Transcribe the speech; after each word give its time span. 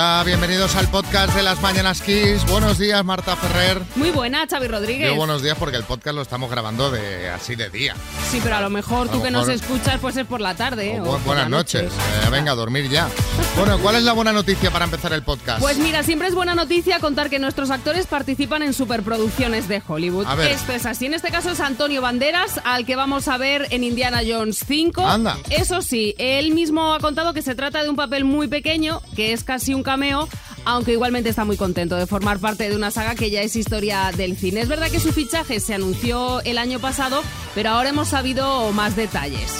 Hola, 0.00 0.22
bienvenidos 0.24 0.76
al 0.76 0.86
podcast 0.86 1.34
de 1.34 1.42
las 1.42 1.60
Mañanas 1.60 2.02
Kiss. 2.02 2.46
Buenos 2.48 2.78
días, 2.78 3.04
Marta 3.04 3.34
Ferrer. 3.34 3.82
Muy 3.96 4.12
buena, 4.12 4.46
Xavi 4.48 4.68
Rodríguez. 4.68 5.08
Yo 5.08 5.16
buenos 5.16 5.42
días 5.42 5.56
porque 5.58 5.76
el 5.76 5.82
podcast 5.82 6.14
lo 6.14 6.22
estamos 6.22 6.48
grabando 6.52 6.92
de 6.92 7.28
así 7.30 7.56
de 7.56 7.68
día. 7.68 7.96
Sí, 8.30 8.38
pero 8.40 8.54
a 8.54 8.60
lo 8.60 8.70
mejor 8.70 9.08
A 9.08 9.10
tú 9.10 9.16
lo 9.18 9.24
que 9.24 9.32
nos 9.32 9.48
mejor- 9.48 9.60
escuchas 9.60 9.98
pues 10.00 10.16
es 10.16 10.24
por 10.24 10.40
la 10.40 10.54
tarde. 10.54 11.00
O 11.00 11.14
o 11.14 11.18
buenas 11.18 11.50
noches. 11.50 11.82
noche. 11.82 11.96
Eh, 12.26 12.30
venga, 12.30 12.52
a 12.52 12.54
dormir 12.54 12.88
ya. 12.88 13.08
Bueno, 13.56 13.76
¿cuál 13.80 13.96
es 13.96 14.04
la 14.04 14.12
buena 14.12 14.32
noticia 14.32 14.70
para 14.70 14.84
empezar 14.84 15.12
el 15.12 15.24
podcast? 15.24 15.60
Pues 15.60 15.78
mira, 15.78 16.04
siempre 16.04 16.28
es 16.28 16.34
buena 16.34 16.54
noticia 16.54 17.00
contar 17.00 17.28
que 17.28 17.40
nuestros 17.40 17.72
actores 17.72 18.06
participan 18.06 18.62
en 18.62 18.72
superproducciones 18.72 19.66
de 19.66 19.82
Hollywood. 19.84 20.26
A 20.28 20.36
ver. 20.36 20.52
Esto 20.52 20.72
es 20.74 20.86
así. 20.86 21.06
En 21.06 21.14
este 21.14 21.32
caso 21.32 21.50
es 21.50 21.58
Antonio 21.58 22.00
Banderas, 22.00 22.60
al 22.64 22.86
que 22.86 22.94
vamos 22.94 23.26
a 23.26 23.36
ver 23.36 23.66
en 23.70 23.82
Indiana 23.82 24.20
Jones 24.24 24.62
5. 24.64 25.04
Anda. 25.04 25.36
Eso 25.50 25.82
sí, 25.82 26.14
él 26.18 26.52
mismo 26.54 26.94
ha 26.94 27.00
contado 27.00 27.34
que 27.34 27.42
se 27.42 27.56
trata 27.56 27.82
de 27.82 27.90
un 27.90 27.96
papel 27.96 28.24
muy 28.24 28.46
pequeño, 28.46 29.02
que 29.16 29.32
es 29.32 29.42
casi 29.42 29.74
un 29.74 29.82
cameo, 29.88 30.28
aunque 30.66 30.92
igualmente 30.92 31.30
está 31.30 31.46
muy 31.46 31.56
contento 31.56 31.96
de 31.96 32.06
formar 32.06 32.40
parte 32.40 32.68
de 32.68 32.76
una 32.76 32.90
saga 32.90 33.14
que 33.14 33.30
ya 33.30 33.40
es 33.40 33.56
historia 33.56 34.12
del 34.14 34.36
cine. 34.36 34.60
Es 34.60 34.68
verdad 34.68 34.90
que 34.90 35.00
su 35.00 35.14
fichaje 35.14 35.60
se 35.60 35.72
anunció 35.72 36.42
el 36.42 36.58
año 36.58 36.78
pasado, 36.78 37.22
pero 37.54 37.70
ahora 37.70 37.88
hemos 37.88 38.08
sabido 38.08 38.70
más 38.72 38.96
detalles. 38.96 39.50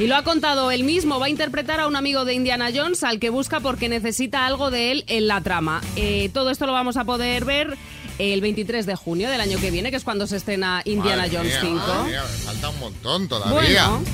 Y 0.00 0.08
lo 0.08 0.16
ha 0.16 0.24
contado 0.24 0.72
él 0.72 0.82
mismo, 0.82 1.20
va 1.20 1.26
a 1.26 1.30
interpretar 1.30 1.78
a 1.78 1.86
un 1.86 1.94
amigo 1.94 2.24
de 2.24 2.34
Indiana 2.34 2.70
Jones 2.74 3.04
al 3.04 3.20
que 3.20 3.30
busca 3.30 3.60
porque 3.60 3.88
necesita 3.88 4.46
algo 4.46 4.72
de 4.72 4.90
él 4.90 5.04
en 5.06 5.28
la 5.28 5.40
trama. 5.42 5.80
Eh, 5.94 6.28
todo 6.34 6.50
esto 6.50 6.66
lo 6.66 6.72
vamos 6.72 6.96
a 6.96 7.04
poder 7.04 7.44
ver 7.44 7.78
el 8.18 8.40
23 8.40 8.86
de 8.86 8.96
junio 8.96 9.30
del 9.30 9.40
año 9.40 9.58
que 9.58 9.70
viene, 9.70 9.90
que 9.90 9.96
es 9.96 10.04
cuando 10.04 10.26
se 10.26 10.36
estrena 10.36 10.82
Indiana 10.84 11.22
Madre 11.22 11.36
Jones 11.36 11.52
mía, 11.52 11.60
5. 11.60 11.76
madre 11.76 12.10
mía, 12.10 12.22
me 12.22 12.38
falta 12.44 12.68
un 12.70 12.80
montón 12.80 13.28
todavía. 13.28 13.88
Bueno. 13.88 14.04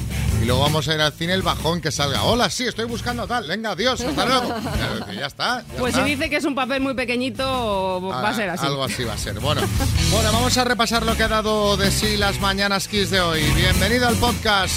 Y 0.43 0.45
luego 0.45 0.63
vamos 0.63 0.89
a 0.89 0.95
ir 0.95 1.01
al 1.01 1.13
cine 1.13 1.35
el 1.35 1.43
bajón 1.43 1.81
que 1.81 1.93
salga. 1.93 2.25
Hola, 2.25 2.51
sí, 2.51 2.65
estoy 2.65 2.87
buscando 2.87 3.29
tal. 3.29 3.47
Venga, 3.47 3.71
adiós, 3.71 4.01
hasta 4.01 4.27
luego. 4.27 4.55
Ya 5.13 5.27
está. 5.27 5.63
ya 5.63 5.79
Pues 5.79 5.95
si 5.95 6.03
dice 6.03 6.29
que 6.29 6.37
es 6.37 6.45
un 6.45 6.55
papel 6.55 6.81
muy 6.81 6.95
pequeñito, 6.95 8.01
va 8.03 8.31
a 8.31 8.35
ser 8.35 8.51
así. 8.51 8.67
Algo 8.67 8.83
así 8.83 9.05
va 9.05 9.13
a 9.13 9.19
ser. 9.19 9.39
Bueno, 9.39 9.61
bueno, 10.11 10.33
vamos 10.33 10.57
a 10.59 10.65
repasar 10.65 11.05
lo 11.05 11.17
que 11.17 11.23
ha 11.23 11.29
dado 11.29 11.77
de 11.77 11.91
sí 11.93 12.17
las 12.17 12.41
mañanas 12.41 12.89
Kiss 12.89 13.11
de 13.11 13.21
hoy. 13.21 13.43
Bienvenido 13.55 14.09
al 14.09 14.17
podcast. 14.17 14.75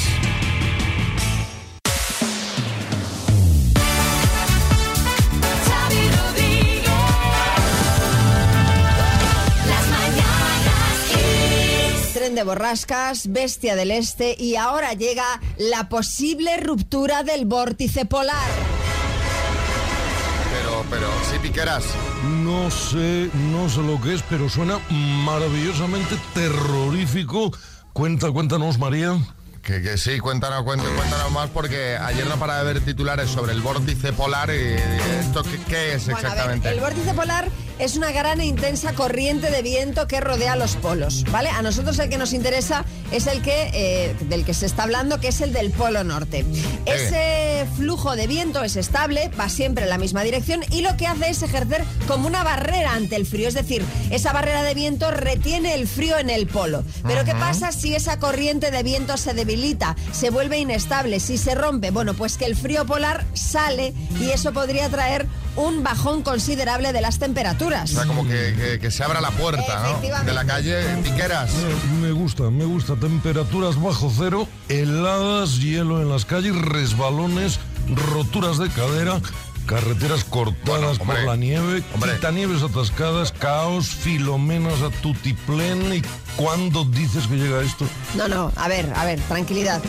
De 12.36 12.44
borrascas, 12.44 13.32
bestia 13.32 13.76
del 13.76 13.92
este 13.92 14.36
y 14.38 14.56
ahora 14.58 14.94
llega 14.94 15.42
la 15.58 15.90
posible 15.90 16.58
ruptura 16.58 17.24
del 17.24 17.46
vórtice 17.46 18.06
polar. 18.06 18.50
Pero, 20.52 20.86
pero, 20.90 21.08
sí, 21.30 21.40
piqueras. 21.42 21.86
No 22.44 22.70
sé, 22.70 23.30
no 23.52 23.70
sé 23.70 23.82
lo 23.82 24.02
que 24.02 24.16
es, 24.16 24.24
pero 24.30 24.50
suena 24.50 24.80
maravillosamente 24.90 26.16
terrorífico. 26.34 27.52
Cuenta, 27.94 28.32
cuéntanos, 28.32 28.78
María. 28.78 29.18
Que, 29.62 29.82
que 29.82 29.98
sí, 29.98 30.20
cuéntanos, 30.20 30.64
cuéntanos, 30.64 30.94
cuéntanos 30.96 31.32
más 31.32 31.50
porque 31.50 31.98
ayer 31.98 32.28
no 32.28 32.38
para 32.38 32.60
de 32.60 32.72
ver 32.72 32.86
titulares 32.86 33.30
sobre 33.30 33.52
el 33.52 33.62
vórtice 33.62 34.14
polar 34.14 34.52
y 34.52 34.76
esto 35.20 35.42
qué, 35.42 35.60
qué 35.68 35.94
es 35.96 36.06
Bueno, 36.06 36.20
a 36.20 36.22
ver, 36.22 36.32
exactamente. 36.32 36.70
el 36.70 36.80
vórtice 36.80 37.14
polar 37.16 37.50
es 37.80 37.98
una 37.98 38.12
gran 38.12 38.40
e 38.42 38.46
intensa 38.46 38.94
corriente 38.94 39.52
de 39.52 39.62
viento 39.62 40.08
que 40.08 40.22
rodea 40.22 40.56
los 40.56 40.76
polos, 40.78 41.26
¿vale? 41.32 41.50
A 41.50 41.62
nosotros 41.62 42.00
el 42.00 42.10
que 42.10 42.18
nos 42.18 42.34
interesa 42.34 42.86
es 43.12 43.28
el 43.28 43.42
que 43.42 43.70
eh, 43.74 44.16
del 44.30 44.46
que 44.46 44.54
se 44.54 44.66
está 44.66 44.84
hablando, 44.84 45.20
que 45.20 45.30
es 45.30 45.42
el 45.42 45.52
del 45.52 45.72
polo 45.72 46.04
norte. 46.04 46.46
Ese 46.86 47.68
flujo 47.76 48.16
de 48.16 48.28
viento 48.28 48.64
es 48.64 48.76
estable, 48.76 49.30
va 49.40 49.50
siempre 49.50 49.84
en 49.84 49.90
la 49.90 49.98
misma 49.98 50.24
dirección 50.24 50.64
y 50.72 50.82
lo 50.82 50.96
que 50.98 51.08
hace 51.08 51.30
es 51.30 51.44
ejercer 51.44 51.84
como 52.08 52.28
una 52.28 52.44
barrera 52.44 52.94
ante 52.94 53.16
el 53.16 53.26
frío, 53.26 53.48
es 53.48 53.54
decir, 53.54 53.84
esa 54.10 54.32
barrera 54.32 54.64
de 54.64 54.74
viento 54.74 55.12
retiene 55.12 55.74
el 55.74 55.88
frío 55.88 56.18
en 56.18 56.30
el 56.30 56.48
polo. 56.48 56.84
Pero 57.06 57.26
¿qué 57.26 57.34
pasa 57.34 57.72
si 57.72 57.96
esa 57.96 58.20
corriente 58.20 58.72
de 58.72 58.84
viento 58.84 59.18
se 59.18 59.34
debilita, 59.34 59.96
se 60.12 60.30
vuelve 60.30 60.60
inestable, 60.60 61.20
si 61.20 61.38
se 61.38 61.56
rompe? 61.56 61.92
Bueno, 61.92 62.14
pues 62.14 62.38
que 62.38 62.46
el 62.46 62.56
frío 62.56 62.86
polar 62.86 63.26
sale 63.34 63.94
y 64.20 64.30
eso 64.30 64.54
podría 64.54 64.90
traer 64.90 65.28
un 65.56 65.84
bajón 65.84 66.22
considerable 66.22 66.92
de 66.92 67.02
las 67.02 67.20
temperaturas. 67.20 67.65
O 67.66 67.88
sea, 67.88 68.06
como 68.06 68.24
que, 68.28 68.54
que- 68.56 68.80
que 68.80 68.92
se 68.92 69.04
abra 69.04 69.22
la 69.22 69.32
puerta, 69.32 69.84
¿no? 69.84 70.24
De 70.24 70.34
la 70.34 70.46
calle, 70.46 70.84
piqueras. 71.04 71.52
Me, 72.00 72.08
me 72.08 72.12
gusta, 72.12 72.44
me 72.52 72.66
gusta. 72.66 72.96
Temperaturas 72.96 73.82
bajo 73.82 74.12
cero, 74.16 74.48
heladas, 74.70 75.60
hielo 75.60 76.02
en 76.02 76.10
las 76.10 76.26
calles, 76.26 76.56
resbalones, 76.56 77.60
roturas 78.14 78.58
de 78.58 78.70
cadera, 78.70 79.20
carreteras 79.66 80.24
cortadas 80.24 80.66
Bueno, 80.66 80.90
hombre, 81.02 81.18
por 81.18 81.26
la 81.26 81.36
nieve, 81.36 81.84
quitanieves 82.00 82.62
atascadas, 82.62 83.32
caos, 83.32 83.88
filomenas 83.88 84.82
a 84.82 84.90
tutiplén. 85.02 85.94
¿Y 85.94 86.02
cuándo 86.36 86.86
dices 86.86 87.28
que 87.28 87.36
llega 87.38 87.62
esto? 87.62 87.86
No, 88.16 88.28
no, 88.28 88.52
a 88.56 88.68
ver, 88.68 88.92
a 88.96 89.06
ver, 89.06 89.20
tranquilidad. 89.22 89.82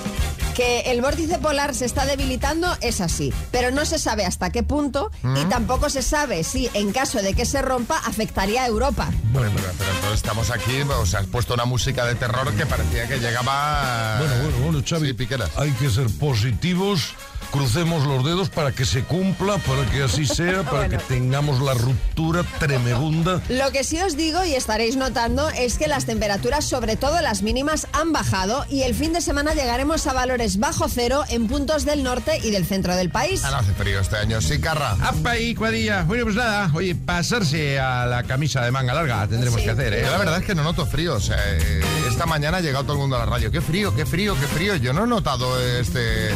Que 0.56 0.80
el 0.86 1.02
vórtice 1.02 1.38
polar 1.38 1.74
se 1.74 1.84
está 1.84 2.06
debilitando 2.06 2.74
es 2.80 3.02
así, 3.02 3.30
pero 3.50 3.70
no 3.70 3.84
se 3.84 3.98
sabe 3.98 4.24
hasta 4.24 4.50
qué 4.50 4.62
punto 4.62 5.10
y 5.36 5.44
tampoco 5.44 5.90
se 5.90 6.00
sabe 6.00 6.44
si 6.44 6.70
en 6.72 6.92
caso 6.92 7.20
de 7.20 7.34
que 7.34 7.44
se 7.44 7.60
rompa 7.60 7.98
afectaría 7.98 8.62
a 8.62 8.66
Europa. 8.66 9.10
Bueno, 9.32 9.50
pero, 9.54 9.68
pero 9.76 9.90
entonces 9.90 10.16
estamos 10.16 10.50
aquí, 10.50 10.80
o 10.80 11.04
sea, 11.04 11.20
has 11.20 11.26
puesto 11.26 11.52
una 11.52 11.66
música 11.66 12.06
de 12.06 12.14
terror 12.14 12.50
que 12.54 12.64
parecía 12.64 13.06
que 13.06 13.18
llegaba... 13.18 14.16
Bueno, 14.18 14.34
bueno, 14.42 14.58
bueno, 14.64 14.82
Xavi. 14.88 15.08
Sí, 15.08 15.12
piqueras. 15.12 15.50
Hay 15.56 15.72
que 15.72 15.90
ser 15.90 16.06
positivos. 16.18 17.14
Crucemos 17.50 18.06
los 18.06 18.24
dedos 18.24 18.50
para 18.50 18.72
que 18.72 18.84
se 18.84 19.02
cumpla, 19.02 19.58
para 19.58 19.84
que 19.90 20.02
así 20.02 20.26
sea, 20.26 20.62
para 20.62 20.88
que 20.88 20.98
tengamos 20.98 21.60
la 21.60 21.74
ruptura 21.74 22.42
tremebunda. 22.58 23.40
Lo 23.48 23.70
que 23.72 23.84
sí 23.84 24.00
os 24.00 24.16
digo 24.16 24.44
y 24.44 24.54
estaréis 24.54 24.96
notando 24.96 25.48
es 25.50 25.78
que 25.78 25.88
las 25.88 26.04
temperaturas, 26.06 26.64
sobre 26.64 26.96
todo 26.96 27.20
las 27.20 27.42
mínimas, 27.42 27.86
han 27.92 28.12
bajado 28.12 28.64
y 28.68 28.82
el 28.82 28.94
fin 28.94 29.12
de 29.12 29.20
semana 29.20 29.54
llegaremos 29.54 30.06
a 30.06 30.12
valores 30.12 30.58
bajo 30.58 30.88
cero 30.88 31.24
en 31.28 31.46
puntos 31.46 31.84
del 31.84 32.02
norte 32.02 32.38
y 32.42 32.50
del 32.50 32.66
centro 32.66 32.94
del 32.96 33.10
país. 33.10 33.42
Ah, 33.44 33.50
no 33.50 33.56
hace 33.58 33.72
frío 33.72 34.00
este 34.00 34.16
año. 34.16 34.40
Sí, 34.40 34.60
Carra. 34.60 34.96
¡Apa 35.00 35.38
y 35.38 35.54
cuadrilla! 35.54 36.02
Bueno, 36.02 36.24
pues 36.24 36.36
nada, 36.36 36.70
oye, 36.74 36.94
pasarse 36.94 37.78
a 37.78 38.06
la 38.06 38.22
camisa 38.22 38.64
de 38.64 38.70
manga 38.70 38.94
larga 38.94 39.26
tendremos 39.26 39.60
que 39.60 39.70
hacer, 39.70 39.94
¿eh? 39.94 40.02
Yo 40.04 40.10
la 40.10 40.18
verdad 40.18 40.38
es 40.38 40.44
que 40.44 40.54
no 40.54 40.62
noto 40.62 40.86
frío. 40.86 41.14
O 41.14 41.20
sea, 41.20 41.38
eh, 41.46 41.82
esta 42.08 42.26
mañana 42.26 42.58
ha 42.58 42.60
llegado 42.60 42.84
todo 42.84 42.94
el 42.94 43.00
mundo 43.00 43.16
a 43.16 43.20
la 43.20 43.26
radio. 43.26 43.50
¡Qué 43.50 43.60
frío, 43.60 43.94
qué 43.94 44.06
frío, 44.06 44.34
qué 44.38 44.46
frío! 44.46 44.76
Yo 44.76 44.92
no 44.92 45.04
he 45.04 45.06
notado 45.06 45.60
este 45.60 46.30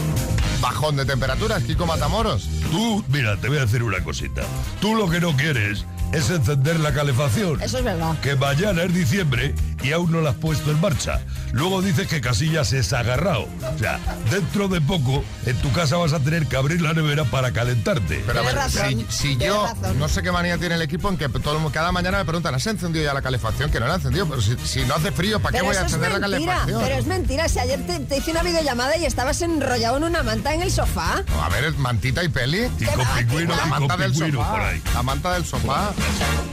bajón 0.61 0.97
de 0.97 1.05
temperaturas, 1.05 1.63
Kiko 1.63 1.87
Matamoros. 1.87 2.49
Tú, 2.71 3.05
mira, 3.09 3.37
te 3.37 3.49
voy 3.49 3.59
a 3.59 3.63
decir 3.63 3.83
una 3.83 4.03
cosita. 4.03 4.43
Tú 4.81 4.95
lo 4.95 5.09
que 5.09 5.21
no 5.21 5.37
quieres 5.37 5.85
es 6.13 6.31
encender 6.31 6.81
la 6.81 6.93
calefacción. 6.93 7.61
Eso 7.63 7.79
es 7.79 7.85
verdad. 7.85 8.19
Que 8.21 8.37
mañana 8.37 8.83
es 8.83 8.95
diciembre 8.95 9.55
y 9.83 9.93
aún 9.93 10.11
no 10.13 10.21
la 10.21 10.31
has 10.31 10.37
puesto 10.37 10.71
en 10.71 10.81
marcha. 10.81 11.21
Luego 11.53 11.83
dices 11.83 12.07
que 12.07 12.21
Casillas 12.21 12.73
es 12.73 12.93
agarrado. 12.93 13.49
O 13.75 13.79
sea, 13.79 13.99
dentro 14.31 14.69
de 14.69 14.81
poco 14.81 15.25
en 15.47 15.57
tu 15.59 15.73
casa 15.73 15.97
vas 15.97 16.13
a 16.13 16.21
tener 16.21 16.47
que 16.47 16.57
abrir 16.57 16.81
la 16.81 16.93
nevera 16.95 17.25
para 17.25 17.53
calentarte. 17.53 18.23
Pero 18.27 18.41
a 18.41 18.43
ver, 18.43 18.55
razón, 18.55 19.07
si, 19.09 19.35
si 19.35 19.37
yo 19.37 19.65
razón. 19.67 19.99
no 19.99 20.09
sé 20.09 20.23
qué 20.23 20.31
manía 20.33 20.59
tiene 20.59 20.77
el 20.77 20.83
equipo 20.83 21.09
en 21.09 21.17
que 21.17 21.29
todo, 21.29 21.59
cada 21.73 21.93
mañana 21.93 22.19
me 22.19 22.25
preguntan, 22.25 22.55
¿has 22.55 22.67
encendido 22.67 23.05
ya 23.05 23.15
la 23.15 23.23
calefacción? 23.23 23.71
Que 23.71 23.81
no 23.81 23.87
la 23.87 23.95
he 23.95 23.97
encendido, 23.97 24.29
pero 24.29 24.41
si, 24.41 24.57
si 24.65 24.85
no 24.85 24.95
hace 24.95 25.11
frío, 25.13 25.41
¿para 25.41 25.53
qué 25.53 25.59
Pero 25.59 25.67
voy 25.67 25.77
a 25.77 25.81
encender 25.83 26.13
la 26.13 26.19
mentira, 26.29 26.53
calefacción? 26.53 26.83
pero 26.83 26.95
es 26.97 27.07
mentira. 27.07 27.49
Si 27.49 27.59
ayer 27.59 27.85
te, 27.87 27.99
te 28.01 28.17
hice 28.19 28.31
una 28.31 28.43
videollamada 28.43 28.97
y 28.97 29.05
estabas 29.07 29.41
enrollado 29.43 29.97
en 29.97 30.05
una 30.05 30.23
manta 30.23 30.55
en 30.55 30.63
el 30.63 30.71
sofá. 30.71 31.23
No, 31.29 31.43
a 31.43 31.49
ver, 31.49 31.73
mantita 31.75 32.23
y 32.23 32.29
peli. 32.29 32.69
Y 32.79 32.85
con 32.85 33.07
pingüino, 33.17 33.57
La 33.57 33.67
manta 33.67 33.97
del 33.97 34.15
sofá. 34.15 34.51
por 34.53 34.61
ahí. 34.61 34.83
La 34.95 35.03
manta 35.03 35.33
del 35.35 35.45
sofá. 35.45 35.93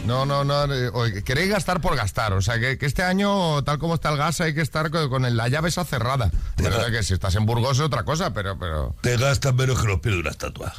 No, 0.06 0.26
no, 0.26 0.44
no. 0.44 0.74
eh, 0.74 0.90
oye, 0.94 1.24
queréis 1.24 1.50
gastar 1.52 1.82
por 1.82 1.96
gastar. 1.96 2.34
O 2.34 2.42
sea, 2.42 2.60
que, 2.60 2.78
que 2.78 2.86
este 2.86 3.04
año, 3.04 3.17
tal 3.64 3.80
como 3.80 3.96
está 3.96 4.10
el 4.10 4.18
gas, 4.18 4.42
hay 4.42 4.54
que 4.54 4.62
estar 4.62 4.92
con, 4.92 5.36
la 5.36 5.48
llave 5.48 5.70
esa 5.70 5.84
cerrada. 5.86 6.32
Pero 6.56 6.78
que 6.92 7.04
si 7.04 7.14
estás 7.14 7.36
en 7.36 7.46
Burgos 7.46 7.78
es 7.78 7.84
otra 7.84 8.04
cosa, 8.04 8.34
pero... 8.34 8.58
pero... 8.58 8.96
Te 9.02 9.18
gastas 9.18 9.54
menos 9.54 9.82
que 9.82 9.88
los 9.88 10.00
pies 10.00 10.16
de 10.16 10.22
una 10.22 10.32
estatua. 10.32 10.74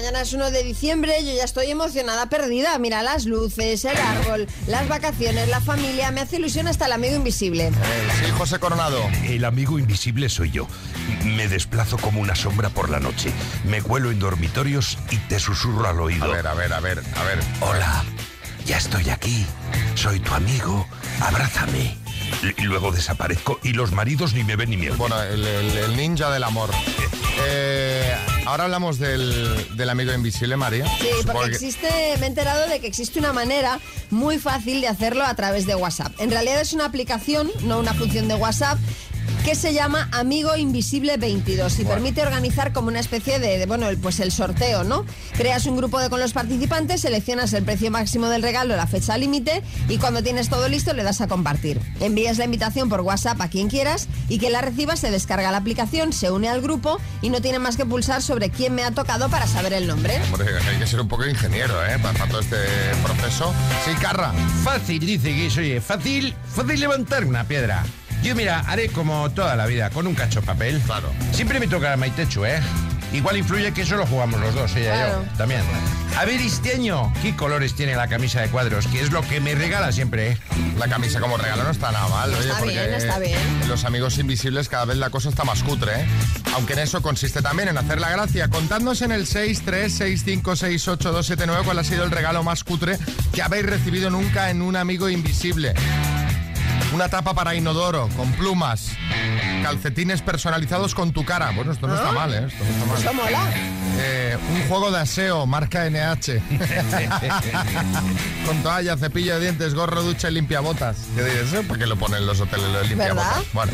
Mañana 0.00 0.22
es 0.22 0.32
1 0.32 0.50
de 0.50 0.62
diciembre, 0.62 1.12
yo 1.26 1.34
ya 1.34 1.44
estoy 1.44 1.70
emocionada, 1.70 2.24
perdida. 2.30 2.78
Mira 2.78 3.02
las 3.02 3.26
luces, 3.26 3.84
el 3.84 3.98
árbol, 3.98 4.46
las 4.66 4.88
vacaciones, 4.88 5.46
la 5.48 5.60
familia. 5.60 6.10
Me 6.10 6.22
hace 6.22 6.36
ilusión 6.36 6.68
hasta 6.68 6.86
el 6.86 6.92
amigo 6.92 7.16
invisible. 7.16 7.66
Eh, 7.66 7.72
sí, 8.24 8.30
José 8.38 8.58
Coronado. 8.58 8.98
El 9.24 9.44
amigo 9.44 9.78
invisible 9.78 10.30
soy 10.30 10.52
yo. 10.52 10.66
Me 11.26 11.48
desplazo 11.48 11.98
como 11.98 12.22
una 12.22 12.34
sombra 12.34 12.70
por 12.70 12.88
la 12.88 12.98
noche. 12.98 13.30
Me 13.66 13.82
cuelo 13.82 14.10
en 14.10 14.18
dormitorios 14.20 14.96
y 15.10 15.18
te 15.18 15.38
susurro 15.38 15.86
al 15.86 15.98
A 15.98 16.02
oído. 16.02 16.30
ver, 16.30 16.46
a 16.46 16.54
ver, 16.54 16.72
a 16.72 16.80
ver, 16.80 17.02
a 17.16 17.22
ver. 17.24 17.38
Hola, 17.60 18.02
ya 18.64 18.78
estoy 18.78 19.10
aquí. 19.10 19.44
Soy 19.96 20.18
tu 20.20 20.32
amigo. 20.32 20.88
Abrázame. 21.20 21.98
Y 22.56 22.62
luego 22.62 22.90
desaparezco 22.90 23.60
y 23.62 23.74
los 23.74 23.92
maridos 23.92 24.32
ni 24.32 24.44
me 24.44 24.56
ven 24.56 24.70
ni 24.70 24.78
me 24.78 24.86
oyen. 24.86 24.96
Bueno, 24.98 25.20
el, 25.22 25.44
el- 25.46 25.76
el 25.76 25.94
ninja 25.96 26.30
del 26.30 26.44
amor. 26.44 26.70
Eh, 27.42 27.99
ahora 28.46 28.64
hablamos 28.64 28.98
del, 28.98 29.76
del 29.76 29.90
amigo 29.90 30.12
invisible, 30.12 30.56
María. 30.56 30.84
Sí, 30.98 31.06
Supongo 31.18 31.32
porque 31.40 31.50
que- 31.50 31.56
existe, 31.56 31.88
me 32.18 32.26
he 32.26 32.28
enterado 32.28 32.68
de 32.68 32.80
que 32.80 32.86
existe 32.86 33.18
una 33.18 33.32
manera 33.32 33.78
muy 34.10 34.38
fácil 34.38 34.80
de 34.80 34.88
hacerlo 34.88 35.24
a 35.24 35.34
través 35.34 35.66
de 35.66 35.74
WhatsApp. 35.74 36.12
En 36.18 36.30
realidad 36.30 36.60
es 36.60 36.72
una 36.72 36.84
aplicación, 36.86 37.50
no 37.62 37.78
una 37.78 37.94
función 37.94 38.28
de 38.28 38.34
WhatsApp, 38.34 38.78
que 39.44 39.54
se 39.54 39.72
llama 39.72 40.08
Amigo 40.12 40.56
Invisible 40.56 41.16
22 41.16 41.78
y 41.80 41.84
permite 41.84 42.22
organizar 42.22 42.72
como 42.72 42.88
una 42.88 43.00
especie 43.00 43.38
de, 43.38 43.58
de, 43.58 43.66
bueno, 43.66 43.88
el, 43.88 43.98
pues 43.98 44.20
el 44.20 44.32
sorteo, 44.32 44.84
¿no? 44.84 45.04
Creas 45.36 45.66
un 45.66 45.76
grupo 45.76 45.98
de, 46.00 46.10
con 46.10 46.20
los 46.20 46.32
participantes, 46.32 47.00
seleccionas 47.00 47.52
el 47.52 47.64
precio 47.64 47.90
máximo 47.90 48.28
del 48.28 48.42
regalo, 48.42 48.76
la 48.76 48.86
fecha 48.86 49.16
límite 49.16 49.62
y 49.88 49.98
cuando 49.98 50.22
tienes 50.22 50.48
todo 50.48 50.68
listo 50.68 50.92
le 50.92 51.02
das 51.02 51.20
a 51.20 51.28
compartir. 51.28 51.80
Envías 52.00 52.38
la 52.38 52.44
invitación 52.44 52.88
por 52.88 53.00
WhatsApp 53.00 53.40
a 53.40 53.48
quien 53.48 53.68
quieras 53.68 54.08
y 54.28 54.38
quien 54.38 54.52
la 54.52 54.60
reciba 54.60 54.96
se 54.96 55.10
descarga 55.10 55.50
la 55.50 55.58
aplicación, 55.58 56.12
se 56.12 56.30
une 56.30 56.48
al 56.48 56.60
grupo 56.60 56.98
y 57.22 57.30
no 57.30 57.40
tiene 57.40 57.58
más 57.58 57.76
que 57.76 57.86
pulsar 57.86 58.22
sobre 58.22 58.50
quién 58.50 58.74
me 58.74 58.84
ha 58.84 58.90
tocado 58.90 59.28
para 59.28 59.46
saber 59.46 59.72
el 59.72 59.86
nombre. 59.86 60.20
Hombre, 60.32 60.48
hay 60.68 60.78
que 60.78 60.86
ser 60.86 61.00
un 61.00 61.08
poco 61.08 61.26
ingeniero, 61.26 61.74
¿eh? 61.86 61.98
Para, 62.02 62.18
para 62.18 62.30
todo 62.30 62.40
este 62.40 62.56
proceso. 63.02 63.52
Sí, 63.84 63.92
Carra. 64.00 64.32
Fácil, 64.64 65.00
dice 65.00 65.28
que 65.34 65.46
es, 65.46 65.56
oye, 65.56 65.80
fácil, 65.80 66.34
fácil 66.54 66.80
levantar 66.80 67.24
una 67.24 67.44
piedra. 67.44 67.84
Yo, 68.22 68.34
mira, 68.34 68.60
haré 68.66 68.88
como 68.88 69.30
toda 69.30 69.56
la 69.56 69.66
vida, 69.66 69.88
con 69.90 70.06
un 70.06 70.14
cacho 70.14 70.40
de 70.40 70.46
papel. 70.46 70.80
Claro. 70.84 71.10
Siempre 71.32 71.58
me 71.58 71.66
toca 71.66 71.96
Maitechu, 71.96 72.44
¿eh? 72.44 72.60
Igual 73.12 73.38
influye 73.38 73.72
que 73.72 73.84
solo 73.84 74.06
jugamos 74.06 74.38
los 74.40 74.54
dos, 74.54 74.76
ella 74.76 74.94
Claro. 74.94 75.24
y 75.24 75.26
yo, 75.30 75.36
también. 75.36 75.62
A 76.16 76.24
ver, 76.24 76.40
este 76.40 76.74
año, 76.74 77.12
¿qué 77.22 77.34
colores 77.34 77.74
tiene 77.74 77.96
la 77.96 78.06
camisa 78.06 78.40
de 78.40 78.46
cuadros? 78.48 78.86
Que 78.86 79.00
es 79.00 79.10
lo 79.10 79.20
que 79.22 79.40
me 79.40 79.54
regala 79.56 79.90
siempre, 79.90 80.30
¿eh? 80.32 80.38
La 80.78 80.86
camisa 80.86 81.18
como 81.18 81.36
regalo 81.36 81.64
no 81.64 81.70
está 81.70 81.90
nada 81.90 82.06
mal, 82.08 82.30
oye, 82.32 82.42
Está 82.48 82.58
porque 82.58 82.74
bien, 82.74 82.94
está 82.94 83.18
bien. 83.18 83.36
en 83.62 83.68
los 83.68 83.84
amigos 83.84 84.16
invisibles 84.18 84.68
cada 84.68 84.84
vez 84.84 84.96
la 84.98 85.10
cosa 85.10 85.28
está 85.28 85.42
más 85.42 85.64
cutre, 85.64 86.02
¿eh? 86.02 86.06
Aunque 86.54 86.74
en 86.74 86.78
eso 86.80 87.02
consiste 87.02 87.42
también 87.42 87.68
en 87.70 87.78
hacer 87.78 88.00
la 88.00 88.10
gracia. 88.10 88.46
Contadnos 88.48 89.02
en 89.02 89.10
el 89.12 89.26
636568279 89.26 91.64
cuál 91.64 91.78
ha 91.80 91.84
sido 91.84 92.04
el 92.04 92.10
regalo 92.12 92.42
más 92.44 92.62
cutre 92.64 92.96
que 93.32 93.42
habéis 93.42 93.66
recibido 93.66 94.08
nunca 94.10 94.50
en 94.50 94.62
un 94.62 94.76
amigo 94.76 95.08
invisible. 95.08 95.74
Una 96.92 97.08
tapa 97.08 97.34
para 97.34 97.54
inodoro 97.54 98.08
con 98.16 98.32
plumas, 98.32 98.90
calcetines 99.62 100.22
personalizados 100.22 100.94
con 100.94 101.12
tu 101.12 101.24
cara. 101.24 101.52
Bueno, 101.52 101.72
esto 101.72 101.86
no 101.86 101.94
está 101.94 102.12
mal, 102.12 102.34
¿eh? 102.34 102.46
Esto 102.48 102.64
no 102.86 102.96
está 102.96 103.12
mal. 103.12 103.26
Mola. 103.26 103.48
Eh, 103.98 104.36
un 104.54 104.68
juego 104.68 104.90
de 104.90 105.00
aseo, 105.00 105.46
marca 105.46 105.88
NH. 105.88 106.40
Con 108.46 108.62
toalla, 108.62 108.96
cepillo 108.96 109.34
de 109.34 109.40
dientes, 109.40 109.74
gorro, 109.74 110.02
ducha 110.02 110.30
y 110.30 110.34
limpiabotas. 110.34 110.96
¿Qué 111.14 111.24
dices? 111.24 111.52
¿Eh? 111.52 111.62
¿Por 111.62 111.78
qué 111.78 111.86
lo 111.86 111.96
ponen 111.96 112.26
los 112.26 112.40
hoteles 112.40 112.68
los 112.70 112.88
limpiabotas? 112.88 113.26
¿Verdad? 113.26 113.42
Bueno, 113.52 113.72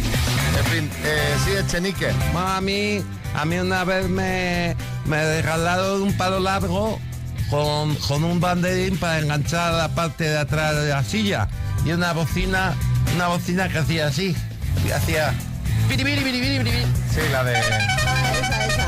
en 0.59 0.65
fin, 0.65 0.91
eh, 1.05 1.37
sí, 1.45 1.53
Echenique. 1.53 2.13
Mami, 2.35 3.03
a 3.35 3.45
mí 3.45 3.59
una 3.59 3.85
vez 3.85 4.09
me, 4.09 4.77
me 5.05 5.37
regalaron 5.37 6.03
un 6.03 6.17
palo 6.17 6.41
largo 6.41 6.99
con, 7.51 7.95
con 7.95 8.25
un 8.25 8.41
banderín 8.41 8.99
para 8.99 9.21
enganchar 9.21 9.75
la 9.75 9.95
parte 9.95 10.25
de 10.25 10.39
atrás 10.39 10.75
de 10.77 10.89
la 10.89 11.05
silla 11.05 11.49
y 11.85 11.93
una 11.93 12.13
bocina, 12.13 12.75
una 13.15 13.29
bocina 13.29 13.69
que 13.69 13.79
hacía 13.79 14.09
así, 14.09 14.35
que 14.85 14.93
hacía... 14.93 15.33
piri, 15.89 16.05
piri, 16.05 16.21
piri, 16.23 16.41
piri, 16.41 16.59
piri. 16.59 16.83
Sí, 17.13 17.21
la 17.33 17.45
de... 17.45 17.57
Ah, 17.57 18.33
esa, 18.41 18.67
esa. 18.67 18.87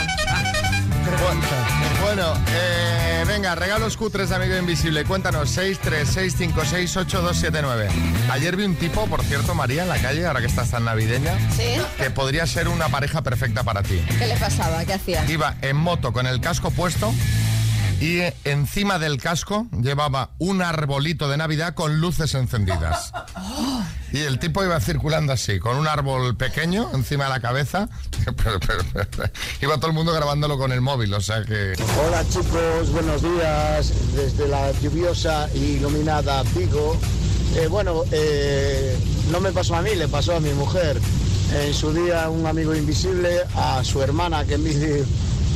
Bueno, 2.02 2.34
eh, 2.54 3.24
venga, 3.26 3.54
regalos 3.54 3.96
cutres 3.96 4.28
de 4.30 4.36
Amigo 4.36 4.56
Invisible. 4.56 5.04
Cuéntanos, 5.04 5.56
636568279. 5.58 7.88
Ayer 8.30 8.56
vi 8.56 8.64
un 8.64 8.76
tipo, 8.76 9.06
por 9.06 9.22
cierto, 9.24 9.54
María, 9.54 9.82
en 9.82 9.88
la 9.88 9.98
calle, 9.98 10.26
ahora 10.26 10.40
que 10.40 10.46
estás 10.46 10.70
tan 10.70 10.84
navideña, 10.84 11.32
¿Sí? 11.54 11.74
que 11.98 12.10
podría 12.10 12.46
ser 12.46 12.68
una 12.68 12.88
pareja 12.88 13.22
perfecta 13.22 13.62
para 13.62 13.82
ti. 13.82 14.00
¿Qué 14.18 14.26
le 14.26 14.36
pasaba? 14.36 14.84
¿Qué 14.84 14.94
hacía? 14.94 15.24
Iba 15.30 15.56
en 15.62 15.76
moto 15.76 16.12
con 16.12 16.26
el 16.26 16.40
casco 16.40 16.70
puesto 16.70 17.12
y 18.00 18.20
encima 18.44 18.98
del 18.98 19.20
casco 19.20 19.66
llevaba 19.82 20.30
un 20.38 20.62
arbolito 20.62 21.28
de 21.28 21.36
Navidad 21.36 21.74
con 21.74 22.00
luces 22.00 22.34
encendidas. 22.34 23.12
Y 24.10 24.20
el 24.20 24.38
tipo 24.38 24.64
iba 24.64 24.80
circulando 24.80 25.34
así, 25.34 25.58
con 25.58 25.76
un 25.76 25.86
árbol 25.86 26.34
pequeño 26.34 26.88
encima 26.94 27.24
de 27.24 27.30
la 27.30 27.40
cabeza. 27.40 27.90
Iba 29.60 29.76
todo 29.76 29.88
el 29.88 29.92
mundo 29.92 30.14
grabándolo 30.14 30.56
con 30.56 30.72
el 30.72 30.80
móvil, 30.80 31.12
o 31.12 31.20
sea 31.20 31.44
que... 31.44 31.74
Hola 32.06 32.26
chicos, 32.26 32.90
buenos 32.90 33.20
días 33.20 33.92
desde 34.14 34.48
la 34.48 34.72
lluviosa 34.80 35.50
y 35.54 35.76
iluminada 35.76 36.42
Vigo. 36.56 36.96
Eh, 37.56 37.66
bueno, 37.66 38.04
eh, 38.10 38.96
no 39.30 39.40
me 39.40 39.52
pasó 39.52 39.76
a 39.76 39.82
mí, 39.82 39.94
le 39.94 40.08
pasó 40.08 40.36
a 40.36 40.40
mi 40.40 40.54
mujer. 40.54 40.98
En 41.52 41.74
su 41.74 41.92
día 41.92 42.30
un 42.30 42.46
amigo 42.46 42.74
invisible 42.74 43.42
a 43.56 43.84
su 43.84 44.02
hermana 44.02 44.46
que 44.46 44.56
mide 44.56 45.04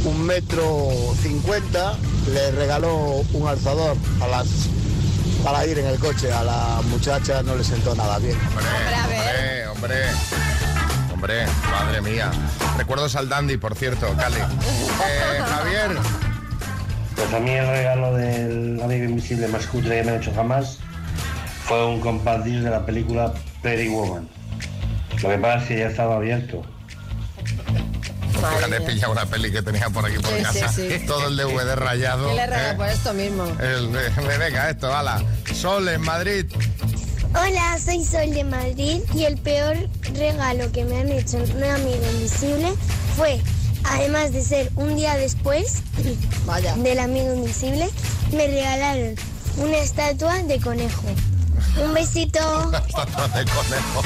un 0.04 0.24
metro 0.24 0.88
cincuenta 1.20 1.96
le 2.32 2.50
regaló 2.52 3.22
un 3.32 3.48
alzador 3.48 3.96
a 4.20 4.26
las, 4.28 4.46
para 5.44 5.66
ir 5.66 5.78
en 5.78 5.86
el 5.86 5.98
coche. 5.98 6.32
A 6.32 6.42
la 6.44 6.80
muchacha 6.90 7.42
no 7.42 7.54
le 7.56 7.64
sentó 7.64 7.94
nada 7.94 8.18
bien. 8.18 8.36
Hombre, 8.46 9.66
Hombre, 9.66 9.66
hombre, 9.68 9.96
hombre, 11.12 11.46
madre 11.70 12.00
mía. 12.02 12.30
Recuerdos 12.76 13.16
al 13.16 13.28
dandy, 13.28 13.56
por 13.56 13.74
cierto, 13.76 14.06
Cali. 14.16 14.36
Eh, 14.36 15.40
Javier, 15.44 15.98
Pues 17.16 17.32
a 17.34 17.40
mí 17.40 17.50
el 17.50 17.66
regalo 17.66 18.14
del 18.14 18.80
amigo 18.82 19.04
invisible 19.04 19.48
más 19.48 19.66
cutre 19.66 19.98
que 19.98 20.04
me 20.04 20.10
han 20.12 20.16
hecho 20.22 20.32
jamás 20.34 20.78
fue 21.64 21.86
un 21.86 22.00
disc 22.44 22.62
de 22.62 22.70
la 22.70 22.84
película 22.84 23.32
Pretty 23.62 23.88
Woman. 23.88 24.28
Lo 25.22 25.28
que 25.28 25.38
pasa 25.38 25.62
es 25.62 25.68
que 25.68 25.78
ya 25.78 25.86
estaba 25.86 26.16
abierto. 26.16 26.62
Madre 28.42 28.78
mía. 28.80 28.88
pillado 28.88 29.12
una 29.12 29.26
peli 29.26 29.50
que 29.52 29.62
tenía 29.62 29.88
por 29.90 30.04
aquí 30.06 30.16
por 30.18 30.30
Sí, 30.36 30.42
casa. 30.42 30.68
sí. 30.72 30.88
Todo 31.06 31.28
el 31.28 31.36
DVD 31.36 31.74
rayado. 31.76 32.28
¿Qué 32.28 32.34
le 32.34 32.46
regaló 32.46 32.72
¿eh? 32.72 32.74
por 32.76 32.88
esto 32.88 33.14
mismo? 33.14 33.44
El 33.60 33.92
de, 33.92 34.10
de- 34.10 34.38
venga, 34.38 34.70
esto, 34.70 34.94
ala. 34.94 35.22
Sol 35.54 35.88
en 35.88 36.00
Madrid. 36.00 36.46
Hola, 37.34 37.78
soy 37.82 38.04
Sol 38.04 38.30
de 38.34 38.44
Madrid 38.44 39.00
y 39.14 39.24
el 39.24 39.38
peor 39.38 39.76
regalo 40.14 40.70
que 40.70 40.84
me 40.84 41.00
han 41.00 41.08
hecho 41.10 41.38
un 41.38 41.64
amigo 41.64 42.04
invisible 42.12 42.74
fue, 43.16 43.40
además 43.84 44.32
de 44.32 44.42
ser 44.42 44.70
un 44.76 44.96
día 44.96 45.16
después 45.16 45.78
Vaya. 46.44 46.74
del 46.76 46.98
amigo 46.98 47.32
invisible, 47.32 47.88
me 48.32 48.46
regalaron 48.48 49.14
una 49.56 49.78
estatua 49.78 50.42
de 50.42 50.60
conejo. 50.60 51.04
Un 51.76 51.94
besito. 51.94 52.38
Estatua 52.86 53.28
de 53.28 53.44
conejo. 53.44 54.02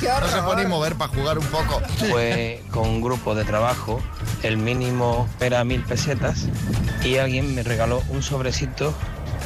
Qué 0.00 0.08
No 0.20 0.28
se 0.28 0.42
puede 0.42 0.64
ni 0.64 0.68
mover 0.68 0.94
para 0.96 1.12
jugar 1.12 1.38
un 1.38 1.46
poco. 1.46 1.80
Fue 2.10 2.62
con 2.70 2.88
un 2.88 3.00
grupo 3.00 3.34
de 3.34 3.44
trabajo, 3.44 4.00
el 4.42 4.56
mínimo 4.58 5.28
era 5.40 5.64
mil 5.64 5.82
pesetas 5.82 6.46
y 7.02 7.16
alguien 7.16 7.54
me 7.54 7.62
regaló 7.62 8.02
un 8.10 8.22
sobrecito 8.22 8.94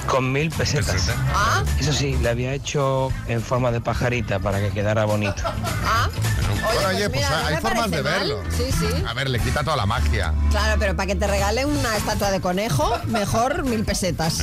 con 0.07 0.33
mil 0.33 0.51
pesetas. 0.51 1.09
Ah, 1.35 1.63
Eso 1.79 1.93
sí, 1.93 2.17
le 2.21 2.29
había 2.29 2.53
hecho 2.55 3.11
en 3.29 3.41
forma 3.43 3.71
de 3.73 3.81
pajarita 3.81 4.39
para 4.39 4.59
que 4.61 4.71
quedara 4.71 5.05
bonito. 5.05 5.43
ah. 5.85 6.09
Bueno, 6.63 6.89
oye, 6.89 7.09
pues 7.11 7.23
mira, 7.23 7.41
no 7.43 7.47
hay 7.47 7.57
formas 7.59 7.91
de 7.91 8.03
mal. 8.03 8.13
verlo. 8.13 8.43
Sí, 8.57 8.65
sí. 8.73 8.87
A 9.07 9.13
ver, 9.15 9.31
le 9.31 9.39
quita 9.39 9.63
toda 9.63 9.77
la 9.77 9.87
magia. 9.87 10.35
Claro, 10.51 10.77
pero 10.81 10.97
para 10.97 11.07
que 11.07 11.15
te 11.15 11.27
regalen 11.29 11.69
una 11.69 11.97
estatua 11.97 12.31
de 12.33 12.41
conejo, 12.41 12.99
mejor 13.07 13.63
mil 13.65 13.85
pesetas. 13.85 14.39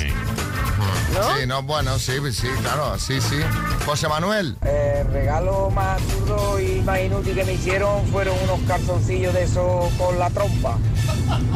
¿No? 1.14 1.38
Sí, 1.40 1.46
no, 1.48 1.62
bueno, 1.64 2.00
sí, 2.00 2.14
sí, 2.32 2.48
claro, 2.62 2.98
sí, 2.98 3.22
sí. 3.22 3.38
José 3.86 4.08
Manuel. 4.08 4.58
El 4.66 5.08
regalo 5.12 5.70
más 5.70 6.02
absurdo 6.02 6.60
y 6.60 6.82
más 6.82 7.00
inútil 7.02 7.36
que 7.36 7.44
me 7.44 7.54
hicieron 7.54 8.06
fueron 8.08 8.36
unos 8.44 8.60
calzoncillos 8.68 9.34
de 9.34 9.44
esos 9.44 9.92
con 9.94 10.18
la 10.18 10.30
trompa. 10.32 10.78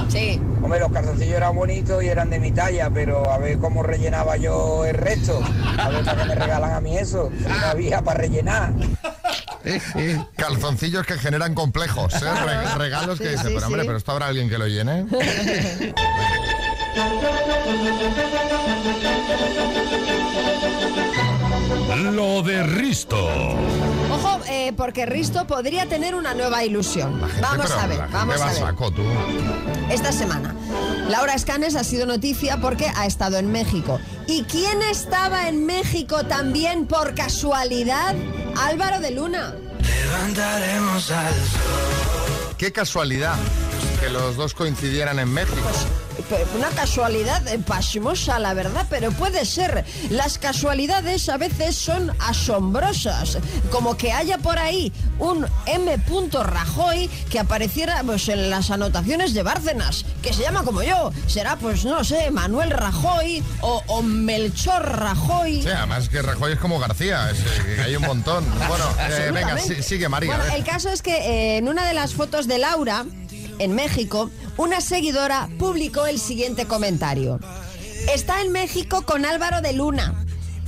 Sí. 0.10 0.40
Hombre, 0.62 0.80
los 0.80 0.92
calzoncillos 0.92 1.36
eran 1.36 1.56
bonitos 1.56 2.04
y 2.04 2.08
eran 2.08 2.30
de 2.30 2.40
mi 2.40 2.52
talla, 2.52 2.90
pero 2.94 3.30
a 3.32 3.38
ver 3.38 3.58
cómo 3.58 3.82
rellenaba 3.84 4.38
yo 4.38 4.86
el 4.86 4.96
resto. 4.96 5.42
A 5.80 5.90
ver 5.90 6.04
para 6.04 6.22
qué 6.24 6.28
me 6.30 6.36
regalan 6.36 6.74
a 6.74 6.82
mí 6.82 6.98
eso. 6.98 7.32
No 7.48 7.66
había 7.68 8.02
para 8.02 8.20
rellenar. 8.22 8.74
Calzoncillos 10.36 11.06
que 11.06 11.18
generan 11.18 11.54
complejos, 11.56 12.14
¿eh? 12.16 12.20
Re- 12.46 12.76
regalos 12.76 13.18
que 13.20 13.26
Sí, 13.26 13.32
dicen, 13.32 13.48
sí, 13.48 13.54
pero 13.56 13.68
hombre, 13.68 13.84
pero 13.86 13.98
esto 13.98 14.12
habrá 14.12 14.28
alguien 14.28 14.50
que 14.50 14.58
lo 14.58 14.68
llene. 14.68 15.06
Lo 22.13 22.41
de 22.41 22.63
Risto. 22.63 23.17
Ojo, 24.12 24.39
eh, 24.48 24.74
porque 24.75 25.06
Risto 25.06 25.46
podría 25.48 25.88
tener 25.88 26.15
una 26.15 26.34
nueva 26.34 26.63
ilusión. 26.63 27.20
Vamos 27.41 27.72
a 27.72 27.88
ver, 27.88 28.00
vamos 28.12 28.39
va 28.39 28.46
a 28.46 28.48
ver. 28.50 28.58
saco, 28.58 28.91
tú. 28.91 29.03
Esta 29.89 30.12
semana, 30.12 30.56
Laura 31.10 31.34
Escanes 31.34 31.75
ha 31.75 31.84
sido 31.84 32.06
noticia 32.06 32.58
porque 32.58 32.88
ha 32.96 33.06
estado 33.06 33.38
en 33.38 33.51
México. 33.51 34.00
¿Y 34.27 34.44
quién 34.44 34.82
estaba 34.84 35.48
en 35.48 35.65
México 35.65 36.24
también 36.25 36.88
por 36.88 37.13
casualidad? 37.15 38.15
Álvaro 38.58 39.00
de 39.00 39.12
Luna. 39.12 39.56
Qué 42.58 42.72
casualidad 42.72 43.36
que 44.01 44.10
los 44.10 44.36
dos 44.36 44.53
coincidieran 44.53 45.20
en 45.20 45.32
México. 45.32 45.56
Pe- 45.62 46.07
Una 46.56 46.70
casualidad 46.70 47.42
pasmosa, 47.66 48.40
la 48.40 48.54
verdad, 48.54 48.86
pero 48.90 49.12
puede 49.12 49.46
ser. 49.46 49.86
Las 50.10 50.38
casualidades 50.38 51.30
a 51.30 51.38
veces 51.38 51.76
son 51.76 52.12
asombrosas. 52.20 53.38
Como 53.72 53.98
que 53.98 54.12
haya 54.12 54.38
por 54.38 54.58
ahí 54.58 54.92
un 55.20 55.46
M. 55.66 55.98
Rajoy 56.44 57.08
que 57.30 57.40
apareciera 57.40 58.02
pues, 58.04 58.30
en 58.30 58.50
las 58.50 58.72
anotaciones 58.72 59.34
de 59.34 59.44
Bárcenas, 59.44 60.06
que 60.22 60.34
se 60.34 60.42
llama 60.42 60.64
como 60.64 60.84
yo. 60.84 61.12
Será, 61.28 61.56
pues, 61.58 61.86
no 61.86 62.04
sé, 62.04 62.32
Manuel 62.32 62.72
Rajoy 62.72 63.44
o, 63.62 63.84
o 63.88 64.02
Melchor 64.02 64.84
Rajoy. 65.00 65.62
Sí, 65.62 65.70
además 65.70 66.10
que 66.10 66.22
Rajoy 66.22 66.54
es 66.54 66.60
como 66.60 66.80
García, 66.80 67.30
es, 67.30 67.40
eh, 67.40 67.82
hay 67.86 67.96
un 67.96 68.04
montón. 68.04 68.46
Bueno, 68.68 68.86
eh, 69.10 69.32
venga, 69.34 69.58
sigue 69.58 70.10
María. 70.10 70.36
Bueno, 70.36 70.54
el 70.54 70.64
caso 70.64 70.90
es 70.90 71.02
que 71.02 71.16
eh, 71.16 71.58
en 71.58 71.68
una 71.68 71.86
de 71.86 71.94
las 71.94 72.14
fotos 72.14 72.48
de 72.48 72.58
Laura, 72.58 73.06
en 73.60 73.76
México, 73.76 74.30
una 74.58 74.82
seguidora 74.82 75.50
publicó 75.58 76.06
el 76.06 76.20
siguiente 76.20 76.66
comentario. 76.66 77.40
Está 78.14 78.42
en 78.42 78.52
México 78.52 79.04
con 79.04 79.26
Álvaro 79.26 79.62
de 79.62 79.74
Luna. 79.74 80.26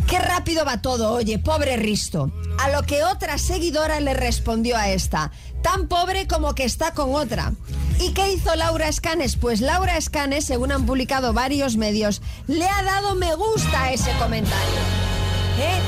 Qué 0.08 0.18
rápido 0.20 0.66
va 0.66 0.82
todo, 0.82 1.12
oye, 1.14 1.38
pobre 1.38 1.78
Risto. 1.78 2.32
A 2.58 2.70
lo 2.70 2.82
que 2.84 3.04
otra 3.04 3.38
seguidora 3.38 4.00
le 4.00 4.14
respondió 4.14 4.76
a 4.76 4.90
esta, 4.90 5.32
tan 5.62 5.88
pobre 5.88 6.28
como 6.28 6.56
que 6.56 6.64
está 6.64 6.94
con 6.94 7.14
otra. 7.14 7.54
¿Y 8.00 8.12
qué 8.14 8.32
hizo 8.32 8.56
Laura 8.56 8.88
Escanes? 8.88 9.36
Pues 9.36 9.62
Laura 9.62 9.98
Escanes, 9.98 10.46
según 10.46 10.72
han 10.72 10.86
publicado 10.86 11.34
varios 11.34 11.78
medios, 11.78 12.22
le 12.48 12.68
ha 12.68 12.82
dado 12.84 13.16
me 13.16 13.36
gusta 13.36 13.84
a 13.84 13.94
ese 13.94 14.12
comentario. 14.14 14.80
¿Eh? 15.60 15.80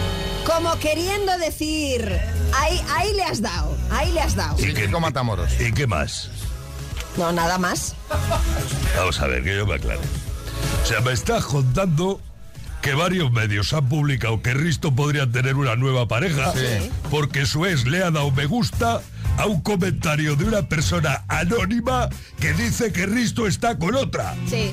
Como 0.45 0.77
queriendo 0.79 1.37
decir, 1.37 2.19
ahí, 2.53 2.81
ahí 2.95 3.13
le 3.13 3.23
has 3.23 3.41
dado, 3.41 3.75
ahí 3.89 4.11
le 4.11 4.21
has 4.21 4.35
dado. 4.35 4.55
¿Y 4.59 4.73
qué, 4.73 4.87
Matamoros? 4.87 5.49
¿Y 5.59 5.71
qué 5.71 5.87
más? 5.87 6.29
No, 7.17 7.31
nada 7.31 7.57
más. 7.57 7.95
Vamos 8.97 9.19
a 9.19 9.27
ver, 9.27 9.43
que 9.43 9.55
yo 9.55 9.65
me 9.65 9.75
aclare. 9.75 9.99
O 10.83 10.85
sea, 10.85 11.01
me 11.01 11.11
estás 11.11 11.45
contando 11.45 12.21
que 12.81 12.93
varios 12.95 13.31
medios 13.31 13.73
han 13.73 13.87
publicado 13.87 14.41
que 14.41 14.53
Risto 14.53 14.95
podría 14.95 15.29
tener 15.31 15.55
una 15.55 15.75
nueva 15.75 16.07
pareja 16.07 16.51
Sí. 16.53 16.89
porque 17.11 17.45
su 17.45 17.65
ex 17.65 17.85
le 17.85 17.99
ha 18.03 18.09
dado 18.09 18.31
me 18.31 18.45
gusta 18.47 19.01
a 19.37 19.45
un 19.45 19.61
comentario 19.61 20.35
de 20.35 20.45
una 20.45 20.63
persona 20.67 21.23
anónima 21.27 22.09
que 22.39 22.53
dice 22.53 22.91
que 22.91 23.05
Risto 23.05 23.45
está 23.45 23.77
con 23.77 23.93
otra. 23.95 24.35
Sí. 24.49 24.71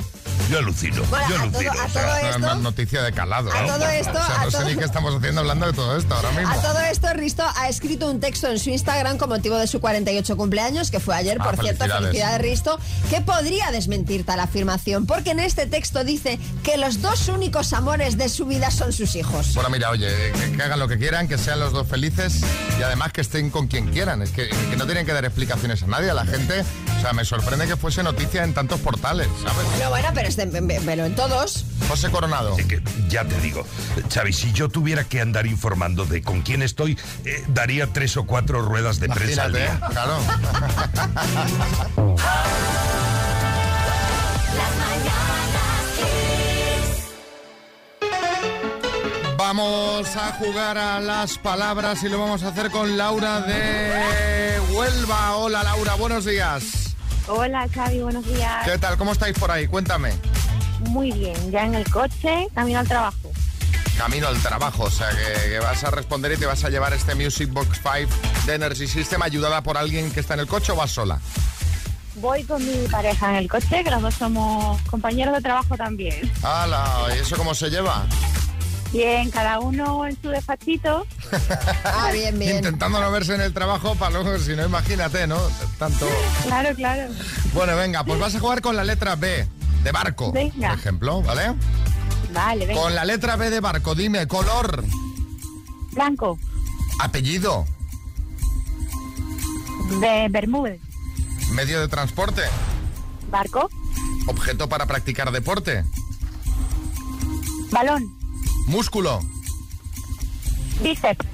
Yo 0.50 0.58
alucino, 0.58 1.02
Bueno, 1.10 1.28
yo 1.28 1.34
todo- 1.36 1.42
alucino. 1.60 1.72
a 1.72 1.84
o 1.84 1.88
sea, 1.88 2.02
todo 2.06 2.16
Es 2.16 2.24
esto- 2.24 2.38
una 2.38 2.54
noticia 2.54 3.02
de 3.02 3.12
calado. 3.12 3.52
a 3.52 3.60
¿no? 3.62 3.66
todo 3.74 3.88
esto- 3.88 4.10
O 4.18 4.26
sea, 4.26 4.38
no 4.44 4.50
sé 4.50 4.56
todo- 4.58 4.68
ni 4.68 4.76
qué 4.76 4.84
estamos 4.84 5.14
haciendo 5.14 5.40
hablando 5.42 5.66
de 5.66 5.72
todo 5.72 5.96
esto 5.98 6.14
ahora 6.14 6.30
mismo. 6.32 6.48
A 6.50 6.56
todo 6.62 6.78
esto, 6.80 7.12
Risto 7.14 7.44
ha 7.56 7.68
escrito 7.68 8.10
un 8.10 8.20
texto 8.20 8.48
en 8.48 8.58
su 8.58 8.70
Instagram 8.70 9.18
con 9.18 9.28
motivo 9.28 9.56
de 9.58 9.66
su 9.66 9.80
48 9.80 10.36
cumpleaños, 10.36 10.90
que 10.90 11.00
fue 11.00 11.14
ayer, 11.16 11.36
Ah, 11.40 11.44
por 11.44 11.54
cierto, 11.56 11.78
felicidades. 11.84 12.06
felicidades 12.08 12.40
Risto, 12.42 12.78
que 13.10 13.20
podría 13.20 13.70
desmentir 13.70 14.24
tal 14.24 14.40
afirmación, 14.40 15.06
porque 15.06 15.30
en 15.32 15.40
este 15.40 15.66
texto 15.66 16.02
dice 16.04 16.38
que 16.62 16.76
los 16.78 17.02
dos 17.02 17.28
únicos 17.28 17.72
amores 17.72 18.16
de 18.16 18.28
su 18.28 18.46
vida 18.46 18.70
son 18.70 18.92
sus 18.92 19.16
hijos. 19.16 19.54
Bueno, 19.54 19.68
mira, 19.70 19.90
oye, 19.90 20.08
que, 20.32 20.52
que 20.56 20.62
hagan 20.62 20.78
lo 20.78 20.88
que 20.88 20.98
quieran, 20.98 21.28
que 21.28 21.36
sean 21.38 21.60
los 21.60 21.72
dos 21.72 21.86
felices 21.86 22.40
y 22.78 22.82
además 22.82 23.12
que 23.12 23.20
estén 23.20 23.50
con 23.50 23.66
quien 23.66 23.88
quieran. 23.92 24.22
Es 24.22 24.30
que, 24.30 24.48
que 24.48 24.76
no 24.76 24.86
tienen 24.86 25.04
que 25.04 25.12
dar 25.12 25.24
explicaciones 25.24 25.82
a 25.82 25.86
nadie, 25.86 26.10
a 26.10 26.14
la 26.14 26.24
gente. 26.24 26.64
O 26.98 27.00
sea, 27.00 27.12
me 27.12 27.24
sorprende 27.24 27.66
que 27.66 27.76
fuese 27.76 28.02
noticia 28.02 28.42
en 28.42 28.52
tantos 28.54 28.80
portales, 28.80 29.28
¿sabes? 29.42 29.66
Pero 29.76 29.88
bueno, 29.90 30.08
pero, 30.14 30.28
este- 30.28 30.46
pero 30.84 31.04
en 31.06 31.14
todos. 31.14 31.64
José 31.88 32.10
Coronado. 32.10 32.58
Es 32.58 32.66
que 32.66 32.82
ya 33.08 33.24
te 33.24 33.40
digo, 33.40 33.64
Xavi, 34.12 34.32
si 34.32 34.52
yo 34.52 34.68
tuviera 34.68 35.04
que 35.04 35.20
andar 35.20 35.46
informando 35.46 36.04
de 36.06 36.22
con 36.22 36.42
quién 36.42 36.60
estoy, 36.62 36.98
eh, 37.24 37.44
daría 37.48 37.86
tres 37.92 38.16
o 38.16 38.24
cuatro 38.24 38.62
ruedas 38.62 38.98
de 39.00 39.08
prensa 39.08 39.44
al 39.44 39.50
Imagínate, 39.50 39.78
día. 39.78 39.88
claro. 39.90 40.18
Vamos 49.36 50.14
a 50.16 50.32
jugar 50.32 50.76
a 50.76 51.00
las 51.00 51.38
palabras 51.38 52.02
y 52.02 52.08
lo 52.08 52.18
vamos 52.18 52.42
a 52.42 52.48
hacer 52.48 52.70
con 52.70 52.96
Laura 52.96 53.40
de 53.40 54.60
Huelva. 54.72 55.36
Hola 55.36 55.62
Laura, 55.62 55.94
buenos 55.94 56.24
días. 56.24 56.87
Hola 57.28 57.68
Xavi, 57.68 58.00
buenos 58.00 58.26
días. 58.26 58.64
¿Qué 58.64 58.78
tal? 58.78 58.96
¿Cómo 58.96 59.12
estáis 59.12 59.38
por 59.38 59.50
ahí? 59.50 59.66
Cuéntame. 59.66 60.12
Muy 60.80 61.12
bien, 61.12 61.50
ya 61.50 61.66
en 61.66 61.74
el 61.74 61.88
coche, 61.90 62.48
camino 62.54 62.78
al 62.78 62.88
trabajo. 62.88 63.30
Camino 63.98 64.28
al 64.28 64.40
trabajo, 64.40 64.84
o 64.84 64.90
sea 64.90 65.08
que, 65.10 65.50
que 65.50 65.58
vas 65.58 65.84
a 65.84 65.90
responder 65.90 66.32
y 66.32 66.36
te 66.36 66.46
vas 66.46 66.64
a 66.64 66.70
llevar 66.70 66.94
este 66.94 67.14
Music 67.14 67.50
Box 67.52 67.80
5 67.82 68.46
de 68.46 68.54
Energy 68.54 68.86
System 68.86 69.20
ayudada 69.22 69.62
por 69.62 69.76
alguien 69.76 70.10
que 70.10 70.20
está 70.20 70.34
en 70.34 70.40
el 70.40 70.46
coche 70.46 70.72
o 70.72 70.76
vas 70.76 70.90
sola. 70.90 71.18
Voy 72.14 72.44
con 72.44 72.64
mi 72.64 72.88
pareja 72.88 73.30
en 73.30 73.36
el 73.36 73.48
coche, 73.48 73.84
que 73.84 73.90
los 73.90 74.02
dos 74.02 74.14
somos 74.14 74.80
compañeros 74.82 75.34
de 75.34 75.42
trabajo 75.42 75.76
también. 75.76 76.32
¡Hala! 76.42 77.08
¿Y 77.14 77.18
eso 77.18 77.36
cómo 77.36 77.54
se 77.54 77.68
lleva? 77.68 78.06
Bien, 78.92 79.30
cada 79.30 79.60
uno 79.60 80.06
en 80.06 80.20
su 80.20 80.28
despachito. 80.28 81.06
Ah, 81.84 82.10
bien, 82.12 82.38
bien. 82.38 82.56
Intentando 82.56 83.00
no 83.00 83.10
verse 83.10 83.34
en 83.34 83.40
el 83.42 83.52
trabajo 83.52 83.94
para 83.96 84.20
luego, 84.22 84.38
si 84.38 84.54
no, 84.56 84.64
imagínate, 84.64 85.26
¿no? 85.26 85.36
Tanto. 85.78 86.06
Claro, 86.44 86.74
claro. 86.74 87.12
Bueno, 87.52 87.76
venga, 87.76 88.04
pues 88.04 88.18
vas 88.20 88.34
a 88.34 88.40
jugar 88.40 88.60
con 88.62 88.76
la 88.76 88.84
letra 88.84 89.16
B 89.16 89.46
de 89.82 89.92
barco, 89.92 90.32
Venga. 90.32 90.70
por 90.70 90.78
ejemplo, 90.78 91.22
¿vale? 91.22 91.54
Vale, 92.32 92.66
venga. 92.66 92.80
Con 92.80 92.94
la 92.94 93.04
letra 93.04 93.36
B 93.36 93.50
de 93.50 93.60
barco, 93.60 93.94
dime 93.94 94.26
color, 94.26 94.84
Blanco, 95.92 96.38
apellido, 97.00 97.64
de 100.00 100.28
Bermúdez. 100.30 100.80
medio 101.52 101.80
de 101.80 101.88
transporte, 101.88 102.42
Barco, 103.30 103.68
objeto 104.28 104.68
para 104.68 104.86
practicar 104.86 105.30
deporte, 105.32 105.84
balón, 107.70 108.16
músculo, 108.68 109.20
bíceps, 110.82 111.26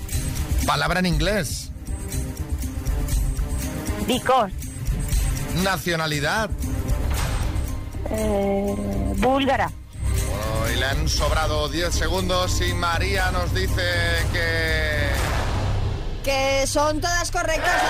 palabra 0.66 1.00
en 1.00 1.06
inglés, 1.06 1.70
bicos, 4.06 4.50
nacionalidad. 5.62 6.50
eh, 8.10 8.74
búlgara. 9.18 9.70
Bueno, 10.12 10.72
y 10.72 10.76
le 10.78 10.86
han 10.86 11.08
sobrado 11.08 11.68
10 11.68 11.92
segundos 11.94 12.60
y 12.60 12.72
María 12.74 13.30
nos 13.32 13.52
dice 13.54 13.82
que... 14.32 15.08
Que 16.22 16.66
son 16.66 17.00
todas 17.00 17.30
correctas. 17.30 17.82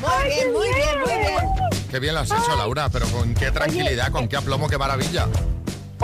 Laura. 0.00 0.20
Muy 0.22 0.28
bien, 0.34 0.52
muy 0.52 0.68
bien, 0.74 1.00
muy 1.00 1.18
bien. 1.18 1.80
Qué 1.90 1.98
bien 1.98 2.14
lo 2.14 2.20
has 2.20 2.30
hecho, 2.30 2.56
Laura, 2.56 2.88
pero 2.88 3.06
con 3.08 3.34
qué 3.34 3.50
tranquilidad, 3.50 4.10
con 4.10 4.26
qué 4.28 4.36
aplomo, 4.36 4.68
qué 4.68 4.78
maravilla. 4.78 5.26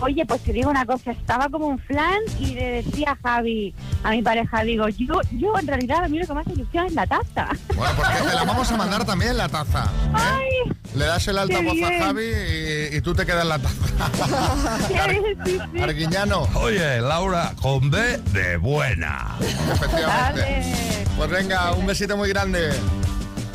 Oye, 0.02 0.26
pues 0.26 0.42
te 0.42 0.52
digo 0.52 0.70
una 0.70 0.84
cosa, 0.84 1.10
estaba 1.10 1.48
como 1.48 1.68
un 1.68 1.78
flan 1.78 2.20
y 2.38 2.54
le 2.54 2.82
decía 2.82 3.12
a 3.12 3.28
Javi, 3.28 3.74
a 4.04 4.10
mi 4.10 4.22
pareja, 4.22 4.62
digo, 4.62 4.88
yo, 4.88 5.20
yo 5.32 5.58
en 5.58 5.66
realidad 5.66 6.04
a 6.04 6.08
mí 6.08 6.18
lo 6.18 6.26
que 6.26 6.34
más 6.34 6.46
ilusión 6.48 6.86
es 6.86 6.92
la 6.92 7.06
taza. 7.06 7.48
Bueno, 7.74 7.92
porque 7.96 8.12
te 8.28 8.34
la 8.34 8.44
vamos 8.44 8.70
a 8.70 8.76
mandar 8.76 9.04
también 9.06 9.36
la 9.36 9.48
taza. 9.48 9.84
¿eh? 9.84 10.10
Ay, 10.14 10.72
Le 10.94 11.04
das 11.06 11.26
el 11.28 11.38
altavoz 11.38 11.74
a. 11.82 12.04
Javi 12.04 12.24
y, 12.24 12.96
y 12.96 13.00
tú 13.00 13.14
te 13.14 13.24
quedas 13.24 13.46
la 13.46 13.58
taza. 13.58 14.86
sí, 14.88 15.58
sí. 15.72 15.80
Arguiñano. 15.80 16.46
Oye, 16.56 17.00
Laura, 17.00 17.54
con 17.60 17.90
B 17.90 18.18
de 18.32 18.56
buena. 18.58 19.36
Efectivamente. 19.40 20.40
Vale. 20.42 21.06
Pues 21.16 21.30
venga, 21.30 21.72
un 21.72 21.86
besito 21.86 22.16
muy 22.16 22.28
grande. 22.28 22.70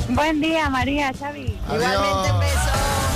Buen 0.10 0.42
día, 0.42 0.70
María, 0.70 1.14
Xavi. 1.14 1.58
Igualmente, 1.66 2.32
un 2.34 2.40
beso. 2.40 3.11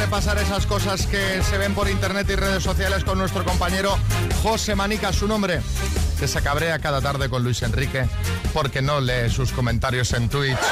Repasar 0.00 0.38
esas 0.38 0.64
cosas 0.64 1.06
que 1.06 1.42
se 1.42 1.58
ven 1.58 1.74
por 1.74 1.88
internet 1.88 2.26
y 2.30 2.34
redes 2.34 2.62
sociales 2.62 3.04
con 3.04 3.18
nuestro 3.18 3.44
compañero 3.44 3.98
José 4.42 4.74
Manica, 4.74 5.12
su 5.12 5.28
nombre, 5.28 5.60
que 6.18 6.26
se 6.26 6.40
cabrea 6.40 6.78
cada 6.78 7.02
tarde 7.02 7.28
con 7.28 7.44
Luis 7.44 7.62
Enrique 7.62 8.06
porque 8.54 8.80
no 8.80 9.00
lee 9.00 9.28
sus 9.28 9.52
comentarios 9.52 10.12
en 10.14 10.28
Twitch. 10.30 10.56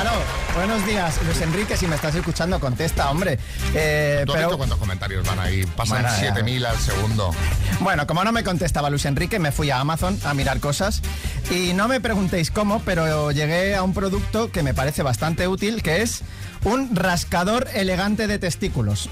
Claro, 0.00 0.16
buenos 0.54 0.86
días, 0.86 1.20
Luis 1.26 1.40
Enrique, 1.42 1.76
si 1.76 1.86
me 1.86 1.94
estás 1.94 2.14
escuchando, 2.14 2.58
contesta, 2.58 3.10
hombre. 3.10 3.38
Eh, 3.74 4.22
¿Tú 4.24 4.32
has 4.32 4.36
pero, 4.36 4.48
visto 4.48 4.56
cuántos 4.58 4.78
comentarios 4.78 5.26
van 5.26 5.38
ahí? 5.38 5.66
Pasan 5.76 6.02
Bueno, 6.02 6.16
ya. 6.22 6.34
7.000 6.34 6.64
al 6.64 6.78
segundo. 6.78 7.34
bueno, 7.80 8.06
como 8.06 8.24
no 8.24 8.32
me 8.32 8.42
contestaba 8.42 8.88
Luis 8.88 9.04
Enrique, 9.04 9.38
me 9.38 9.52
fui 9.52 9.68
a 9.70 9.78
Amazon 9.80 10.18
a 10.24 10.32
mirar 10.32 10.58
cosas. 10.60 11.02
Y 11.50 11.74
no 11.74 11.86
me 11.86 12.00
preguntéis 12.00 12.50
cómo, 12.50 12.80
pero 12.80 13.30
llegué 13.30 13.74
a 13.74 13.82
un 13.82 13.92
producto 13.92 14.50
que 14.50 14.62
me 14.62 14.72
parece 14.72 15.02
bastante 15.02 15.46
útil, 15.48 15.82
que 15.82 16.00
es 16.00 16.22
un 16.64 16.94
rascador 16.94 17.68
elegante 17.74 18.26
de 18.26 18.38
testículos. 18.38 19.08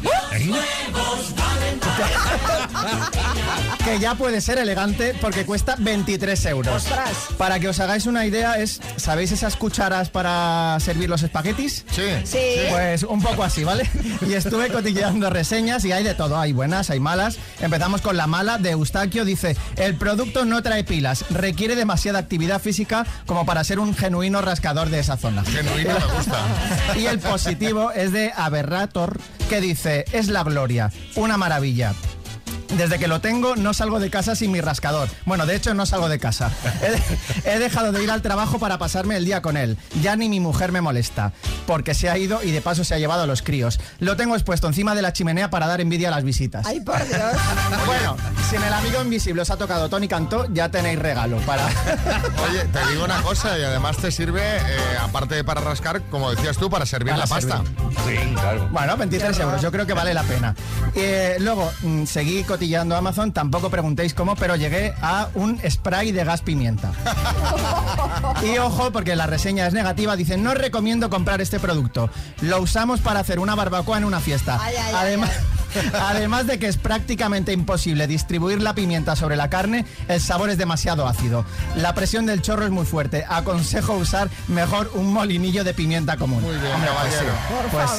que 3.84 3.98
ya 3.98 4.14
puede 4.14 4.40
ser 4.40 4.58
elegante 4.58 5.14
porque 5.20 5.46
cuesta 5.46 5.76
23 5.78 6.46
euros. 6.46 6.86
Para 7.38 7.58
que 7.58 7.68
os 7.68 7.80
hagáis 7.80 8.06
una 8.06 8.26
idea, 8.26 8.54
es 8.58 8.80
¿sabéis 8.96 9.32
esas 9.32 9.56
cucharas 9.56 10.10
para 10.10 10.76
servir 10.80 11.08
los 11.08 11.22
espaguetis? 11.22 11.84
Sí. 11.90 12.02
Sí. 12.24 12.38
Pues 12.70 13.02
un 13.02 13.22
poco 13.22 13.42
así, 13.44 13.64
¿vale? 13.64 13.88
Y 14.26 14.34
estuve 14.34 14.68
cotilleando 14.68 15.30
reseñas 15.30 15.84
y 15.84 15.92
hay 15.92 16.04
de 16.04 16.14
todo, 16.14 16.38
hay 16.38 16.52
buenas, 16.52 16.90
hay 16.90 17.00
malas. 17.00 17.38
Empezamos 17.60 18.02
con 18.02 18.16
la 18.16 18.26
mala 18.26 18.58
de 18.58 18.70
Eustaquio, 18.70 19.24
dice, 19.24 19.56
el 19.76 19.94
producto 19.94 20.44
no 20.44 20.62
trae 20.62 20.84
pilas, 20.84 21.24
requiere 21.30 21.74
demasiada 21.74 22.18
actividad 22.18 22.60
física 22.60 23.06
como 23.26 23.46
para 23.46 23.64
ser 23.64 23.78
un 23.78 23.94
genuino 23.94 24.42
rascador 24.42 24.90
de 24.90 25.00
esa 25.00 25.16
zona. 25.16 25.44
Genuino 25.44 25.94
me 25.94 26.14
gusta. 26.14 26.38
Y 26.98 27.06
el 27.06 27.20
positivo 27.44 27.92
es 27.92 28.10
de 28.12 28.32
Aberrator, 28.36 29.18
que 29.48 29.60
dice, 29.60 30.04
es 30.12 30.26
la 30.28 30.42
gloria, 30.42 30.90
una 31.14 31.36
maravilla. 31.36 31.94
Desde 32.76 32.98
que 32.98 33.08
lo 33.08 33.20
tengo 33.22 33.56
no 33.56 33.72
salgo 33.72 33.98
de 33.98 34.10
casa 34.10 34.34
sin 34.36 34.52
mi 34.52 34.60
rascador. 34.60 35.08
Bueno, 35.24 35.46
de 35.46 35.56
hecho 35.56 35.72
no 35.72 35.86
salgo 35.86 36.08
de 36.10 36.18
casa. 36.18 36.50
He, 36.82 36.90
de- 36.90 37.54
he 37.54 37.58
dejado 37.58 37.92
de 37.92 38.02
ir 38.02 38.10
al 38.10 38.20
trabajo 38.20 38.58
para 38.58 38.76
pasarme 38.76 39.16
el 39.16 39.24
día 39.24 39.40
con 39.40 39.56
él. 39.56 39.78
Ya 40.02 40.16
ni 40.16 40.28
mi 40.28 40.38
mujer 40.38 40.70
me 40.70 40.82
molesta, 40.82 41.32
porque 41.66 41.94
se 41.94 42.10
ha 42.10 42.18
ido 42.18 42.42
y 42.42 42.50
de 42.50 42.60
paso 42.60 42.84
se 42.84 42.94
ha 42.94 42.98
llevado 42.98 43.22
a 43.22 43.26
los 43.26 43.40
críos. 43.40 43.80
Lo 44.00 44.16
tengo 44.16 44.34
expuesto 44.34 44.66
encima 44.66 44.94
de 44.94 45.00
la 45.00 45.14
chimenea 45.14 45.48
para 45.48 45.66
dar 45.66 45.80
envidia 45.80 46.08
a 46.08 46.10
las 46.10 46.24
visitas. 46.24 46.66
Ay, 46.66 46.80
por 46.80 46.98
Dios. 47.06 47.20
Bueno, 47.86 48.16
si 48.48 48.56
en 48.56 48.62
el 48.62 48.72
amigo 48.72 49.02
invisible 49.02 49.42
os 49.42 49.50
ha 49.50 49.56
tocado 49.58 49.88
Tony 49.90 50.08
Cantó, 50.08 50.46
ya 50.50 50.70
tenéis 50.70 50.98
regalo 50.98 51.36
para... 51.38 51.66
Oye, 52.48 52.64
te 52.72 52.86
digo 52.90 53.04
una 53.04 53.20
cosa 53.20 53.58
y 53.58 53.62
además 53.62 53.98
te 53.98 54.10
sirve, 54.10 54.40
eh, 54.56 54.60
aparte 55.02 55.34
de 55.34 55.44
para 55.44 55.60
rascar, 55.60 56.00
como 56.10 56.30
decías 56.30 56.56
tú, 56.56 56.70
para 56.70 56.86
servir 56.86 57.12
Para 57.12 57.24
la 57.24 57.26
pasta. 57.26 57.58
servir. 57.58 57.76
Sí, 58.06 58.34
claro. 58.34 58.68
Bueno, 58.70 58.96
23 58.96 59.38
euros, 59.40 59.60
yo 59.60 59.70
creo 59.70 59.86
que 59.86 59.92
vale 59.92 60.14
la 60.14 60.22
pena. 60.22 60.54
Eh, 60.94 61.36
luego, 61.40 61.70
mm, 61.82 62.04
seguí 62.06 62.42
cotillando 62.44 62.96
Amazon, 62.96 63.32
tampoco 63.32 63.68
preguntéis 63.68 64.14
cómo, 64.14 64.34
pero 64.34 64.56
llegué 64.56 64.94
a 65.02 65.28
un 65.34 65.60
spray 65.68 66.12
de 66.12 66.24
gas 66.24 66.40
pimienta. 66.40 66.92
Y 68.42 68.58
ojo, 68.58 68.92
porque 68.92 69.16
la 69.16 69.26
reseña 69.26 69.66
es 69.66 69.74
negativa, 69.74 70.14
dicen, 70.14 70.42
no 70.42 70.54
recomiendo 70.54 71.10
comprar 71.10 71.40
este 71.40 71.58
producto. 71.58 72.08
Lo 72.40 72.60
usamos 72.60 73.00
para 73.00 73.20
hacer 73.20 73.40
una 73.40 73.54
barbacoa 73.54 73.98
en 73.98 74.04
una 74.04 74.20
fiesta. 74.20 74.58
Ay, 74.60 74.74
ay, 74.76 74.94
ay, 74.94 75.20
además, 75.94 76.28
además 76.28 76.46
de 76.46 76.58
que 76.58 76.66
es 76.66 76.76
prácticamente 76.76 77.52
imposible 77.52 78.06
distribuir 78.06 78.60
la 78.60 78.74
pimienta 78.74 79.16
sobre 79.16 79.36
la 79.36 79.48
carne, 79.48 79.86
el 80.08 80.20
sabor 80.20 80.50
es 80.50 80.58
demasiado 80.58 81.06
ácido. 81.06 81.44
La 81.76 81.94
presión 81.94 82.26
del 82.26 82.42
chorro 82.42 82.64
es 82.64 82.70
muy 82.70 82.84
fuerte. 82.84 83.24
Aconsejo 83.28 83.94
usar 83.94 84.28
mejor 84.48 84.90
un 84.94 85.12
molinillo 85.12 85.64
de 85.64 85.74
pimienta 85.74 86.16
común. 86.16 86.42
Muy 86.42 86.56
bien, 86.56 86.72
Hombre, 86.72 86.90
pues 87.00 87.14
sí. 87.14 87.24
Pues 87.70 87.90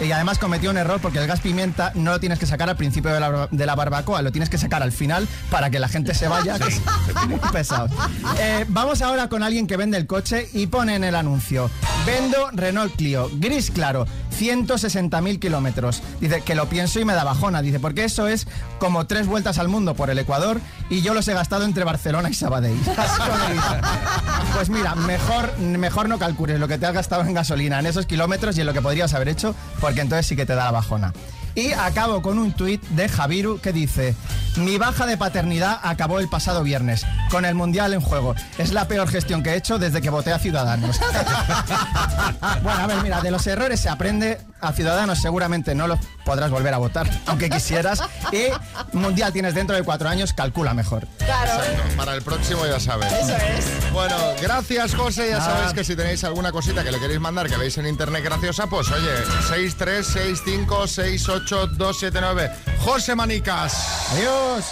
sí. 0.00 0.04
Y 0.06 0.12
además 0.12 0.38
cometió 0.38 0.70
un 0.70 0.76
error 0.76 1.00
porque 1.00 1.18
el 1.18 1.26
gas 1.26 1.40
pimienta 1.40 1.92
no 1.94 2.10
lo 2.12 2.20
tienes 2.20 2.38
que 2.38 2.46
sacar 2.46 2.68
al 2.68 2.76
principio 2.76 3.12
de 3.12 3.20
la, 3.20 3.48
de 3.50 3.66
la 3.66 3.74
barbacoa, 3.74 4.22
lo 4.22 4.32
tienes 4.32 4.50
que 4.50 4.58
sacar 4.58 4.82
al 4.82 4.92
final 4.92 5.28
para 5.50 5.70
que 5.70 5.78
la 5.78 5.88
gente 5.88 6.14
se 6.14 6.28
vaya. 6.28 6.58
que 6.58 6.68
es 6.68 6.80
muy 7.28 7.38
pesado. 7.52 7.88
Eh, 8.40 8.64
vamos 8.68 9.02
ahora 9.02 9.28
con 9.28 9.42
alguien 9.42 9.66
que 9.66 9.76
vende 9.76 9.96
el 9.96 10.06
coche 10.06 10.48
y 10.52 10.66
pone 10.66 10.94
en 10.96 11.04
el 11.04 11.14
anuncio: 11.14 11.70
Vendo 12.04 12.50
Renault 12.52 12.94
Clio, 12.96 13.30
gris 13.34 13.70
claro, 13.70 14.06
160.000 14.38 15.38
kilómetros. 15.38 16.02
Dice 16.20 16.42
que 16.42 16.54
lo 16.54 16.68
pienso 16.68 17.00
y 17.00 17.04
me 17.04 17.14
da 17.16 17.24
bajona. 17.24 17.62
Dice, 17.62 17.80
porque 17.80 18.04
eso 18.04 18.28
es 18.28 18.46
como 18.78 19.06
tres 19.06 19.26
vueltas 19.26 19.58
al 19.58 19.68
mundo 19.68 19.94
por 19.94 20.10
el 20.10 20.18
Ecuador 20.18 20.60
y 20.90 21.02
yo 21.02 21.14
los 21.14 21.26
he 21.28 21.34
gastado 21.34 21.64
entre 21.64 21.84
Barcelona 21.84 22.30
y 22.30 22.34
Sabadell. 22.34 22.78
Pues 24.54 24.70
mira, 24.70 24.94
mejor, 24.94 25.58
mejor 25.58 26.08
no 26.08 26.18
calcules 26.18 26.58
lo 26.58 26.66
que 26.66 26.78
te 26.78 26.86
has 26.86 26.94
gastado 26.94 27.22
en 27.22 27.34
gasolina 27.34 27.78
en 27.78 27.84
esos 27.84 28.06
kilómetros 28.06 28.56
y 28.56 28.62
en 28.62 28.66
lo 28.66 28.72
que 28.72 28.80
podrías 28.80 29.12
haber 29.12 29.28
hecho, 29.28 29.54
porque 29.80 30.00
entonces 30.00 30.26
sí 30.26 30.34
que 30.34 30.46
te 30.46 30.54
da 30.54 30.64
la 30.64 30.70
bajona. 30.70 31.12
Y 31.56 31.72
acabo 31.72 32.20
con 32.20 32.38
un 32.38 32.52
tuit 32.52 32.82
de 32.90 33.08
Javiru 33.08 33.58
que 33.60 33.72
dice, 33.72 34.14
mi 34.56 34.76
baja 34.76 35.06
de 35.06 35.16
paternidad 35.16 35.80
acabó 35.82 36.20
el 36.20 36.28
pasado 36.28 36.62
viernes, 36.62 37.06
con 37.30 37.46
el 37.46 37.54
Mundial 37.54 37.94
en 37.94 38.02
juego. 38.02 38.34
Es 38.58 38.72
la 38.72 38.86
peor 38.86 39.08
gestión 39.08 39.42
que 39.42 39.50
he 39.50 39.56
hecho 39.56 39.78
desde 39.78 40.02
que 40.02 40.10
voté 40.10 40.34
a 40.34 40.38
Ciudadanos. 40.38 41.00
bueno, 42.62 42.80
a 42.80 42.86
ver, 42.86 43.02
mira, 43.02 43.22
de 43.22 43.30
los 43.30 43.46
errores 43.46 43.80
se 43.80 43.88
aprende, 43.88 44.38
a 44.60 44.72
Ciudadanos 44.72 45.18
seguramente 45.20 45.74
no 45.74 45.86
los 45.86 45.98
podrás 46.26 46.50
volver 46.50 46.74
a 46.74 46.78
votar, 46.78 47.08
aunque 47.24 47.48
quisieras, 47.48 48.02
y 48.32 48.48
Mundial 48.94 49.32
tienes 49.32 49.54
dentro 49.54 49.76
de 49.76 49.82
cuatro 49.82 50.10
años, 50.10 50.34
calcula 50.34 50.74
mejor. 50.74 51.06
Claro. 51.18 51.52
Exacto, 51.62 51.96
Para 51.96 52.14
el 52.14 52.22
próximo 52.22 52.66
ya 52.66 52.78
sabes. 52.78 53.10
Eso 53.12 53.34
es. 53.34 53.92
Bueno, 53.94 54.16
gracias 54.42 54.94
José, 54.94 55.30
ya 55.30 55.38
Nada. 55.38 55.52
sabéis 55.54 55.72
que 55.72 55.84
si 55.84 55.96
tenéis 55.96 56.22
alguna 56.24 56.52
cosita 56.52 56.84
que 56.84 56.92
le 56.92 57.00
queréis 57.00 57.20
mandar 57.20 57.48
que 57.48 57.56
veis 57.56 57.78
en 57.78 57.86
internet 57.86 58.22
graciosa, 58.22 58.66
pues 58.66 58.90
oye, 58.90 59.10
636568279. 61.46 62.50
José 62.80 63.14
Manicas. 63.14 64.12
Adiós. 64.12 64.64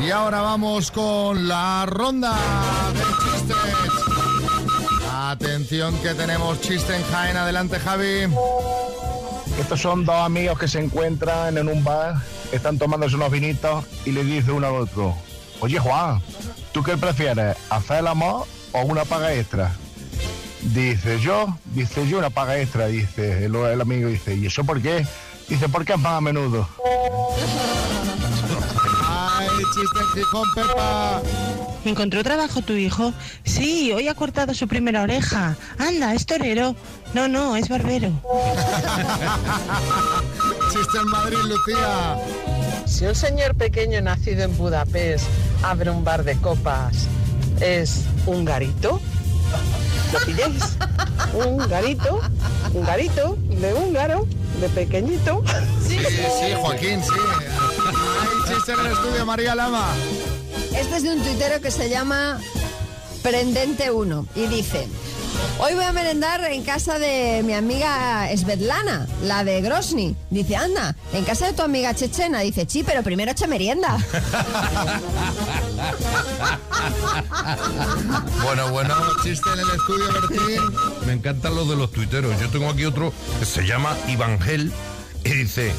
Y 0.00 0.10
ahora 0.10 0.40
vamos 0.40 0.90
con 0.90 1.46
la 1.46 1.86
ronda 1.86 2.36
de 2.92 3.00
chistes. 3.24 3.56
Atención 5.12 5.96
que 5.98 6.14
tenemos 6.14 6.60
chiste 6.60 6.96
en 6.96 7.04
Jaén. 7.04 7.36
Adelante, 7.36 7.78
Javi. 7.78 8.26
Estos 9.58 9.80
son 9.80 10.04
dos 10.04 10.16
amigos 10.16 10.58
que 10.58 10.66
se 10.66 10.80
encuentran 10.80 11.56
en 11.56 11.68
un 11.68 11.84
bar, 11.84 12.16
están 12.52 12.78
tomándose 12.78 13.16
unos 13.16 13.30
vinitos 13.30 13.84
y 14.04 14.10
le 14.10 14.24
dice 14.24 14.50
uno 14.50 14.66
al 14.66 14.74
otro, 14.74 15.14
oye 15.60 15.78
Juan, 15.78 16.20
¿tú 16.72 16.82
qué 16.82 16.96
prefieres, 16.96 17.56
hacer 17.68 17.98
el 17.98 18.06
amor 18.08 18.46
o 18.72 18.80
una 18.82 19.04
paga 19.04 19.32
extra? 19.34 19.70
Dice 20.62 21.18
yo, 21.20 21.58
dice 21.74 22.08
yo 22.08 22.18
una 22.18 22.30
paga 22.30 22.58
extra, 22.58 22.86
dice 22.86 23.46
el, 23.46 23.54
el 23.54 23.80
amigo, 23.80 24.08
dice, 24.08 24.34
¿y 24.34 24.46
eso 24.46 24.64
por 24.64 24.80
qué? 24.80 25.04
Dice, 25.48 25.68
porque 25.68 25.92
es 25.94 25.98
más 25.98 26.14
a 26.14 26.20
menudo. 26.20 26.68
Ay, 29.06 29.48
chiste 29.74 29.98
Gijón, 30.14 30.48
Pepa. 30.54 31.20
¿Encontró 31.84 32.22
trabajo 32.22 32.62
tu 32.62 32.74
hijo? 32.74 33.12
Sí, 33.44 33.92
hoy 33.92 34.06
ha 34.06 34.14
cortado 34.14 34.54
su 34.54 34.68
primera 34.68 35.02
oreja. 35.02 35.56
Anda, 35.78 36.14
es 36.14 36.26
torero. 36.26 36.76
No, 37.12 37.26
no, 37.26 37.56
es 37.56 37.68
barbero. 37.68 38.08
Chiste 40.72 40.98
en 40.98 41.08
Madrid, 41.08 41.38
Lucía. 41.38 42.16
Si 42.86 43.04
un 43.04 43.14
señor 43.16 43.56
pequeño 43.56 44.00
nacido 44.00 44.44
en 44.44 44.56
Budapest 44.56 45.26
abre 45.62 45.90
un 45.90 46.04
bar 46.04 46.22
de 46.22 46.36
copas, 46.36 47.08
¿es 47.60 48.04
un 48.26 48.44
garito? 48.44 49.00
¿Lo 50.12 50.20
pilláis? 50.20 50.62
Un 51.32 51.56
garito, 51.68 52.20
un 52.74 52.84
garito 52.84 53.36
de 53.48 53.72
húngaro, 53.72 54.26
de 54.60 54.68
pequeñito. 54.68 55.42
Sí, 55.86 55.98
sí, 55.98 56.54
Joaquín, 56.60 57.02
sí. 57.02 57.10
Ay, 57.86 58.54
chiste 58.54 58.72
en 58.72 58.80
el 58.80 58.86
estudio, 58.92 59.24
María 59.24 59.54
Lama. 59.54 59.86
Este 60.76 60.96
es 60.96 61.02
de 61.02 61.12
un 61.12 61.22
tuitero 61.22 61.60
que 61.60 61.70
se 61.70 61.88
llama 61.88 62.38
Prendente1 63.22 64.26
y 64.34 64.46
dice, 64.46 64.86
hoy 65.58 65.74
voy 65.74 65.84
a 65.84 65.92
merendar 65.92 66.44
en 66.50 66.62
casa 66.62 66.98
de 66.98 67.42
mi 67.44 67.54
amiga 67.54 68.28
Svetlana, 68.36 69.06
la 69.22 69.44
de 69.44 69.60
Grozny. 69.60 70.16
Dice, 70.30 70.56
anda, 70.56 70.94
en 71.12 71.24
casa 71.24 71.46
de 71.46 71.52
tu 71.52 71.62
amiga 71.62 71.94
chechena. 71.94 72.40
Dice, 72.40 72.66
sí, 72.68 72.82
pero 72.82 73.02
primero 73.02 73.32
echa 73.32 73.46
merienda. 73.46 73.96
Bueno, 78.42 78.70
bueno, 78.70 78.94
chiste 79.22 79.48
en 79.52 79.60
el 79.60 79.70
estudio, 79.70 80.12
Bertín. 80.12 80.76
Me 81.06 81.12
encantan 81.12 81.54
los 81.54 81.68
de 81.68 81.76
los 81.76 81.90
tuiteros. 81.90 82.38
Yo 82.40 82.48
tengo 82.50 82.68
aquí 82.68 82.84
otro 82.84 83.12
que 83.38 83.46
se 83.46 83.66
llama 83.66 83.96
Ivangel 84.08 84.72
y 85.24 85.30
dice, 85.30 85.72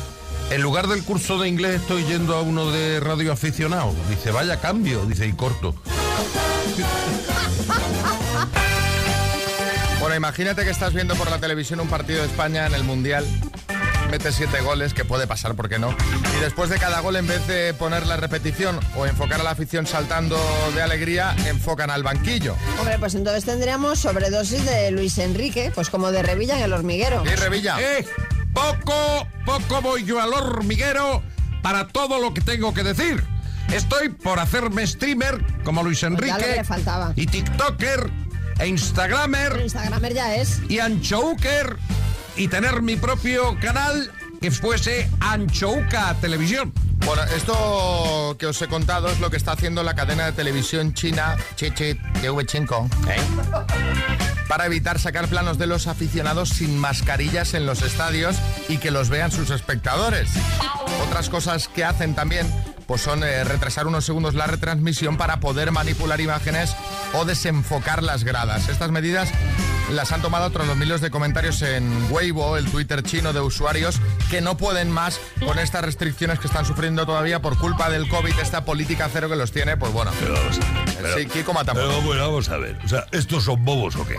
en 0.50 0.62
lugar 0.62 0.88
del 0.88 1.04
curso 1.04 1.38
de 1.38 1.50
inglés 1.50 1.82
estoy 1.82 2.04
yendo 2.06 2.36
a 2.36 2.42
uno 2.42 2.72
de 2.72 3.00
radio 3.00 3.34
aficionado. 3.34 3.94
Dice, 4.10 4.32
vaya 4.32 4.60
cambio, 4.60 5.06
dice, 5.06 5.28
y 5.28 5.34
corto. 5.34 5.76
Bueno, 10.14 10.28
imagínate 10.28 10.64
que 10.64 10.70
estás 10.70 10.94
viendo 10.94 11.16
por 11.16 11.32
la 11.32 11.40
televisión 11.40 11.80
un 11.80 11.88
partido 11.88 12.20
de 12.20 12.28
España 12.28 12.68
en 12.68 12.76
el 12.76 12.84
Mundial. 12.84 13.26
Mete 14.12 14.32
siete 14.32 14.62
goles, 14.62 14.94
que 14.94 15.06
puede 15.06 15.26
pasar, 15.26 15.56
¿por 15.56 15.70
qué 15.70 15.80
no? 15.80 15.90
Y 16.38 16.40
después 16.40 16.70
de 16.70 16.78
cada 16.78 17.00
gol, 17.00 17.16
en 17.16 17.26
vez 17.26 17.48
de 17.48 17.74
poner 17.74 18.06
la 18.06 18.16
repetición 18.16 18.80
o 18.96 19.08
enfocar 19.08 19.40
a 19.40 19.44
la 19.44 19.50
afición 19.50 19.88
saltando 19.88 20.38
de 20.76 20.84
alegría, 20.84 21.36
enfocan 21.48 21.90
al 21.90 22.04
banquillo. 22.04 22.56
Hombre, 22.80 23.00
pues 23.00 23.16
entonces 23.16 23.44
tendríamos 23.44 23.98
sobredosis 23.98 24.64
de 24.64 24.92
Luis 24.92 25.18
Enrique, 25.18 25.72
pues 25.74 25.90
como 25.90 26.12
de 26.12 26.22
Revilla 26.22 26.58
en 26.60 26.64
el 26.66 26.74
hormiguero. 26.74 27.24
Y 27.26 27.34
Revilla. 27.34 27.82
Eh, 27.82 28.06
poco, 28.54 29.28
poco 29.48 29.82
voy 29.82 30.04
yo 30.04 30.22
al 30.22 30.32
hormiguero 30.32 31.24
para 31.64 31.88
todo 31.88 32.22
lo 32.22 32.36
que 32.36 32.42
tengo 32.42 32.72
que 32.76 32.84
decir. 32.84 33.24
Estoy 33.74 34.10
por 34.10 34.38
hacerme 34.38 34.86
streamer 34.86 35.44
como 35.64 35.82
Luis 35.82 36.02
Pues 36.02 36.02
ya 36.02 36.10
lo 36.12 36.18
que 36.18 36.30
Enrique 36.30 36.56
le 36.58 36.64
faltaba. 36.64 37.14
y 37.16 37.26
TikToker 37.26 38.12
e 38.60 38.68
Instagramer 38.68 39.62
Instagramer 39.62 40.14
ya 40.14 40.36
es. 40.36 40.62
y 40.70 40.80
Anchouker 40.80 41.78
y 42.36 42.48
tener 42.48 42.82
mi 42.82 42.96
propio 42.96 43.58
canal 43.60 44.12
que 44.42 44.52
fuese 44.52 45.10
Anchouca 45.20 46.16
Televisión. 46.20 46.74
Bueno, 47.06 47.24
esto 47.36 48.36
que 48.40 48.48
os 48.48 48.62
he 48.62 48.68
contado 48.68 49.10
es 49.10 49.20
lo 49.20 49.30
que 49.30 49.38
está 49.38 49.54
haciendo 49.54 49.84
la 49.84 49.94
cadena 49.94 50.26
de 50.26 50.32
televisión 50.32 50.94
china 50.94 51.38
Chichi 51.56 51.94
TV5 52.22 52.90
para 54.48 54.66
evitar 54.66 55.00
sacar 55.00 55.28
planos 55.28 55.58
de 55.58 55.68
los 55.68 55.88
aficionados 55.88 56.50
sin 56.50 56.78
mascarillas 56.78 57.54
en 57.54 57.66
los 57.66 57.82
estadios 57.82 58.36
y 58.70 58.78
que 58.78 58.92
los 58.92 59.10
vean 59.10 59.32
sus 59.32 59.50
espectadores. 59.50 60.30
Otras 61.08 61.30
cosas 61.30 61.68
que 61.68 61.84
hacen 61.84 62.16
también 62.16 62.48
pues 62.86 63.02
son 63.02 63.24
eh, 63.24 63.44
retrasar 63.44 63.88
unos 63.88 64.06
segundos 64.06 64.36
la 64.36 64.46
retransmisión 64.48 65.18
para 65.18 65.40
poder 65.40 65.72
manipular 65.72 66.20
imágenes 66.20 66.76
o 67.14 67.26
desenfocar 67.26 68.04
las 68.04 68.24
gradas. 68.24 68.70
Estas 68.70 68.92
medidas 68.92 69.30
las 69.92 70.12
han 70.12 70.22
tomado 70.22 70.46
otros 70.46 70.68
los 70.68 70.78
miles 70.78 71.02
de 71.02 71.12
comentarios 71.12 71.62
en 71.62 72.12
Weibo, 72.12 72.58
el 72.58 72.66
Twitter 72.66 73.04
chino 73.04 73.34
de 73.34 73.42
usuarios, 73.42 74.00
que 74.30 74.42
no 74.42 74.58
pueden 74.58 74.90
más 74.90 75.20
con 75.46 75.60
estas 75.60 75.84
restricciones 75.84 76.40
que 76.40 76.48
están 76.48 76.66
sufriendo 76.66 77.06
todavía 77.06 77.42
por 77.42 77.58
culpa 77.58 77.90
del 77.90 78.08
COVID, 78.10 78.38
esta 78.40 78.66
política 78.66 79.10
cero 79.12 79.30
que 79.30 79.36
los 79.36 79.52
tiene, 79.52 79.78
pues 79.78 79.92
bueno. 79.92 80.12
sí, 81.16 81.26
Kiko 81.28 81.54
Matamoros. 81.54 81.90
Pero 81.90 82.02
bueno, 82.02 82.22
vamos 82.28 82.50
a 82.50 82.58
ver. 82.58 82.80
O 82.84 82.88
sea, 82.88 83.06
¿estos 83.12 83.44
son 83.44 83.64
bobos 83.64 83.96
o 83.96 84.06
qué? 84.08 84.18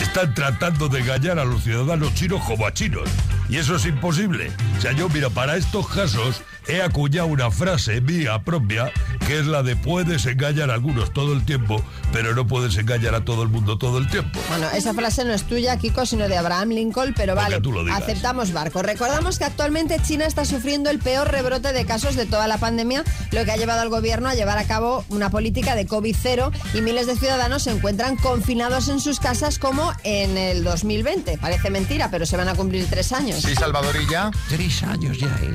Están 0.00 0.34
tratando 0.34 0.88
de 0.88 1.00
engañar 1.00 1.38
a 1.38 1.44
los 1.44 1.62
ciudadanos 1.64 2.14
chinos 2.14 2.42
como 2.44 2.66
a 2.66 2.72
chinos. 2.72 3.08
Y 3.48 3.58
eso 3.58 3.76
es 3.76 3.86
imposible. 3.86 4.50
O 4.78 4.80
sea, 4.80 4.92
yo, 4.92 5.08
mira, 5.08 5.30
para 5.30 5.56
estos 5.56 5.88
casos 5.88 6.42
he 6.66 6.82
acuñado 6.82 7.26
una 7.26 7.50
frase 7.50 8.00
mía 8.00 8.42
propia, 8.42 8.90
que 9.26 9.38
es 9.38 9.46
la 9.46 9.62
de 9.62 9.76
puedes 9.76 10.24
engañar 10.26 10.70
a 10.70 10.74
algunos 10.74 11.12
todo 11.12 11.34
el 11.34 11.44
tiempo, 11.44 11.82
pero 12.12 12.34
no 12.34 12.46
puedes 12.46 12.76
engañar 12.76 13.14
a 13.14 13.24
todo 13.24 13.42
el 13.42 13.48
mundo 13.48 13.76
todo 13.76 13.98
el 13.98 14.08
tiempo. 14.08 14.38
Bueno, 14.48 14.68
esa 14.74 14.94
frase 14.94 15.24
no 15.24 15.32
es 15.32 15.44
tuya, 15.44 15.76
Kiko, 15.76 16.06
sino 16.06 16.28
de 16.28 16.36
Abraham 16.36 16.70
Lincoln, 16.70 17.14
pero 17.14 17.34
vale, 17.34 17.60
tú 17.60 17.72
lo 17.72 17.84
digas. 17.84 18.02
aceptamos 18.02 18.52
barco. 18.52 18.82
Recordamos 18.82 19.38
que 19.38 19.44
actualmente 19.44 20.00
China 20.00 20.24
está 20.24 20.44
sufriendo 20.44 20.90
el 20.90 20.98
peor 20.98 21.30
rebrote 21.30 21.72
de 21.72 21.84
casos 21.84 22.16
de 22.16 22.26
toda 22.26 22.46
la 22.46 22.58
pandemia, 22.58 23.04
lo 23.32 23.44
que 23.44 23.52
ha 23.52 23.56
llevado 23.56 23.80
al 23.80 23.88
gobierno 23.88 24.28
a 24.28 24.34
llevar 24.34 24.58
a 24.58 24.64
cabo 24.64 25.04
una 25.10 25.30
política 25.30 25.74
de 25.74 25.86
COVID-0 25.86 26.50
y 26.74 26.80
miles 26.80 27.06
de 27.06 27.16
ciudadanos 27.16 27.64
se 27.64 27.70
encuentran 27.70 28.16
confinados 28.16 28.88
en 28.88 29.00
sus 29.00 29.20
casas 29.20 29.58
como 29.58 29.92
en 30.02 30.38
el 30.38 30.64
2020. 30.64 31.38
Parece 31.38 31.70
mentira, 31.70 32.10
pero 32.10 32.26
se 32.26 32.36
van 32.36 32.48
a 32.48 32.54
cumplir 32.54 32.86
tres 32.88 33.12
años. 33.12 33.33
Sí, 33.38 33.54
Salvadorilla. 33.54 34.30
Tres 34.48 34.82
años 34.82 35.18
ya, 35.18 35.28
¿eh? 35.42 35.54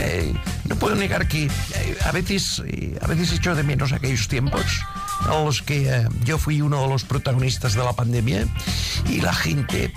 Eh, 0.00 0.34
no 0.68 0.76
puedo 0.76 0.94
negar 0.94 1.28
que 1.28 1.44
eh, 1.44 1.98
a 2.04 2.12
veces 2.12 2.62
eh, 2.66 2.98
a 3.00 3.06
veces 3.06 3.32
echo 3.32 3.54
de 3.54 3.62
menos 3.62 3.92
aquellos 3.92 4.28
tiempos 4.28 4.64
en 5.26 5.44
los 5.44 5.62
que 5.62 5.88
eh, 5.88 6.08
yo 6.24 6.38
fui 6.38 6.60
uno 6.60 6.82
de 6.82 6.88
los 6.88 7.04
protagonistas 7.04 7.74
de 7.74 7.84
la 7.84 7.92
pandemia 7.92 8.46
y 9.08 9.20
la 9.20 9.32
gente 9.32 9.92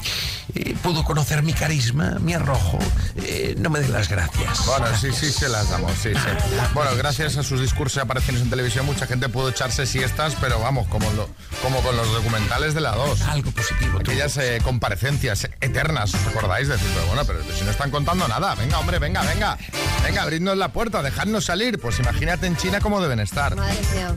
eh, 0.55 0.75
pudo 0.83 1.03
conocer 1.03 1.43
mi 1.43 1.53
carisma, 1.53 2.17
mi 2.19 2.33
arrojo. 2.33 2.79
Eh, 3.17 3.55
no 3.57 3.69
me 3.69 3.79
den 3.79 3.93
las 3.93 4.09
gracias. 4.09 4.65
Bueno, 4.65 4.85
sí, 4.99 5.11
sí, 5.11 5.31
se 5.31 5.49
las 5.49 5.69
damos, 5.69 5.91
sí, 5.93 6.09
sí. 6.13 6.55
Bueno, 6.73 6.91
gracias 6.97 7.37
a 7.37 7.43
sus 7.43 7.61
discursos 7.61 7.97
y 7.97 7.99
apariciones 8.01 8.41
en 8.41 8.49
televisión, 8.49 8.85
mucha 8.85 9.05
gente 9.07 9.29
pudo 9.29 9.49
echarse 9.49 9.85
siestas, 9.85 10.35
pero 10.41 10.59
vamos, 10.59 10.87
como, 10.87 11.09
lo- 11.13 11.29
como 11.61 11.81
con 11.81 11.95
los 11.95 12.11
documentales 12.11 12.73
de 12.73 12.81
la 12.81 12.91
2. 12.95 13.21
Algo 13.21 13.51
positivo. 13.51 13.99
Aquellas 13.99 14.37
eh, 14.37 14.59
comparecencias 14.63 15.47
eternas, 15.61 16.13
¿os 16.13 16.27
acordáis? 16.27 16.67
Decir, 16.67 16.87
pero 16.93 17.07
bueno, 17.07 17.23
pero 17.25 17.39
si 17.57 17.63
no 17.63 17.71
están 17.71 17.91
contando 17.91 18.27
nada, 18.27 18.55
venga, 18.55 18.79
hombre, 18.79 18.99
venga, 18.99 19.21
venga. 19.23 19.57
Venga, 20.03 20.23
abridnos 20.23 20.57
la 20.57 20.69
puerta, 20.73 21.01
dejadnos 21.01 21.45
salir. 21.45 21.79
Pues 21.79 21.99
imagínate 21.99 22.45
en 22.47 22.57
China 22.57 22.79
cómo 22.81 23.01
deben 23.01 23.19
estar. 23.19 23.55
Madre 23.55 23.77
mía. 23.93 24.15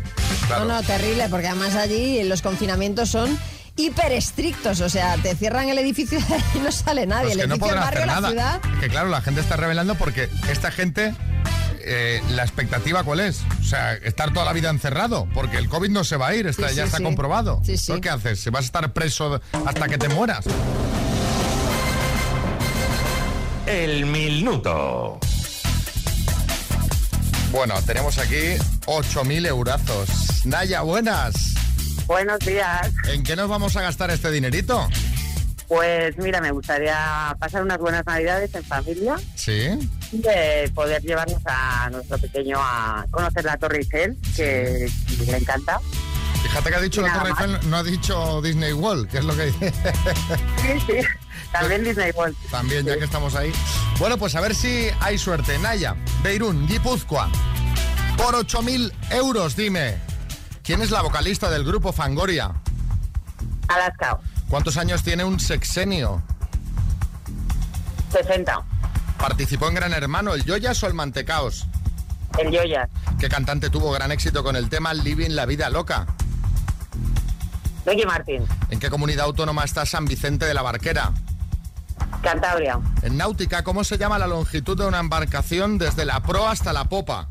Claro. 0.49 0.65
No, 0.65 0.75
no, 0.75 0.83
terrible, 0.99 1.29
porque 1.29 1.49
además 1.49 1.75
allí 1.75 2.23
los 2.25 2.43
confinamientos 2.43 3.11
son 3.11 3.39
hiper 3.77 4.13
estrictos, 4.13 4.81
o 4.81 4.89
sea, 4.89 5.17
te 5.19 5.35
cierran 5.37 5.69
el 5.69 5.79
edificio 5.79 6.19
y 6.55 6.59
no 6.59 6.73
sale 6.73 7.07
nadie. 7.07 7.35
Pues 7.35 7.35
el 7.35 7.41
que 7.43 7.47
no 7.49 7.55
edificio, 7.55 7.75
el 7.75 7.81
podrán 7.81 8.09
barrio, 8.09 8.29
hacer 8.29 8.37
la. 8.37 8.81
Que 8.81 8.89
claro, 8.89 9.09
la 9.09 9.21
gente 9.21 9.41
está 9.41 9.57
revelando 9.57 9.95
porque 9.97 10.31
esta 10.51 10.71
gente, 10.71 11.15
eh, 11.85 12.23
la 12.31 12.43
expectativa 12.43 13.05
cuál 13.05 13.21
es? 13.21 13.43
O 13.61 13.65
sea, 13.65 13.93
estar 13.95 14.33
toda 14.33 14.47
la 14.47 14.53
vida 14.55 14.71
encerrado, 14.71 15.29
porque 15.35 15.59
el 15.59 15.69
COVID 15.69 15.91
no 15.91 16.05
se 16.05 16.17
va 16.17 16.29
a 16.29 16.35
ir, 16.35 16.47
está, 16.47 16.69
Sí, 16.71 16.77
ya 16.77 16.83
sí, 16.85 16.87
está 16.87 16.99
sí. 16.99 17.05
comprobado. 17.05 17.61
Sí, 17.65 17.77
sí. 17.77 17.93
¿Entonces 17.93 18.01
¿Qué 18.03 18.09
haces? 18.09 18.41
¿Si 18.41 18.51
vas 18.51 18.63
a 18.63 18.67
estar 18.67 18.93
preso 18.93 19.41
hasta 19.67 19.89
que 19.89 19.99
te 19.99 20.09
mueras? 20.09 20.47
El 23.67 24.07
minuto. 24.07 25.19
Bueno, 27.57 27.81
tenemos 27.87 28.19
aquí 28.19 28.59
8.000 28.85 29.47
eurazos. 29.47 30.45
Naya, 30.45 30.83
buenas. 30.83 31.55
Buenos 32.07 32.39
días. 32.41 32.91
¿En 33.09 33.23
qué 33.23 33.35
nos 33.35 33.49
vamos 33.49 33.75
a 33.79 33.81
gastar 33.81 34.11
este 34.11 34.31
dinerito? 34.31 34.87
Pues 35.67 36.19
mira, 36.19 36.43
me 36.43 36.51
gustaría 36.51 37.35
pasar 37.41 37.63
unas 37.63 37.79
buenas 37.79 38.05
navidades 38.05 38.55
en 38.55 38.63
familia 38.63 39.17
Sí. 39.37 39.71
de 40.13 40.71
poder 40.75 41.01
llevarnos 41.01 41.41
a 41.47 41.89
nuestro 41.91 42.19
pequeño 42.19 42.59
a 42.61 43.07
conocer 43.11 43.47
la 43.47 43.57
Torre 43.57 43.79
Eiffel, 43.79 44.19
que 44.37 44.87
le 45.27 45.37
encanta. 45.39 45.81
Fíjate 46.43 46.69
que 46.69 46.77
ha 46.77 46.81
dicho 46.81 47.01
la 47.01 47.13
Torre. 47.15 47.31
Eiffel, 47.31 47.71
no 47.71 47.79
ha 47.79 47.83
dicho 47.83 48.43
Disney 48.43 48.75
World, 48.75 49.09
que 49.09 49.17
es 49.19 49.25
lo 49.25 49.35
que 49.35 49.47
dice. 49.47 49.73
Sí, 50.61 50.81
sí. 50.87 50.99
También 51.61 51.85
Disney 51.85 52.13
World. 52.13 52.37
También, 52.51 52.87
ya 52.87 52.99
que 52.99 53.05
estamos 53.05 53.35
ahí. 53.35 53.53
Bueno, 53.99 54.19
pues 54.19 54.35
a 54.35 54.41
ver 54.41 54.55
si 54.55 54.89
hay 55.01 55.19
suerte. 55.19 55.59
Naya, 55.59 55.97
Beirún, 56.23 56.67
Guipúzcoa. 56.67 57.29
Por 58.17 58.35
8.000 58.35 58.93
euros, 59.11 59.57
dime. 59.57 59.97
¿Quién 60.63 60.83
es 60.83 60.91
la 60.91 61.03
vocalista 61.03 61.51
del 61.51 61.65
grupo 61.65 61.93
Fangoria? 61.93 62.53
Alaska. 63.69 64.19
¿Cuántos 64.49 64.77
años 64.77 65.03
tiene 65.03 65.25
un 65.25 65.41
sexenio? 65.41 66.23
60. 68.13 68.61
¿Participó 69.19 69.69
en 69.69 69.75
Gran 69.75 69.93
Hermano, 69.93 70.35
el 70.35 70.45
Yoyas 70.45 70.83
o 70.83 70.87
el 70.87 70.95
Mantecaos? 70.95 71.67
El 72.39 72.51
Yoyas. 72.51 72.89
¿Qué 73.19 73.29
cantante 73.29 73.71
tuvo 73.71 73.91
gran 73.93 74.13
éxito 74.13 74.45
con 74.45 74.57
el 74.57 74.69
tema 74.69 74.93
Living 74.95 75.31
la 75.31 75.47
Vida 75.47 75.71
Loca? 75.71 76.07
Ricky 77.87 78.05
Martin. 78.05 78.45
¿En 78.69 78.79
qué 78.79 78.91
comunidad 78.91 79.27
autónoma 79.27 79.65
está 79.65 79.87
San 79.87 80.05
Vicente 80.05 80.45
de 80.45 80.55
la 80.55 80.63
Barquera? 80.63 81.13
Cantabria. 82.23 82.81
En 83.03 83.17
náutica, 83.17 83.63
¿cómo 83.63 83.85
se 83.85 83.99
llama 83.99 84.19
la 84.19 84.27
longitud 84.27 84.77
de 84.77 84.87
una 84.87 84.99
embarcación 84.99 85.79
desde 85.79 86.05
la 86.05 86.21
proa 86.21 86.51
hasta 86.51 86.73
la 86.73 86.85
popa? 86.85 87.29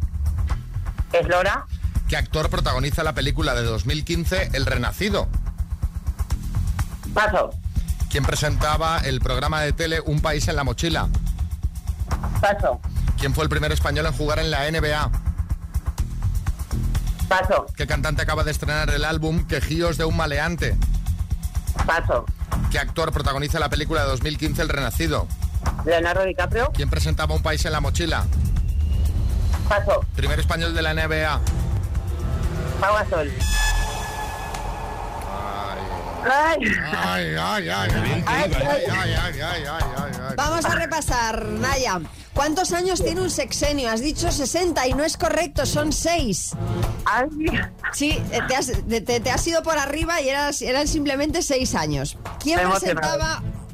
Eslora. 1.12 1.65
¿Qué 2.08 2.17
actor 2.17 2.50
protagoniza 2.50 3.04
la 3.04 3.13
película 3.13 3.56
de 3.56 3.63
2015 3.63 4.52
El 4.54 4.65
Renacido? 4.65 5.28
Paso. 7.13 7.52
¿Quién 8.10 8.24
presentaba 8.24 9.00
el 9.00 9.19
programa 9.19 9.62
de 9.62 9.74
tele 9.74 10.02
Un 10.02 10.21
País 10.21 10.48
en 10.48 10.56
la 10.56 10.63
Mochila? 10.63 11.08
Paso. 12.39 12.80
¿Quién 13.17 13.34
fue 13.34 13.43
el 13.43 13.50
primer 13.50 13.71
español 13.71 14.06
en 14.06 14.13
jugar 14.13 14.39
en 14.39 14.52
la 14.52 14.69
NBA? 14.69 15.12
Paso. 17.28 17.65
¿Qué 17.76 17.88
cantante 17.88 18.21
acaba 18.21 18.43
de 18.43 18.52
estrenar 18.52 18.89
el 18.91 19.04
álbum 19.04 19.45
Quejíos 19.48 19.98
de 19.98 20.06
un 20.06 20.15
maleante? 20.15 20.78
Paso. 21.86 22.26
¿Qué 22.71 22.79
actor 22.79 23.12
protagoniza 23.12 23.60
la 23.60 23.69
película 23.69 24.01
de 24.01 24.08
2015 24.08 24.62
El 24.62 24.69
Renacido? 24.69 25.27
Leonardo 25.86 26.23
DiCaprio. 26.23 26.71
¿Quién 26.73 26.89
presentaba 26.89 27.36
Un 27.36 27.41
País 27.41 27.63
en 27.65 27.71
la 27.71 27.79
Mochila? 27.81 28.25
Paso. 29.69 30.05
Primer 30.15 30.39
español 30.39 30.73
de 30.73 30.81
la 30.81 30.93
NBA. 30.93 31.39
Pau 32.79 32.93
Gasol. 32.95 33.31
Ay. 36.27 36.60
Ay, 36.91 37.36
ay, 37.39 37.69
ay, 37.69 37.69
ay, 37.69 37.91
ay, 37.91 38.23
ay, 38.25 38.53
ay, 38.58 38.86
ay, 38.89 39.41
ay, 39.41 39.63
ay, 39.67 40.12
ay. 40.27 40.34
Vamos 40.36 40.65
a 40.65 40.75
repasar, 40.75 41.45
Naya. 41.45 41.99
¿Cuántos 42.36 42.74
años 42.74 43.02
tiene 43.02 43.21
un 43.21 43.32
sexenio? 43.32 43.89
Has 43.89 44.02
dicho 44.02 44.30
60 44.32 44.86
y 44.88 44.93
no 44.93 45.04
es 45.06 45.15
correcto, 45.17 45.65
son 45.65 45.91
6. 45.93 46.52
Sí, 47.93 48.12
eh, 48.32 48.39
te 48.48 48.56
has, 48.56 48.71
te, 48.88 49.02
te- 49.02 49.32
has 49.32 49.48
ido 49.48 49.63
por 49.63 49.78
arriba 49.80 50.21
y 50.21 50.30
eras, 50.30 50.62
eran 50.62 50.88
simplemente 50.88 51.41
6 51.41 51.74
años. 51.76 52.17
¿Quién 52.43 52.60
emocionado. 52.91 53.17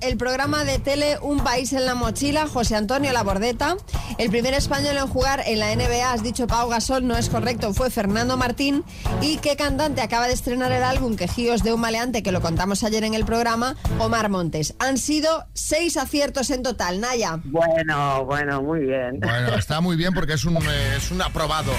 El 0.01 0.17
programa 0.17 0.63
de 0.65 0.79
tele 0.79 1.17
Un 1.21 1.43
País 1.43 1.73
en 1.73 1.85
la 1.85 1.95
Mochila? 1.95 2.47
José 2.47 2.75
Antonio 2.75 3.13
Labordeta. 3.13 3.77
El 4.17 4.29
primer 4.29 4.53
español 4.53 4.97
en 4.97 5.07
jugar 5.07 5.43
en 5.45 5.59
la 5.59 5.75
NBA, 5.75 6.11
has 6.11 6.23
dicho 6.23 6.47
Pau 6.47 6.69
Gasol, 6.69 7.07
no 7.07 7.15
es 7.15 7.29
correcto, 7.29 7.73
fue 7.73 7.89
Fernando 7.89 8.37
Martín. 8.37 8.83
¿Y 9.21 9.37
qué 9.37 9.55
cantante 9.55 10.01
acaba 10.01 10.27
de 10.27 10.33
estrenar 10.33 10.71
el 10.71 10.83
álbum 10.83 11.15
Quejíos 11.15 11.63
de 11.63 11.73
un 11.73 11.81
maleante, 11.81 12.23
que 12.23 12.31
lo 12.31 12.41
contamos 12.41 12.83
ayer 12.83 13.03
en 13.03 13.13
el 13.13 13.25
programa? 13.25 13.75
Omar 13.99 14.29
Montes. 14.29 14.75
Han 14.79 14.97
sido 14.97 15.45
6 15.53 15.97
aciertos 15.97 16.49
en 16.49 16.63
total, 16.63 16.99
Naya. 16.99 17.39
Bueno, 17.45 18.25
bueno, 18.25 18.61
muy 18.61 18.81
bien. 18.81 19.19
Bueno, 19.19 19.55
está 19.55 19.81
muy 19.81 19.95
bien 19.95 20.13
porque 20.13 20.33
es 20.33 20.45
un, 20.45 20.57
eh, 20.57 20.95
es 20.97 21.11
un 21.11 21.21
aprobado. 21.21 21.71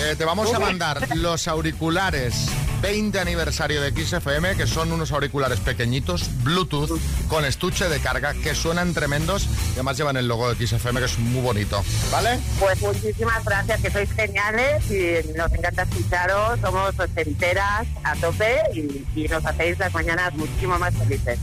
Eh, 0.00 0.14
te 0.16 0.24
vamos 0.24 0.52
a 0.54 0.58
mandar 0.58 1.16
los 1.16 1.48
auriculares 1.48 2.48
20 2.82 3.18
aniversario 3.18 3.80
de 3.80 3.90
XFM, 3.90 4.56
que 4.56 4.66
son 4.66 4.92
unos 4.92 5.12
auriculares 5.12 5.60
pequeñitos, 5.60 6.30
Bluetooth, 6.42 6.98
con 7.28 7.44
estuche 7.44 7.88
de 7.88 8.00
carga, 8.00 8.34
que 8.34 8.54
suenan 8.54 8.94
tremendos 8.94 9.46
y 9.70 9.74
además 9.74 9.96
llevan 9.96 10.16
el 10.16 10.28
logo 10.28 10.52
de 10.52 10.66
XFM, 10.66 11.00
que 11.00 11.06
es 11.06 11.18
muy 11.18 11.42
bonito. 11.42 11.82
¿Vale? 12.10 12.38
Pues 12.58 12.80
muchísimas 12.80 13.44
gracias, 13.44 13.80
que 13.80 13.90
sois 13.90 14.10
geniales 14.12 14.90
y 14.90 15.36
nos 15.36 15.52
encanta 15.52 15.82
escucharos, 15.82 16.60
somos 16.60 16.98
ochenteras 16.98 17.86
a 18.02 18.16
tope 18.16 18.60
y, 18.74 19.04
y 19.14 19.28
nos 19.28 19.44
hacéis 19.44 19.78
las 19.78 19.92
mañanas 19.92 20.34
muchísimo 20.34 20.78
más 20.78 20.94
felices. 20.94 21.38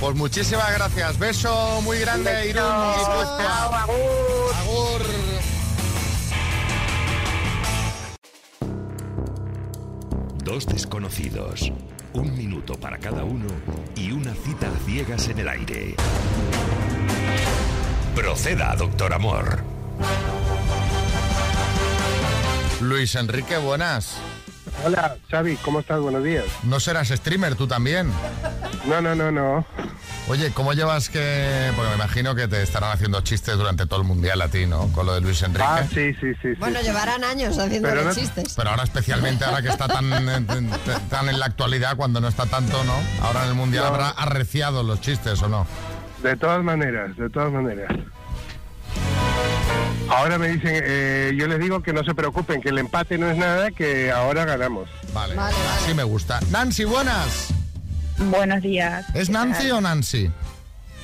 Pues 0.00 0.16
muchísimas 0.16 0.72
gracias. 0.74 1.18
Beso 1.18 1.80
muy 1.82 1.98
grande. 2.00 2.48
Irún. 2.48 2.62
Agur. 2.64 4.54
Agur. 4.54 5.31
Dos 10.44 10.66
desconocidos, 10.66 11.72
un 12.14 12.36
minuto 12.36 12.74
para 12.74 12.98
cada 12.98 13.22
uno 13.22 13.46
y 13.94 14.10
una 14.10 14.34
cita 14.34 14.68
a 14.68 14.78
ciegas 14.84 15.28
en 15.28 15.38
el 15.38 15.48
aire. 15.48 15.94
Proceda, 18.16 18.74
doctor 18.74 19.14
Amor. 19.14 19.62
Luis 22.80 23.14
Enrique, 23.14 23.56
buenas. 23.56 24.16
Hola, 24.84 25.16
Xavi, 25.30 25.56
¿cómo 25.56 25.80
estás? 25.80 26.00
Buenos 26.00 26.24
días. 26.24 26.44
¿No 26.64 26.80
serás 26.80 27.08
streamer 27.08 27.54
tú 27.54 27.66
también? 27.68 28.10
No, 28.86 29.00
no, 29.00 29.14
no, 29.14 29.30
no. 29.30 29.64
Oye, 30.28 30.50
¿cómo 30.52 30.72
llevas 30.72 31.08
que...? 31.08 31.70
Porque 31.76 31.88
me 31.90 31.94
imagino 31.96 32.34
que 32.34 32.48
te 32.48 32.62
estarán 32.62 32.90
haciendo 32.90 33.20
chistes 33.20 33.56
durante 33.56 33.86
todo 33.86 34.00
el 34.00 34.06
mundial 34.06 34.40
a 34.42 34.48
ti, 34.48 34.66
¿no? 34.66 34.88
Con 34.92 35.06
lo 35.06 35.14
de 35.14 35.20
Luis 35.20 35.40
Enrique. 35.42 35.64
Ah, 35.68 35.84
sí, 35.88 36.14
sí, 36.20 36.32
sí. 36.42 36.48
Bueno, 36.58 36.80
llevarán 36.80 37.22
años 37.22 37.58
haciendo 37.58 37.88
chistes. 38.12 38.54
Pero 38.56 38.70
ahora 38.70 38.82
especialmente, 38.84 39.44
ahora 39.44 39.62
que 39.62 39.68
está 39.68 39.86
tan, 39.86 40.12
eh, 40.28 40.46
tan 41.08 41.28
en 41.28 41.38
la 41.38 41.46
actualidad, 41.46 41.96
cuando 41.96 42.20
no 42.20 42.26
está 42.28 42.46
tanto, 42.46 42.82
¿no? 42.84 42.94
Ahora 43.24 43.42
en 43.44 43.50
el 43.50 43.54
mundial 43.54 43.84
No. 43.84 43.90
habrá 43.90 44.08
arreciado 44.10 44.82
los 44.82 45.00
chistes, 45.00 45.40
¿o 45.42 45.48
no? 45.48 45.66
De 46.22 46.36
todas 46.36 46.62
maneras, 46.64 47.16
de 47.16 47.28
todas 47.30 47.52
maneras. 47.52 47.90
Ahora 50.14 50.36
me 50.38 50.48
dicen, 50.48 50.70
eh, 50.84 51.32
yo 51.38 51.48
les 51.48 51.58
digo 51.58 51.82
que 51.82 51.92
no 51.94 52.04
se 52.04 52.14
preocupen, 52.14 52.60
que 52.60 52.68
el 52.68 52.78
empate 52.78 53.16
no 53.16 53.30
es 53.30 53.36
nada, 53.38 53.70
que 53.70 54.10
ahora 54.10 54.44
ganamos. 54.44 54.88
Vale, 55.14 55.34
así 55.38 55.94
me 55.94 56.02
gusta. 56.02 56.38
Nancy, 56.50 56.84
buenas. 56.84 57.48
Buenos 58.18 58.60
días. 58.62 59.06
¿Es 59.14 59.28
¿Qué 59.28 59.32
Nancy 59.32 59.62
tal? 59.68 59.72
o 59.72 59.80
Nancy? 59.80 60.30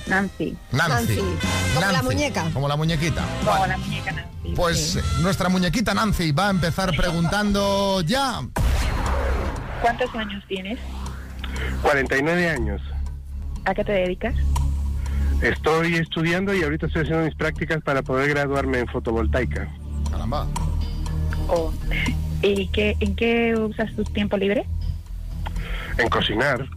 Nancy. 0.07 0.57
Nancy. 0.73 1.17
Como 1.17 1.81
la 1.81 1.93
Nancy. 1.93 2.05
muñeca. 2.05 2.45
Como 2.53 2.69
la 2.69 2.77
muñequita. 2.77 3.23
Como 3.45 3.67
la 3.67 3.79
muñeca 3.79 4.13
Nancy. 4.13 4.53
Pues 4.55 4.91
sí. 4.93 4.99
eh, 4.99 5.03
nuestra 5.21 5.49
muñequita 5.49 5.95
Nancy 5.95 6.33
va 6.33 6.49
a 6.49 6.51
empezar 6.51 6.95
preguntando 6.95 8.03
ya. 8.03 8.41
¿Cuántos 9.81 10.15
años 10.17 10.45
tienes? 10.49 10.79
49 11.83 12.49
años. 12.51 12.83
¿A 13.65 13.75
qué 13.75 13.85
te 13.85 13.93
dedicas? 13.93 14.35
Estoy 15.43 15.95
estudiando 15.95 16.53
y 16.55 16.63
ahorita 16.63 16.87
estoy 16.87 17.03
haciendo 17.03 17.25
mis 17.25 17.35
prácticas 17.35 17.81
para 17.83 18.03
poder 18.03 18.31
graduarme 18.31 18.81
en 18.81 18.89
fotovoltaica. 18.89 19.69
Caramba. 20.11 20.47
Oh. 21.49 21.73
¿Y 22.43 22.67
qué, 22.69 22.97
en 23.01 23.15
qué 23.15 23.55
usas 23.57 23.95
tu 23.95 24.05
tiempo 24.05 24.37
libre? 24.37 24.65
En 25.97 26.09
cocinar. 26.09 26.69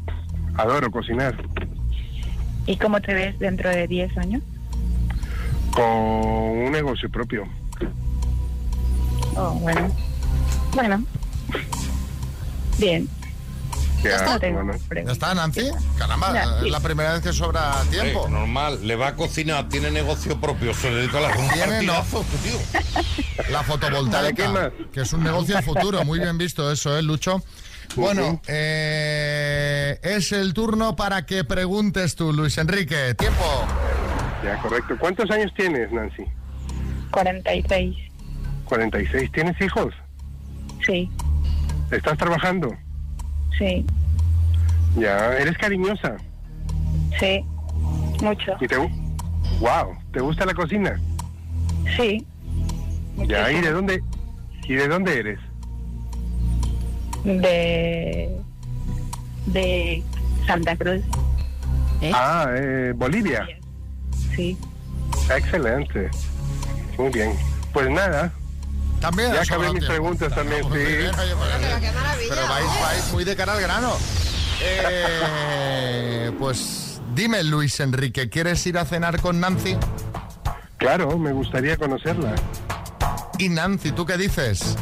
Adoro 0.58 0.92
cocinar. 0.92 1.36
¿Y 2.68 2.78
cómo 2.78 3.02
te 3.02 3.14
ves 3.14 3.40
dentro 3.40 3.70
de 3.70 3.88
10 3.88 4.18
años? 4.18 4.44
Con 5.74 5.86
un 5.86 6.72
negocio 6.72 7.10
propio. 7.10 7.48
Oh, 9.36 9.54
bueno. 9.62 9.90
Bueno. 10.76 11.04
Bien. 12.78 13.08
Ya, 14.04 14.24
No 14.26 14.40
tengo 14.40 14.64
bueno. 14.64 14.80
¿Ya 15.06 15.12
está, 15.12 15.34
Nancy? 15.34 15.70
Caramba, 15.98 16.60
es 16.64 16.72
la 16.72 16.80
primera 16.80 17.14
vez 17.14 17.22
que 17.22 17.34
sobra 17.34 17.74
tiempo. 17.90 18.28
Normal, 18.30 18.86
le 18.86 18.96
va 18.96 19.10
a 19.10 19.16
cocinar, 19.16 19.70
tiene 19.70 19.92
negocio 19.92 20.40
propio, 20.40 20.74
se 20.74 20.90
dedica 20.92 21.20
a 21.20 21.22
la 21.22 21.32
Tiene, 21.54 21.84
¿no? 21.84 21.94
La 23.50 23.64
fotovoltaica, 23.64 24.72
que 24.92 25.02
es 25.02 25.14
un 25.14 25.24
negocio 25.24 25.56
de 25.56 25.62
futuro. 25.62 26.04
Muy 26.04 26.20
bien 26.20 26.38
visto 26.38 26.72
eso, 26.72 26.98
¿eh, 26.98 27.02
Lucho? 27.04 27.44
Bueno, 27.96 28.42
eh, 28.48 30.00
es 30.02 30.32
el 30.32 30.54
turno 30.54 30.96
para 30.96 31.26
que 31.26 31.44
preguntes 31.44 32.16
tú, 32.16 32.32
Luis 32.32 32.58
Enrique. 32.58 33.16
Tiempo. 33.16 33.66
Ya, 34.44 34.58
correcto. 34.62 34.96
¿Cuántos 34.98 35.30
años 35.30 35.52
tienes, 35.56 35.92
Nancy? 35.92 36.24
46. 37.12 37.96
46. 38.66 39.32
¿Tienes 39.34 39.62
hijos? 39.62 39.94
Sí, 40.86 41.12
¿Estás 41.92 42.18
trabajando? 42.18 42.74
Sí, 43.58 43.86
Ya. 44.98 45.38
¿Eres 45.38 45.58
cariñosa? 45.58 46.18
sí. 47.20 47.46
Mucho. 48.22 48.52
¿Y 48.62 48.68
te, 48.68 48.78
wow, 48.78 49.96
¿te 50.14 50.20
gusta 50.20 50.46
la 50.46 50.54
cocina? 50.54 51.00
Sí. 51.98 52.24
Ya, 53.26 53.52
¿y 53.52 53.62
de 53.62 53.72
dónde, 53.72 54.04
y 54.68 54.74
de 54.76 54.88
dónde 54.88 55.20
eres? 55.20 55.40
De. 57.24 58.30
de 59.48 60.04
Santa 60.46 60.76
Cruz. 60.76 61.02
Ah, 62.14 62.48
eh, 62.56 62.94
Bolivia. 62.96 63.48
Sí. 64.36 64.58
Excelente. 65.36 66.10
Muy 66.98 67.10
bien. 67.10 67.34
Pues 67.74 67.90
nada. 67.90 68.32
También 69.02 69.34
Ya 69.34 69.42
acabé 69.42 69.64
mis 69.74 69.80
tiempo. 69.80 69.88
preguntas 69.88 70.34
también, 70.36 70.62
sí. 70.62 70.68
oye, 70.70 71.12
pues, 71.12 72.30
Pero 72.30 72.48
vais, 72.48 72.66
vais 72.82 73.12
muy 73.14 73.24
de 73.26 73.36
cara 73.36 73.54
al 73.54 73.62
grano. 73.62 73.98
Eh, 74.62 76.32
pues 76.40 77.02
dime, 77.16 77.44
Luis 77.44 77.80
Enrique, 77.80 78.30
¿quieres 78.30 78.66
ir 78.68 78.78
a 78.78 78.86
cenar 78.86 79.20
con 79.20 79.40
Nancy? 79.40 79.76
Claro, 80.78 81.18
me 81.18 81.32
gustaría 81.34 81.78
conocerla. 81.78 82.34
¿Y 83.40 83.50
Nancy, 83.50 83.92
tú 83.92 84.06
qué 84.06 84.18
dices? 84.18 84.78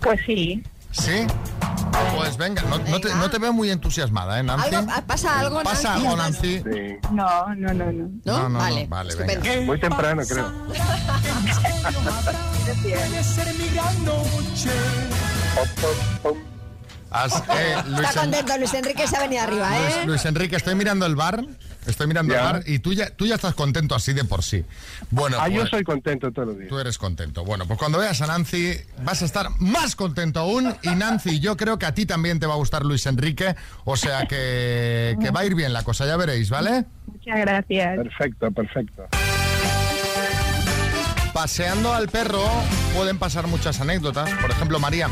Pues 0.00 0.20
sí. 0.26 0.62
¿Sí? 0.90 1.26
Pues 2.16 2.36
venga, 2.36 2.62
no, 2.62 2.78
no 2.78 3.00
te, 3.00 3.14
no 3.14 3.30
te 3.30 3.38
veo 3.38 3.52
muy 3.52 3.70
entusiasmada, 3.70 4.38
¿eh, 4.38 4.42
Nancy? 4.42 4.74
¿Algo- 4.74 4.92
¿Pasa 5.06 5.38
algo, 5.40 5.62
¿Pasa 5.62 5.90
Nancy? 5.90 6.06
algo, 6.06 6.16
Nancy? 6.16 6.62
No, 7.12 7.54
no, 7.54 7.74
no, 7.74 7.92
no. 7.92 8.10
No, 8.24 8.48
no, 8.48 8.58
Vale, 8.58 8.84
no, 8.84 8.88
vale, 8.90 9.14
venga. 9.16 9.60
Muy 9.66 9.78
temprano, 9.80 10.22
creo. 10.28 10.52
Has- 17.10 17.42
eh, 17.50 17.76
Luis, 17.88 18.08
Está 18.08 18.20
contento, 18.22 18.56
Luis 18.56 18.72
Enrique 18.74 19.06
se 19.06 19.16
ha 19.16 19.20
venido 19.20 19.42
arriba, 19.42 19.68
Luis- 19.68 19.96
¿eh? 19.96 20.02
Luis 20.06 20.24
Enrique, 20.24 20.56
estoy 20.56 20.74
mirando 20.74 21.04
el 21.04 21.14
bar, 21.14 21.44
estoy 21.86 22.06
mirando 22.06 22.32
Ya. 22.34 22.40
el 22.40 22.52
bar 22.52 22.62
y 22.66 22.78
tú 22.78 22.92
ya, 22.92 23.10
tú 23.10 23.26
ya 23.26 23.34
estás 23.36 23.54
contento 23.54 23.94
así 23.94 24.12
de 24.12 24.24
por 24.24 24.42
sí. 24.42 24.64
Bueno, 25.10 25.36
Ah, 25.40 25.48
yo 25.48 25.60
pues, 25.60 25.70
soy 25.70 25.82
contento 25.84 26.30
todos 26.32 26.48
los 26.48 26.58
días. 26.58 26.68
tú 26.68 26.78
eres 26.78 26.98
contento. 26.98 27.44
Bueno, 27.44 27.66
pues 27.66 27.78
cuando 27.78 27.98
veas 27.98 28.20
a 28.22 28.26
Nancy 28.26 28.74
vas 29.04 29.22
a 29.22 29.24
estar 29.24 29.48
más 29.58 29.96
contento 29.96 30.40
aún 30.40 30.74
y 30.82 30.90
Nancy, 30.94 31.40
yo 31.40 31.56
creo 31.56 31.78
que 31.78 31.86
a 31.86 31.94
ti 31.94 32.06
también 32.06 32.38
te 32.40 32.46
va 32.46 32.54
a 32.54 32.56
gustar 32.56 32.84
Luis 32.84 33.06
Enrique, 33.06 33.54
o 33.84 33.96
sea 33.96 34.26
que, 34.26 35.16
que 35.20 35.30
va 35.30 35.40
a 35.40 35.44
ir 35.44 35.54
bien 35.54 35.72
la 35.72 35.82
cosa, 35.82 36.06
ya 36.06 36.16
veréis, 36.16 36.50
¿vale? 36.50 36.84
Muchas 37.06 37.40
gracias. 37.40 37.96
Perfecto, 37.98 38.50
perfecto. 38.52 39.06
Paseando 41.32 41.94
al 41.94 42.08
perro 42.08 42.44
pueden 42.94 43.18
pasar 43.18 43.46
muchas 43.46 43.80
anécdotas. 43.80 44.30
Por 44.40 44.50
ejemplo, 44.50 44.78
María, 44.78 45.08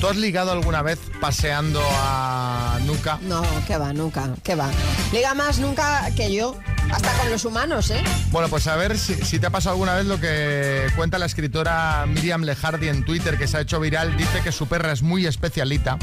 ¿tú 0.00 0.08
has 0.08 0.16
ligado 0.16 0.52
alguna 0.52 0.82
vez 0.82 0.98
paseando 1.20 1.80
a 2.00 2.78
Nuca? 2.84 3.18
No, 3.22 3.42
que 3.66 3.76
va, 3.76 3.92
nunca, 3.92 4.34
que 4.42 4.54
va. 4.54 4.70
Liga 5.12 5.34
más 5.34 5.58
nunca 5.58 6.10
que 6.14 6.32
yo, 6.32 6.56
hasta 6.90 7.12
con 7.14 7.30
los 7.30 7.44
humanos, 7.44 7.90
¿eh? 7.90 8.02
Bueno, 8.30 8.48
pues 8.48 8.66
a 8.66 8.76
ver 8.76 8.98
si, 8.98 9.14
si 9.14 9.38
te 9.38 9.46
ha 9.46 9.50
pasado 9.50 9.74
alguna 9.74 9.94
vez 9.94 10.06
lo 10.06 10.20
que 10.20 10.86
cuenta 10.96 11.18
la 11.18 11.26
escritora 11.26 12.06
Miriam 12.06 12.42
Lejardi 12.42 12.88
en 12.88 13.04
Twitter, 13.04 13.38
que 13.38 13.46
se 13.46 13.56
ha 13.56 13.60
hecho 13.60 13.80
viral. 13.80 14.16
Dice 14.16 14.40
que 14.42 14.52
su 14.52 14.66
perra 14.66 14.92
es 14.92 15.02
muy 15.02 15.26
especialita 15.26 15.98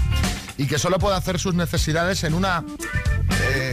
y 0.58 0.67
que 0.67 0.80
solo 0.80 1.00
puede 1.00 1.17
hacer 1.17 1.39
sus 1.39 1.54
necesidades 1.54 2.24
en 2.24 2.34
una 2.34 2.63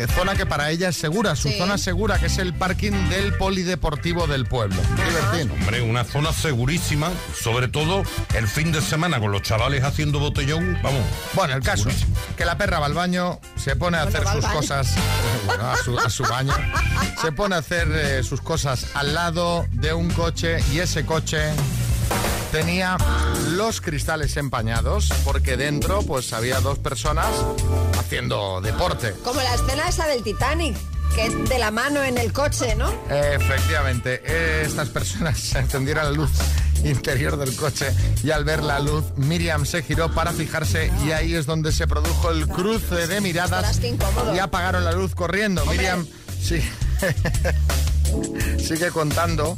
eh, 0.02 0.06
zona 0.14 0.34
que 0.34 0.46
para 0.46 0.70
ella 0.70 0.88
es 0.88 0.96
segura, 0.96 1.36
su 1.36 1.48
Sí. 1.48 1.58
zona 1.58 1.78
segura, 1.78 2.18
que 2.18 2.26
es 2.26 2.38
el 2.38 2.54
parking 2.54 2.92
del 3.08 3.34
polideportivo 3.36 4.26
del 4.26 4.46
pueblo. 4.46 4.80
Divertido. 4.96 5.54
Hombre, 5.54 5.82
una 5.82 6.04
zona 6.04 6.32
segurísima, 6.32 7.10
sobre 7.40 7.68
todo 7.68 8.02
el 8.34 8.48
fin 8.48 8.72
de 8.72 8.80
semana 8.80 9.20
con 9.20 9.32
los 9.32 9.42
chavales 9.42 9.84
haciendo 9.84 10.18
botellón, 10.18 10.78
vamos. 10.82 11.02
Bueno, 11.34 11.54
el 11.54 11.62
caso 11.62 11.88
es 11.88 12.04
que 12.36 12.44
la 12.44 12.56
perra 12.58 12.78
va 12.78 12.86
al 12.86 12.94
baño, 12.94 13.40
se 13.56 13.76
pone 13.76 13.98
a 13.98 14.04
Bueno, 14.04 14.18
hacer 14.18 14.32
sus 14.32 14.42
baño. 14.44 14.56
cosas, 14.56 14.94
bueno, 15.46 15.70
a 15.70 15.76
su, 15.76 15.98
a 15.98 16.10
su 16.10 16.22
baño, 16.24 16.54
se 17.20 17.32
pone 17.32 17.54
a 17.54 17.58
hacer 17.58 17.88
eh, 17.92 18.22
sus 18.22 18.40
cosas 18.40 18.86
al 18.94 19.14
lado 19.14 19.66
de 19.72 19.92
un 19.92 20.10
coche 20.10 20.58
y 20.72 20.78
ese 20.80 21.04
coche 21.04 21.50
tenía 22.52 22.98
los 23.52 23.80
cristales 23.80 24.36
empañados 24.36 25.08
porque 25.24 25.56
dentro 25.56 26.02
pues 26.02 26.34
había 26.34 26.60
dos 26.60 26.78
personas 26.78 27.28
haciendo 27.98 28.60
deporte. 28.60 29.14
Como 29.24 29.40
la 29.40 29.54
escena 29.54 29.88
esa 29.88 30.06
del 30.06 30.22
Titanic, 30.22 30.76
que 31.14 31.26
es 31.26 31.48
de 31.48 31.58
la 31.58 31.70
mano 31.70 32.04
en 32.04 32.18
el 32.18 32.30
coche, 32.34 32.74
¿no? 32.76 32.92
Efectivamente, 33.08 34.62
estas 34.62 34.90
personas 34.90 35.54
encendieron 35.56 36.04
la 36.04 36.10
luz 36.10 36.30
interior 36.84 37.38
del 37.38 37.56
coche 37.56 37.90
y 38.22 38.32
al 38.32 38.44
ver 38.44 38.62
la 38.62 38.80
luz 38.80 39.04
Miriam 39.16 39.64
se 39.64 39.82
giró 39.82 40.12
para 40.12 40.32
fijarse 40.32 40.92
y 41.06 41.12
ahí 41.12 41.34
es 41.34 41.46
donde 41.46 41.72
se 41.72 41.86
produjo 41.86 42.30
el 42.30 42.46
cruce 42.48 43.06
de 43.06 43.20
miradas 43.22 43.80
y 44.34 44.38
apagaron 44.38 44.84
la 44.84 44.92
luz 44.92 45.14
corriendo. 45.14 45.64
Miriam 45.64 46.06
sí, 46.42 46.60
sigue 48.58 48.90
contando 48.90 49.56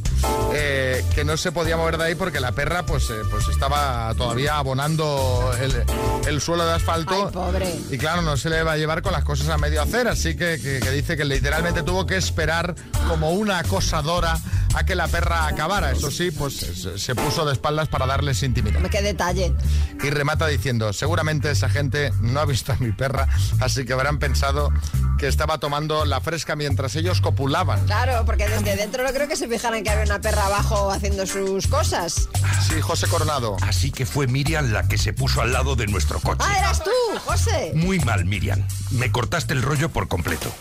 eh, 0.54 1.04
que 1.14 1.24
no 1.24 1.36
se 1.36 1.52
podía 1.52 1.76
mover 1.76 1.98
de 1.98 2.04
ahí 2.04 2.14
porque 2.14 2.40
la 2.40 2.52
perra 2.52 2.84
pues, 2.86 3.04
eh, 3.10 3.14
pues 3.30 3.48
estaba 3.48 4.12
todavía 4.16 4.56
abonando 4.56 5.52
el, 5.60 5.82
el 6.28 6.40
suelo 6.40 6.64
de 6.66 6.72
asfalto. 6.74 7.30
pobre. 7.30 7.74
Y 7.90 7.98
claro, 7.98 8.22
no 8.22 8.36
se 8.36 8.50
le 8.50 8.62
va 8.62 8.72
a 8.72 8.76
llevar 8.76 9.02
con 9.02 9.12
las 9.12 9.24
cosas 9.24 9.48
a 9.48 9.58
medio 9.58 9.82
hacer, 9.82 10.08
así 10.08 10.36
que, 10.36 10.58
que- 10.60 10.80
que 10.80 10.90
dice 10.90 11.16
que 11.16 11.24
literalmente 11.24 11.82
tuvo 11.82 12.06
que 12.06 12.16
esperar 12.16 12.74
como 13.08 13.30
una 13.32 13.58
acosadora 13.58 14.38
a 14.74 14.84
que 14.84 14.94
la 14.94 15.08
perra 15.08 15.46
acabara. 15.46 15.92
Eso 15.92 16.10
sí, 16.10 16.30
pues 16.30 16.54
se- 16.96 17.14
puso 17.14 17.44
de 17.46 17.52
espaldas 17.52 17.88
para 17.88 18.06
darles 18.06 18.42
intimidad. 18.42 18.80
Qué 18.90 19.02
detalle. 19.02 19.54
Y 20.02 20.10
remata 20.10 20.46
diciendo, 20.46 20.92
seguramente 20.92 21.50
esa 21.50 21.68
gente 21.68 22.12
no 22.20 22.40
ha 22.40 22.44
visto 22.44 22.72
a 22.72 22.76
mi 22.76 22.92
perra, 22.92 23.28
así 23.60 23.84
que 23.84 23.92
habrán 23.92 24.18
pensado 24.18 24.72
que 25.18 25.28
estaba 25.28 25.58
tomando 25.58 26.04
la 26.04 26.20
fresca 26.20 26.56
mientras 26.56 26.96
ellos 26.96 27.20
copulaban. 27.20 27.84
Claro, 27.86 28.24
porque 28.26 28.48
desde 28.48 28.76
dentro 28.76 29.04
no 29.04 29.12
creo 29.12 29.28
que 29.28 29.36
se 29.36 29.48
fijaran 29.48 29.82
que 29.84 29.90
había 29.90 30.04
una 30.04 30.20
perra 30.20 30.46
abajo 30.46 30.90
haciendo 30.90 31.26
sus 31.26 31.66
cosas. 31.68 32.28
Sí, 32.68 32.80
José 32.80 33.06
Coronado. 33.06 33.56
Así 33.62 33.90
que 33.92 34.06
fue 34.06 34.26
Miriam 34.26 34.72
la 34.72 34.88
que 34.88 34.98
se 34.98 35.12
puso 35.12 35.40
al 35.40 35.52
lado 35.52 35.76
de 35.76 35.86
nuestro 35.86 36.18
coche. 36.20 36.42
Ah, 36.44 36.58
eras 36.58 36.82
tú, 36.82 36.90
José. 37.24 37.72
Muy 37.74 38.00
mal, 38.00 38.24
Miriam. 38.24 38.60
Me 38.90 39.10
cortaste 39.12 39.54
el 39.54 39.62
rollo 39.62 39.88
por 39.88 40.08
completo. 40.08 40.52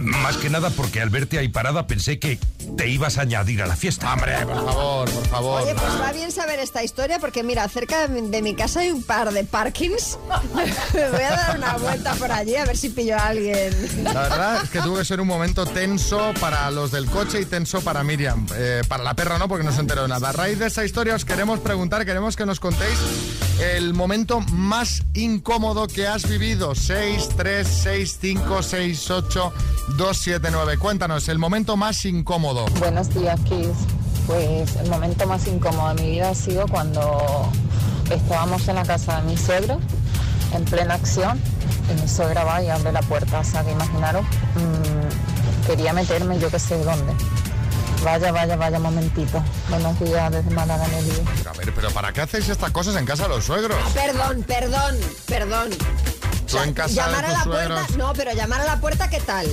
Más 0.00 0.38
que 0.38 0.48
nada 0.48 0.70
porque 0.70 1.00
al 1.00 1.10
verte 1.10 1.38
ahí 1.38 1.48
parada 1.48 1.86
pensé 1.86 2.18
que 2.18 2.38
te 2.76 2.88
ibas 2.88 3.18
a 3.18 3.22
añadir 3.22 3.62
a 3.62 3.66
la 3.66 3.76
fiesta. 3.76 4.12
Hombre, 4.12 4.34
por 4.46 4.64
favor, 4.64 5.10
por 5.10 5.26
favor. 5.26 5.62
Oye, 5.62 5.74
pues 5.74 6.00
va 6.00 6.12
bien 6.12 6.32
saber 6.32 6.58
esta 6.58 6.82
historia 6.82 7.18
porque 7.18 7.42
mira, 7.42 7.68
cerca 7.68 8.08
de 8.08 8.42
mi, 8.42 8.54
casa 8.54 8.80
hay 8.80 8.90
un 8.90 9.02
par 9.02 9.32
de 9.32 9.44
parkings. 9.44 10.18
Me 10.94 11.10
voy 11.10 11.22
a 11.22 11.30
dar 11.30 11.58
una 11.58 11.76
vuelta 11.76 12.14
por 12.14 12.32
allí 12.32 12.56
a 12.56 12.64
ver 12.64 12.76
si 12.76 12.88
pillo 12.88 13.16
a 13.16 13.28
alguien. 13.28 14.04
La 14.04 14.22
verdad 14.22 14.60
es 14.64 14.70
que 14.70 14.80
tuvo 14.80 14.96
que 14.96 15.04
ser 15.04 15.20
un 15.20 15.28
momento 15.28 15.66
tenso 15.66 16.32
para 16.40 16.70
los 16.70 16.90
del 16.90 17.06
coche 17.06 17.40
y 17.40 17.44
tenso 17.44 17.82
para 17.82 18.02
Miriam. 18.02 18.46
Eh, 18.56 18.82
para 18.88 19.04
la 19.04 19.14
perra 19.14 19.38
no, 19.38 19.48
porque 19.48 19.64
no 19.64 19.72
se 19.72 19.80
enteró 19.80 20.02
de 20.02 20.08
nada. 20.08 20.30
A 20.30 20.32
raíz 20.32 20.58
de 20.58 20.66
esa 20.66 20.84
historia 20.84 21.14
os 21.14 21.24
queremos 21.24 21.60
preguntar, 21.60 22.06
queremos 22.06 22.36
que 22.36 22.46
nos 22.46 22.58
contéis 22.58 22.98
el 23.60 23.92
momento 23.92 24.40
más 24.52 25.02
incómodo 25.12 25.86
que 25.86 26.06
has 26.06 26.28
vivido. 26.28 26.74
6, 26.74 27.30
3, 27.36 27.68
6, 27.68 28.18
5, 28.20 28.62
6, 28.62 29.10
8, 29.10 29.52
2, 29.96 30.18
7, 30.18 30.48
9. 30.50 30.78
Cuéntanos, 30.78 31.28
el 31.28 31.38
momento 31.38 31.76
más 31.76 32.04
incómodo. 32.06 32.64
Buenos 32.78 33.12
días, 33.14 33.38
Kiss. 33.40 33.68
Pues 34.26 34.76
el 34.76 34.88
momento 34.88 35.26
más 35.26 35.46
incómodo 35.46 35.94
de 35.94 36.02
mi 36.02 36.10
vida 36.12 36.30
ha 36.30 36.34
sido 36.34 36.66
cuando 36.68 37.50
estábamos 38.10 38.66
en 38.68 38.76
la 38.76 38.84
casa 38.84 39.20
de 39.20 39.28
mi 39.28 39.36
suegro, 39.36 39.78
en 40.54 40.64
plena 40.64 40.94
acción, 40.94 41.38
y 41.90 42.00
mi 42.00 42.08
suegra 42.08 42.44
va 42.44 42.62
y 42.62 42.68
abre 42.68 42.92
la 42.92 43.02
puerta. 43.02 43.40
O 43.40 43.44
sea, 43.44 43.62
que 43.64 43.72
imaginaros, 43.72 44.24
mm, 44.24 45.66
quería 45.66 45.92
meterme 45.92 46.38
yo 46.38 46.50
que 46.50 46.58
sé 46.58 46.82
dónde. 46.82 47.12
Vaya, 48.02 48.32
vaya, 48.32 48.56
vaya 48.56 48.78
momentito. 48.78 49.42
Buenos 49.68 49.98
días 50.00 50.32
desde 50.32 50.50
Málaga, 50.50 50.86
Nelly. 50.88 51.12
A 51.46 51.52
ver, 51.52 51.72
pero 51.74 51.90
¿para 51.90 52.12
qué 52.12 52.22
hacéis 52.22 52.48
estas 52.48 52.70
cosas 52.70 52.96
en 52.96 53.04
casa 53.04 53.24
de 53.24 53.28
los 53.30 53.44
suegros? 53.44 53.76
Perdón, 53.92 54.42
perdón, 54.44 54.96
perdón. 55.26 55.70
Tú 56.50 56.58
en 56.58 56.72
casa 56.72 56.94
llamar 57.06 57.26
de 57.26 57.30
a 57.30 57.32
la 57.32 57.44
suegros. 57.44 57.80
puerta, 57.86 57.96
no, 57.98 58.12
pero 58.14 58.32
llamar 58.32 58.60
a 58.62 58.64
la 58.64 58.80
puerta, 58.80 59.08
¿qué 59.10 59.20
tal? 59.20 59.46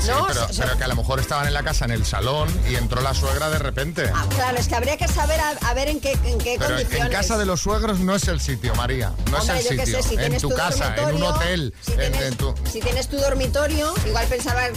Sí, 0.00 0.08
no, 0.08 0.26
pero, 0.58 0.76
que 0.78 0.84
a 0.84 0.88
lo 0.88 0.96
mejor 0.96 1.20
estaban 1.20 1.46
en 1.46 1.52
la 1.54 1.62
casa 1.62 1.84
en 1.84 1.90
el 1.90 2.04
salón 2.06 2.48
y 2.70 2.74
entró 2.76 3.00
la 3.02 3.12
suegra 3.14 3.50
de 3.50 3.58
repente. 3.58 4.10
claro, 4.30 4.58
es 4.58 4.68
que 4.68 4.74
habría 4.74 4.96
que 4.96 5.06
saber 5.08 5.38
a, 5.40 5.50
a 5.68 5.74
ver 5.74 5.88
en 5.88 6.00
qué, 6.00 6.12
en 6.24 6.38
qué 6.38 6.56
Pero 6.58 6.70
condiciones. 6.76 7.06
en 7.06 7.12
casa 7.12 7.36
de 7.38 7.46
los 7.46 7.60
suegros 7.60 7.98
no 8.00 8.14
es 8.14 8.26
el 8.28 8.40
sitio, 8.40 8.74
María. 8.74 9.12
No 9.30 9.38
Hombre, 9.38 9.58
es 9.60 9.70
el 9.70 9.80
sitio. 9.80 10.02
sé, 10.02 10.08
si 10.08 10.14
en 10.16 10.38
tu 10.38 10.48
tu 10.48 10.54
casa, 10.56 10.94
en 10.96 11.14
un 11.16 11.22
hotel. 11.22 11.74
si 11.82 11.92
en- 11.92 11.98
tienes- 11.98 12.22
en 12.22 12.36
tu, 12.36 12.54
Si 12.70 12.80
tienes 12.80 13.08
tu 13.08 13.16
dormitorio, 13.18 13.92
igual 14.06 14.26
pensaban 14.26 14.72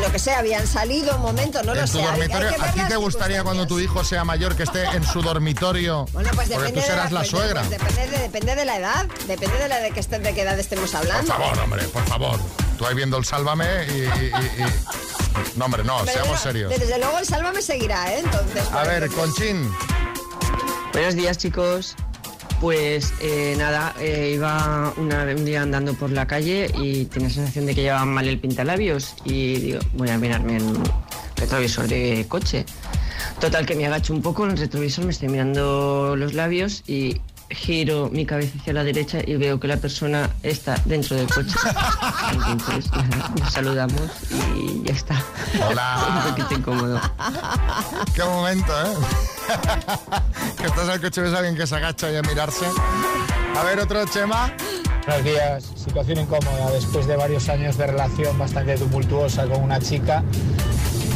lo 0.00 0.12
que 0.12 0.18
sea, 0.18 0.38
habían 0.38 0.66
salido 0.66 1.16
un 1.16 1.22
momento, 1.22 1.62
no 1.62 1.74
lo 1.74 1.80
en 1.80 1.88
sé. 1.88 2.00
dormitorio. 2.02 2.50
¿A 2.62 2.72
ti 2.72 2.80
te 2.88 2.96
gustaría 2.96 3.42
cuando 3.42 3.66
tu 3.66 3.80
hijo 3.80 4.04
sea 4.04 4.24
mayor 4.24 4.54
que 4.56 4.62
esté 4.64 4.84
en 4.84 5.04
su 5.04 5.20
dormitorio? 5.22 6.06
Bueno, 6.14 6.30
pues 6.34 6.48
Porque 6.48 6.58
depende 6.66 6.80
tú 6.80 6.86
serás 6.86 7.08
de 7.08 7.14
la 7.14 7.20
pues, 7.20 7.30
suegra. 7.30 7.60
pues 7.62 7.70
depende, 7.70 8.06
de, 8.08 8.18
depende 8.18 8.54
de 8.54 8.64
la 8.64 8.76
edad, 8.78 9.06
depende 9.26 9.58
de 9.58 9.68
la 9.68 9.78
de 9.80 9.90
que 9.90 10.00
de 10.02 10.34
qué 10.34 10.42
edad 10.42 10.58
estemos 10.58 10.90
Por 10.90 11.00
hablando. 11.00 11.32
favor, 11.32 11.58
hombre, 11.58 11.82
por 11.88 12.04
favor. 12.06 12.40
Tú 12.78 12.86
ahí 12.86 12.94
viendo 12.94 13.16
el 13.18 13.24
Sálvame 13.24 13.66
y... 13.88 13.92
y- 13.92 14.02
y- 14.02 14.62
y- 14.62 15.56
No, 15.56 15.66
hombre, 15.66 15.84
no, 15.84 15.98
Pero 16.04 16.12
seamos 16.12 16.40
serios. 16.40 16.70
Desde 16.70 16.98
luego 16.98 17.18
el 17.18 17.24
Salva 17.26 17.52
me 17.52 17.62
seguirá, 17.62 18.12
¿eh? 18.12 18.20
Entonces. 18.24 18.70
A 18.72 18.82
ver, 18.84 19.08
Conchín. 19.10 19.70
Buenos 20.92 21.14
días, 21.14 21.38
chicos. 21.38 21.94
Pues 22.60 23.12
eh, 23.20 23.54
nada, 23.58 23.94
eh, 24.00 24.32
iba 24.34 24.92
una- 24.96 25.22
un 25.24 25.44
día 25.44 25.62
andando 25.62 25.94
por 25.94 26.10
la 26.10 26.26
calle 26.26 26.70
y 26.78 27.04
tenía 27.06 27.28
la 27.28 27.34
sensación 27.34 27.66
de 27.66 27.74
que 27.74 27.82
llevaba 27.82 28.04
mal 28.04 28.26
el 28.28 28.38
pintalabios 28.40 29.14
y 29.24 29.56
digo, 29.58 29.80
voy 29.94 30.08
a 30.10 30.18
mirarme 30.18 30.56
en 30.56 30.62
un 30.64 30.82
retrovisor 31.36 31.86
de 31.88 32.24
coche. 32.28 32.64
Total, 33.40 33.66
que 33.66 33.74
me 33.74 33.86
agacho 33.86 34.12
un 34.14 34.22
poco 34.22 34.44
en 34.44 34.52
el 34.52 34.58
retrovisor, 34.58 35.04
me 35.04 35.10
estoy 35.12 35.28
mirando 35.28 36.14
los 36.16 36.32
labios 36.32 36.82
y 36.86 37.20
giro 37.50 38.08
mi 38.10 38.26
cabeza 38.26 38.56
hacia 38.58 38.72
la 38.72 38.84
derecha 38.84 39.18
y 39.24 39.36
veo 39.36 39.60
que 39.60 39.68
la 39.68 39.76
persona 39.76 40.30
está 40.42 40.76
dentro 40.84 41.16
del 41.16 41.26
coche. 41.28 41.54
Entonces, 42.48 42.90
nada, 42.92 43.30
nos 43.40 43.52
saludamos 43.52 44.00
y 44.30 44.82
ya 44.84 44.92
está. 44.94 45.22
Hola. 45.68 46.22
un 46.26 46.30
poquito 46.30 46.54
incómodo. 46.54 47.00
Qué 48.14 48.24
momento, 48.24 48.72
¿eh? 48.72 48.94
que 50.58 50.66
estás 50.66 50.84
en 50.84 50.90
el 50.90 51.00
coche 51.00 51.20
y 51.20 51.24
ves 51.24 51.34
a 51.34 51.38
alguien 51.38 51.56
que 51.56 51.66
se 51.66 51.76
agacha 51.76 52.10
y 52.10 52.16
a 52.16 52.22
mirarse. 52.22 52.66
A 53.56 53.62
ver, 53.62 53.78
otro 53.80 54.04
Chema. 54.06 54.52
Buenos 55.06 55.24
días. 55.24 55.64
Situación 55.76 56.20
incómoda. 56.20 56.70
Después 56.72 57.06
de 57.06 57.16
varios 57.16 57.48
años 57.48 57.76
de 57.76 57.86
relación 57.86 58.38
bastante 58.38 58.76
tumultuosa 58.78 59.44
con 59.46 59.62
una 59.62 59.78
chica, 59.78 60.24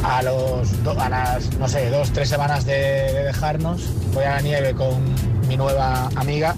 a, 0.04 0.22
los 0.22 0.84
do- 0.84 1.00
a 1.00 1.08
las, 1.08 1.52
no 1.58 1.66
sé, 1.68 1.88
dos, 1.90 2.12
tres 2.12 2.28
semanas 2.28 2.64
de, 2.66 2.74
de 2.74 3.24
dejarnos, 3.24 3.82
voy 4.12 4.24
a 4.24 4.36
la 4.36 4.40
nieve 4.42 4.74
con 4.74 5.02
mi 5.48 5.56
nueva 5.56 6.08
amiga 6.16 6.54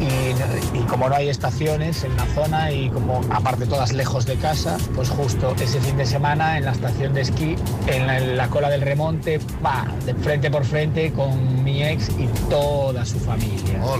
y, 0.00 0.78
y 0.78 0.80
como 0.84 1.08
no 1.10 1.14
hay 1.14 1.28
estaciones 1.28 2.04
en 2.04 2.16
la 2.16 2.24
zona 2.34 2.70
y 2.72 2.88
como 2.90 3.20
aparte 3.30 3.66
todas 3.66 3.92
lejos 3.92 4.24
de 4.24 4.36
casa, 4.36 4.78
pues 4.94 5.10
justo 5.10 5.54
ese 5.60 5.78
fin 5.80 5.96
de 5.98 6.06
semana 6.06 6.56
en 6.56 6.64
la 6.64 6.72
estación 6.72 7.12
de 7.12 7.20
esquí, 7.22 7.56
en 7.86 8.06
la, 8.06 8.16
en 8.18 8.36
la 8.36 8.48
cola 8.48 8.70
del 8.70 8.80
remonte, 8.80 9.38
pa, 9.62 9.86
de 10.06 10.14
frente 10.14 10.50
por 10.50 10.64
frente 10.64 11.12
con 11.12 11.62
mi 11.62 11.82
ex 11.84 12.08
y 12.18 12.26
toda 12.48 13.04
su 13.04 13.18
familia. 13.20 13.74
Que 13.74 13.78
no 13.78 13.96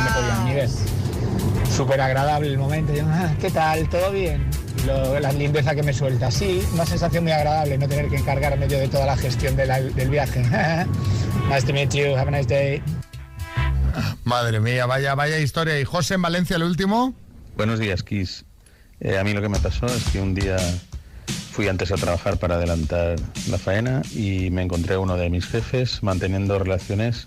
me 0.00 0.10
podían 0.10 0.44
ni 0.46 0.54
ver. 0.54 0.68
Súper 1.76 2.00
agradable 2.00 2.48
el 2.48 2.58
momento. 2.58 2.92
Yo, 2.92 3.04
"Ah, 3.06 3.30
¿Qué 3.40 3.50
tal? 3.50 3.88
¿Todo 3.88 4.10
bien? 4.10 4.44
Lo- 4.86 5.20
la 5.20 5.30
lindeza 5.32 5.74
que 5.74 5.82
me 5.84 5.92
suelta. 5.92 6.30
Sí, 6.32 6.66
una 6.72 6.84
sensación 6.86 7.22
muy 7.22 7.32
agradable 7.32 7.78
no 7.78 7.86
tener 7.86 8.08
que 8.08 8.16
encargarme 8.16 8.66
yo 8.68 8.78
de 8.78 8.88
toda 8.88 9.06
la 9.06 9.16
gestión 9.16 9.54
de 9.54 9.66
la- 9.66 9.80
del 9.80 10.08
viaje. 10.08 10.40
nice 11.48 11.64
to 11.66 11.72
meet 11.72 11.90
you. 11.94 12.16
Have 12.16 12.26
a 12.28 12.30
nice 12.32 12.46
day. 12.48 12.82
Madre 14.24 14.60
mía, 14.60 14.86
vaya, 14.86 15.14
vaya 15.14 15.38
historia. 15.38 15.78
¿Y 15.80 15.84
José 15.84 16.14
en 16.14 16.22
Valencia 16.22 16.56
el 16.56 16.62
último? 16.62 17.14
Buenos 17.56 17.78
días, 17.78 18.02
Kiss. 18.02 18.44
Eh, 19.00 19.18
a 19.18 19.24
mí 19.24 19.32
lo 19.32 19.40
que 19.40 19.48
me 19.48 19.58
pasó 19.58 19.86
es 19.86 20.04
que 20.10 20.20
un 20.20 20.34
día 20.34 20.56
fui 21.52 21.68
antes 21.68 21.90
a 21.92 21.96
trabajar 21.96 22.38
para 22.38 22.56
adelantar 22.56 23.16
la 23.50 23.58
faena 23.58 24.02
y 24.14 24.50
me 24.50 24.62
encontré 24.62 24.94
a 24.94 24.98
uno 25.00 25.16
de 25.16 25.28
mis 25.30 25.46
jefes 25.46 26.02
manteniendo 26.02 26.58
relaciones 26.58 27.26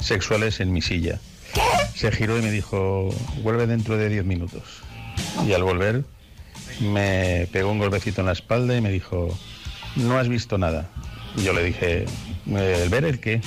sexuales 0.00 0.60
en 0.60 0.72
mi 0.72 0.80
silla. 0.80 1.18
Se 1.94 2.10
giró 2.12 2.38
y 2.38 2.42
me 2.42 2.50
dijo, 2.50 3.10
vuelve 3.42 3.66
dentro 3.66 3.96
de 3.96 4.08
10 4.08 4.24
minutos. 4.24 4.62
Y 5.46 5.52
al 5.52 5.62
volver 5.62 6.04
me 6.80 7.48
pegó 7.52 7.70
un 7.70 7.78
golpecito 7.78 8.20
en 8.20 8.26
la 8.26 8.32
espalda 8.32 8.76
y 8.76 8.80
me 8.80 8.90
dijo, 8.90 9.36
no 9.96 10.18
has 10.18 10.28
visto 10.28 10.58
nada. 10.58 10.88
Y 11.36 11.42
yo 11.42 11.52
le 11.52 11.64
dije, 11.64 12.06
¿el 12.46 12.88
ver 12.88 13.04
el 13.04 13.20
qué? 13.20 13.40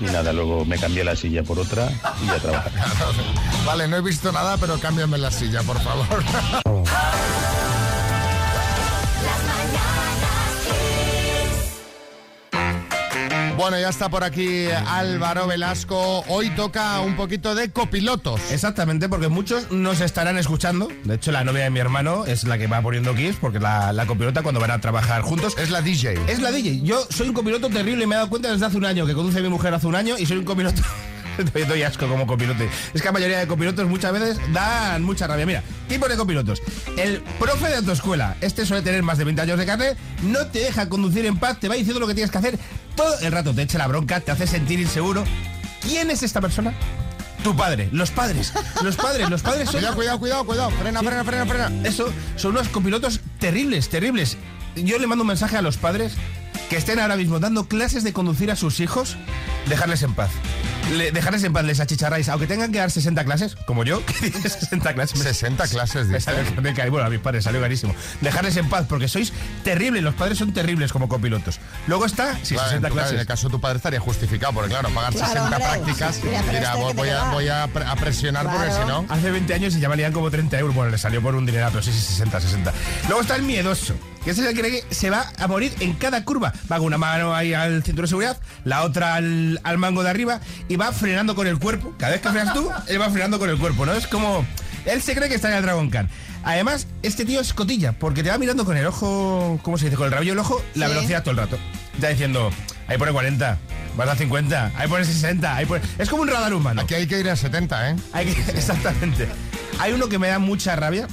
Y 0.00 0.04
nada, 0.04 0.32
luego 0.32 0.64
me 0.64 0.78
cambié 0.78 1.04
la 1.04 1.14
silla 1.14 1.42
por 1.42 1.58
otra 1.58 1.90
y 2.24 2.28
a 2.28 2.38
trabajar. 2.38 2.72
Vale, 3.66 3.86
no 3.86 3.96
he 3.96 4.00
visto 4.00 4.32
nada, 4.32 4.56
pero 4.56 4.78
cámbiame 4.80 5.18
la 5.18 5.30
silla, 5.30 5.62
por 5.62 5.78
favor. 5.80 6.24
Bueno, 13.60 13.78
ya 13.78 13.90
está 13.90 14.08
por 14.08 14.24
aquí 14.24 14.68
Álvaro 14.88 15.46
Velasco. 15.46 16.24
Hoy 16.28 16.48
toca 16.50 16.98
un 17.00 17.14
poquito 17.14 17.54
de 17.54 17.70
copilotos. 17.70 18.40
Exactamente, 18.50 19.06
porque 19.10 19.28
muchos 19.28 19.70
nos 19.70 20.00
estarán 20.00 20.38
escuchando. 20.38 20.88
De 21.04 21.16
hecho, 21.16 21.30
la 21.30 21.44
novia 21.44 21.64
de 21.64 21.70
mi 21.70 21.78
hermano 21.78 22.24
es 22.24 22.44
la 22.44 22.56
que 22.56 22.66
va 22.68 22.80
poniendo 22.80 23.14
Kiss, 23.14 23.36
porque 23.38 23.60
la, 23.60 23.92
la 23.92 24.06
copilota 24.06 24.42
cuando 24.42 24.60
van 24.62 24.70
a 24.70 24.80
trabajar 24.80 25.20
juntos. 25.20 25.58
Es 25.58 25.68
la 25.68 25.82
DJ. 25.82 26.14
Es 26.26 26.40
la 26.40 26.52
DJ. 26.52 26.80
Yo 26.80 27.06
soy 27.10 27.28
un 27.28 27.34
copiloto 27.34 27.68
terrible 27.68 28.04
y 28.04 28.06
me 28.06 28.14
he 28.14 28.16
dado 28.18 28.30
cuenta 28.30 28.50
desde 28.50 28.64
hace 28.64 28.78
un 28.78 28.86
año 28.86 29.04
que 29.04 29.12
conduce 29.12 29.42
mi 29.42 29.50
mujer 29.50 29.74
hace 29.74 29.86
un 29.86 29.94
año 29.94 30.16
y 30.18 30.24
soy 30.24 30.38
un 30.38 30.44
copiloto. 30.46 30.80
Doy- 31.54 31.64
Doy 31.64 31.82
asco 31.82 32.08
como 32.08 32.26
copilote. 32.26 32.68
Es 32.94 33.02
que 33.02 33.08
la 33.08 33.12
mayoría 33.12 33.38
de 33.40 33.46
copilotos 33.46 33.86
muchas 33.88 34.12
veces 34.12 34.38
dan 34.54 35.02
mucha 35.02 35.26
rabia. 35.26 35.44
Mira, 35.44 35.62
tipo 35.86 36.08
de 36.08 36.16
copilotos. 36.16 36.62
El 36.96 37.20
profe 37.38 37.68
de 37.68 37.76
autoescuela, 37.76 38.36
este 38.40 38.64
suele 38.64 38.82
tener 38.82 39.02
más 39.02 39.18
de 39.18 39.24
20 39.24 39.42
años 39.42 39.58
de 39.58 39.66
carne, 39.66 39.96
no 40.22 40.46
te 40.46 40.60
deja 40.60 40.88
conducir 40.88 41.24
en 41.26 41.36
paz, 41.38 41.58
te 41.60 41.68
va 41.68 41.74
diciendo 41.76 42.00
lo 42.00 42.06
que 42.06 42.14
tienes 42.14 42.30
que 42.30 42.38
hacer 42.38 42.58
todo 43.00 43.18
el 43.20 43.32
rato, 43.32 43.54
te 43.54 43.62
echa 43.62 43.78
la 43.78 43.86
bronca, 43.86 44.20
te 44.20 44.30
hace 44.30 44.46
sentir 44.46 44.78
inseguro. 44.78 45.24
¿Quién 45.80 46.10
es 46.10 46.22
esta 46.22 46.40
persona? 46.40 46.74
Tu 47.42 47.56
padre, 47.56 47.88
los 47.92 48.10
padres, 48.10 48.52
los 48.82 48.96
padres, 48.96 49.30
los 49.30 49.40
padres 49.40 49.70
son... 49.70 49.80
Cuidado, 49.80 49.96
cuidado, 49.96 50.18
cuidado, 50.18 50.44
cuidado. 50.44 50.70
Frena, 50.72 51.00
frena, 51.00 51.24
frena, 51.24 51.46
frena. 51.46 51.88
Eso, 51.88 52.12
son 52.36 52.52
unos 52.52 52.68
copilotos 52.68 53.20
terribles, 53.38 53.88
terribles. 53.88 54.36
Yo 54.76 54.98
le 54.98 55.06
mando 55.06 55.22
un 55.22 55.28
mensaje 55.28 55.56
a 55.56 55.62
los 55.62 55.78
padres 55.78 56.12
que 56.68 56.76
estén 56.76 57.00
ahora 57.00 57.16
mismo 57.16 57.40
dando 57.40 57.64
clases 57.66 58.04
de 58.04 58.12
conducir 58.12 58.50
a 58.50 58.56
sus 58.56 58.80
hijos, 58.80 59.16
dejarles 59.68 60.02
en 60.02 60.14
paz. 60.14 60.30
le- 60.96 61.12
dejarles 61.12 61.44
en 61.44 61.52
paz, 61.52 61.64
les 61.64 61.78
achicharráis, 61.78 62.28
aunque 62.28 62.46
tengan 62.48 62.72
que 62.72 62.78
dar 62.78 62.90
60 62.90 63.24
clases, 63.24 63.54
como 63.66 63.84
yo, 63.84 64.04
que 64.06 64.30
dice 64.30 64.48
60 64.48 64.92
clases. 64.94 65.20
60 65.20 65.68
clases, 65.68 66.06
me 66.08 66.14
dice. 66.18 66.32
salió- 66.32 66.62
me 66.62 66.74
caí, 66.74 66.90
bueno, 66.90 67.06
a 67.06 67.10
mis 67.10 67.20
padres 67.20 67.44
salió 67.44 67.60
carísimo. 67.60 67.94
Dejarles 68.20 68.56
en 68.56 68.68
paz, 68.68 68.86
porque 68.88 69.06
sois 69.08 69.32
terribles, 69.62 70.02
los 70.02 70.14
padres 70.14 70.38
son 70.38 70.52
terribles 70.52 70.92
como 70.92 71.08
copilotos. 71.08 71.60
Luego 71.86 72.06
está, 72.06 72.36
sí, 72.42 72.54
Claro, 72.54 72.68
60 72.70 72.88
en, 72.88 72.94
clases. 72.94 73.12
en 73.14 73.20
el 73.20 73.26
caso 73.26 73.48
de 73.48 73.52
tu 73.52 73.60
padre 73.60 73.76
estaría 73.76 74.00
justificado, 74.00 74.52
porque 74.52 74.70
claro, 74.70 74.88
pagar 74.90 75.12
Claro, 75.12 75.26
60 75.28 75.44
hombre. 75.56 75.60
prácticas, 75.60 76.16
Sí, 76.16 76.22
este 76.28 76.66
voy, 76.76 76.92
voy 76.94 77.08
a, 77.08 77.24
voy 77.30 77.48
a 77.48 77.66
pre- 77.68 77.84
a 77.84 77.94
presionar 77.96 78.46
porque 78.50 78.72
si 78.72 78.80
no... 78.88 79.06
Hace 79.08 79.30
20 79.30 79.54
años 79.54 79.76
y 79.76 79.80
ya 79.80 79.88
valían 79.88 80.12
como 80.12 80.30
30 80.30 80.58
euros. 80.58 80.74
Bueno, 80.74 80.90
le 80.90 80.98
salió 80.98 81.20
por 81.22 81.34
un 81.36 81.46
dinero, 81.46 81.68
pero 81.70 81.82
sí, 81.82 81.92
sí, 81.92 82.00
60, 82.00 82.40
60. 82.40 82.72
Luego 83.06 83.20
está 83.22 83.36
el 83.36 83.42
miedoso, 83.42 83.94
que 84.24 84.30
es 84.30 84.38
el 84.38 84.46
que 84.54 84.60
cree 84.60 84.82
que 84.82 84.94
se 84.94 85.10
va 85.10 85.30
a 85.38 85.46
morir 85.46 85.72
en 85.80 85.94
cada 85.94 86.24
curva. 86.24 86.52
Va 86.70 86.76
con 86.78 86.86
una 86.86 86.98
mano 86.98 87.34
ahí 87.34 87.54
al 87.54 87.82
cinturón 87.82 88.04
de 88.06 88.08
seguridad, 88.08 88.38
la 88.64 88.82
otra 88.82 89.14
al, 89.14 89.60
al 89.64 89.78
mango 89.78 90.02
de 90.02 90.10
arriba 90.10 90.40
y 90.68 90.76
va 90.76 90.92
frenando 90.92 91.34
con 91.34 91.46
el 91.46 91.58
cuerpo. 91.58 91.94
Cada 91.98 92.12
vez 92.12 92.20
que 92.20 92.28
frenas 92.30 92.54
tú, 92.54 92.70
él 92.88 93.00
va 93.00 93.10
frenando 93.10 93.38
con 93.38 93.48
el 93.50 93.58
cuerpo, 93.58 93.86
¿no? 93.86 93.92
Es 93.92 94.06
como... 94.06 94.44
Él 94.86 95.02
se 95.02 95.14
cree 95.14 95.28
que 95.28 95.34
está 95.34 95.48
en 95.50 95.56
el 95.56 95.62
Dragon 95.62 95.90
Khan. 95.90 96.08
Además, 96.42 96.86
este 97.02 97.26
tío 97.26 97.38
es 97.40 97.52
cotilla, 97.52 97.92
porque 97.92 98.22
te 98.22 98.30
va 98.30 98.38
mirando 98.38 98.64
con 98.64 98.76
el 98.78 98.86
ojo, 98.86 99.60
¿cómo 99.62 99.76
se 99.76 99.84
dice? 99.86 99.96
Con 99.98 100.06
el 100.06 100.12
rabillo 100.12 100.32
del 100.32 100.38
ojo, 100.38 100.62
la 100.74 100.86
Sí. 100.86 100.94
velocidad 100.94 101.22
todo 101.22 101.32
el 101.32 101.36
rato. 101.36 101.58
Ya 102.00 102.08
diciendo, 102.08 102.50
ahí 102.88 102.96
pone 102.96 103.12
40, 103.12 103.58
vas 103.98 104.08
a 104.08 104.16
50, 104.16 104.72
ahí 104.74 104.88
pone 104.88 105.04
60, 105.04 105.54
ahí 105.54 105.66
pone... 105.66 105.82
Es 105.98 106.08
como 106.08 106.22
un 106.22 106.28
radar 106.28 106.54
humano. 106.54 106.80
Aquí 106.80 106.94
hay 106.94 107.06
que 107.06 107.20
ir 107.20 107.28
a 107.28 107.36
70, 107.36 107.90
¿eh? 107.90 107.96
Hay 108.14 108.26
que- 108.32 108.50
exactamente. 108.58 109.28
Hay 109.78 109.92
uno 109.92 110.08
que 110.08 110.18
me 110.18 110.28
da 110.28 110.38
mucha 110.38 110.74
rabia. 110.76 111.06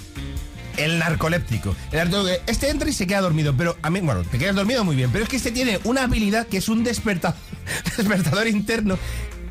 El 0.78 1.00
narcoléptico. 1.00 1.76
El 1.92 2.10
Este 2.46 2.70
entra 2.70 2.88
y 2.90 2.94
se 2.94 3.08
queda 3.08 3.22
dormido, 3.22 3.56
pero 3.58 3.78
a 3.82 3.90
mí, 3.90 4.00
bueno, 4.00 4.24
te 4.24 4.38
quedas 4.38 4.56
dormido 4.56 4.84
muy 4.84 4.96
bien, 4.96 5.10
pero 5.12 5.24
es 5.24 5.30
que 5.30 5.38
este 5.38 5.52
tiene 5.52 5.80
una 5.84 6.04
habilidad 6.04 6.48
que 6.48 6.58
es 6.58 6.70
un 6.70 6.84
desperta- 6.86 7.36
despertador 7.98 8.48
interno 8.48 8.98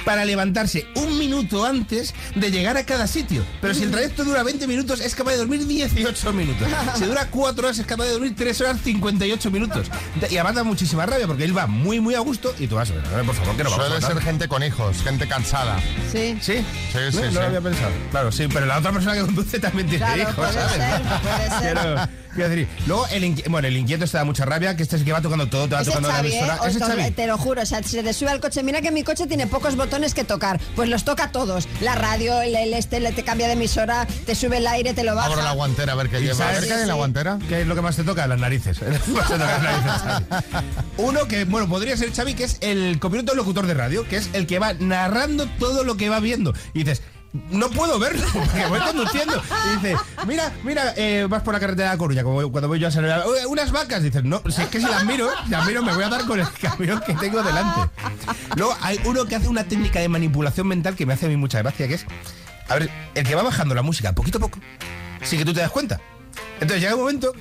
para 0.07 0.25
levantarse 0.25 0.87
un 0.95 1.19
minuto 1.19 1.65
antes 1.67 2.15
de 2.37 2.51
llegar 2.53 2.77
a 2.77 2.87
cada 2.87 3.09
sitio. 3.09 3.45
Pero 3.61 3.75
si 3.75 3.83
el 3.83 3.91
trayecto 3.91 4.23
dura 4.25 4.45
20 4.45 4.69
minutos, 4.69 5.01
es 5.01 5.17
capaz 5.17 5.33
de 5.33 5.39
dormir 5.39 5.67
18 5.67 6.33
minutos. 6.33 6.69
Si 6.95 7.05
dura 7.05 7.27
4 7.29 7.67
horas, 7.67 7.79
es 7.81 7.87
capaz 7.87 8.05
de 8.05 8.13
dormir 8.13 8.35
3 8.37 8.61
horas 8.61 8.77
58 8.85 9.51
minutos. 9.51 9.89
Y 10.31 10.37
además 10.37 10.55
da 10.55 10.63
muchísima 10.63 11.05
rabia 11.07 11.27
porque 11.27 11.43
él 11.43 11.59
va 11.59 11.67
muy, 11.67 11.99
muy 11.99 12.15
a 12.15 12.21
gusto 12.21 12.55
y 12.59 12.69
tú 12.69 12.77
vas, 12.77 12.89
"A 12.91 13.17
ver, 13.17 13.25
por 13.27 13.35
favor, 13.35 13.57
que 13.57 13.65
no 13.65 13.71
Suele 13.71 13.97
a 13.97 14.01
ser 14.01 14.21
gente 14.21 14.47
con 14.47 14.63
hijos, 14.63 15.03
gente 15.03 15.27
cansada. 15.27 15.77
Sí. 16.13 16.39
¿Sí? 16.41 16.65
Sí, 16.93 16.99
sí, 17.11 17.17
no, 17.17 17.23
no 17.23 17.29
sí. 17.29 17.35
lo 17.35 17.43
había 17.43 17.61
pensado. 17.61 17.91
Claro, 18.13 18.31
sí, 18.31 18.47
pero 18.53 18.65
la 18.67 18.79
otra 18.79 18.93
persona 18.93 19.15
que 19.17 19.21
conduce 19.23 19.59
también 19.59 19.89
tiene 19.89 20.05
Claro, 20.07 20.23
hijos, 20.23 20.35
puede 20.37 20.53
¿sabes? 20.53 20.73
ser, 20.73 21.03
puede 21.21 21.61
ser. 21.61 22.09
Luego 22.87 23.07
el, 23.09 23.25
inqui- 23.25 23.49
bueno, 23.49 23.69
el 23.69 23.77
inquieto 23.77 24.07
te 24.07 24.17
da 24.17 24.25
mucha 24.25 24.45
rabia, 24.45 24.77
que 24.77 24.83
este 24.83 24.97
es 24.97 25.01
el 25.03 25.07
que 25.07 25.13
va 25.13 25.21
tocando 25.21 25.49
todo, 25.49 25.69
te 25.69 25.75
va 25.75 25.81
Ese 25.83 25.91
tocando 25.91 26.09
la 26.09 26.15
Xavi, 26.17 26.29
¿eh? 26.29 26.39
emisora. 26.39 26.69
Ese 26.69 26.79
Xavi. 26.81 27.11
Te 27.13 27.27
lo 27.27 27.39
juro, 27.39 27.63
o 27.63 27.67
sea, 27.67 27.83
se 27.83 28.03
te 28.03 28.13
sube 28.13 28.31
al 28.31 28.41
coche. 28.41 28.63
Mira 28.63 28.81
que 28.83 28.91
mi 28.91 29.03
coche 29.03 29.27
tiene 29.27 29.47
pocos 29.47 29.77
botones 29.77 30.15
que 30.15 30.25
tocar. 30.25 30.61
Pues 30.75 30.89
los 30.89 31.05
toca 31.05 31.33
todos. 31.33 31.69
La 31.81 31.95
radio, 31.95 32.41
el, 32.43 32.55
el 32.55 32.75
este, 32.75 33.01
le- 33.01 33.13
te 33.13 33.23
cambia 33.23 33.47
de 33.47 33.55
emisora, 33.55 34.07
te 34.27 34.35
sube 34.35 34.59
el 34.59 34.67
aire, 34.67 34.95
te 34.95 35.03
lo 35.05 35.15
baja. 35.15 35.29
Abro 35.29 35.43
la 35.43 35.53
guantera 35.53 35.93
a 35.93 35.97
ver 35.97 36.09
qué 36.09 36.19
¿Y 36.21 36.25
lleva. 36.25 36.35
A 36.35 36.47
ver 36.47 36.55
sabes 36.57 36.69
qué 36.69 36.75
hay 36.75 36.83
en 36.83 36.89
la 36.89 36.95
guantera. 36.95 37.39
¿Qué 37.49 37.61
es 37.63 37.67
lo 37.67 37.75
que 37.75 37.83
más 37.83 37.97
te 37.97 38.05
toca? 38.05 38.27
Las 38.27 38.39
narices. 38.39 38.79
Las. 39.39 40.23
Uno 40.99 41.27
que, 41.29 41.45
bueno, 41.45 41.69
podría 41.69 41.97
ser 41.97 42.13
Xavi, 42.13 42.35
que 42.35 42.45
es 42.45 42.59
el 42.61 42.99
copiloto 42.99 43.35
locutor 43.35 43.67
de 43.67 43.75
radio, 43.75 44.07
que 44.09 44.17
es 44.17 44.31
el 44.33 44.47
que 44.47 44.59
va 44.59 44.73
narrando 44.75 45.47
todo 45.59 45.85
lo 45.85 45.97
que 45.97 46.09
va 46.09 46.21
viendo. 46.21 46.55
Y 46.75 46.81
dices, 46.85 47.03
no 47.51 47.71
puedo 47.71 47.99
verlo 47.99 48.25
porque 48.33 48.67
voy 48.67 48.81
conduciendo. 48.81 49.43
Y 49.67 49.77
dice, 49.77 49.97
mira, 50.27 50.53
mira, 50.65 50.95
eh, 50.97 51.27
vas 51.29 51.43
por 51.43 51.55
la 51.55 51.61
carretera 51.61 51.91
de 51.91 51.95
La 51.95 51.99
Coruña, 51.99 52.23
como 52.23 52.51
cuando 52.51 52.69
voy 52.69 52.79
yo 52.79 52.89
a 52.89 53.25
"Oye, 53.27 53.47
unas 53.47 53.73
vacas. 53.73 54.03
Dices, 54.03 54.25
no, 54.25 54.43
si 54.49 54.63
es 54.63 54.69
que 54.69 54.81
si 54.81 54.87
las 54.87 55.05
miro, 55.05 55.29
las 55.49 55.67
miro, 55.67 55.83
me 55.83 55.95
voy 55.95 56.05
a 56.05 56.09
dar 56.09 56.25
con 56.27 56.41
el 56.41 56.47
camión 56.61 57.01
que 57.07 57.15
tengo 57.15 57.43
delante. 57.43 57.91
Luego 58.57 58.77
hay 58.83 59.01
uno 59.05 59.25
que 59.27 59.37
hace 59.37 59.49
una 59.49 59.65
técnica 59.65 60.01
de 60.01 60.09
manipulación 60.09 60.67
mental 60.67 60.95
que 60.97 61.07
me 61.07 61.15
hace 61.15 61.27
a 61.27 61.29
mí 61.29 61.37
mucha 61.37 61.59
gracia, 61.59 61.89
que 61.89 61.95
es, 61.95 62.07
a 62.69 62.75
ver, 62.75 62.91
el 63.15 63.27
que 63.27 63.35
va 63.35 63.43
bajando 63.43 63.75
la 63.75 63.83
música 63.83 64.13
poquito 64.13 64.39
a 64.39 64.41
poco, 64.41 64.59
sí 65.23 65.37
que 65.37 65.45
tú 65.45 65.53
te 65.53 65.61
das 65.61 65.71
cuenta. 65.71 66.01
Entonces 66.61 66.81
llega 66.81 66.95
un 66.95 67.01
momento 67.01 67.33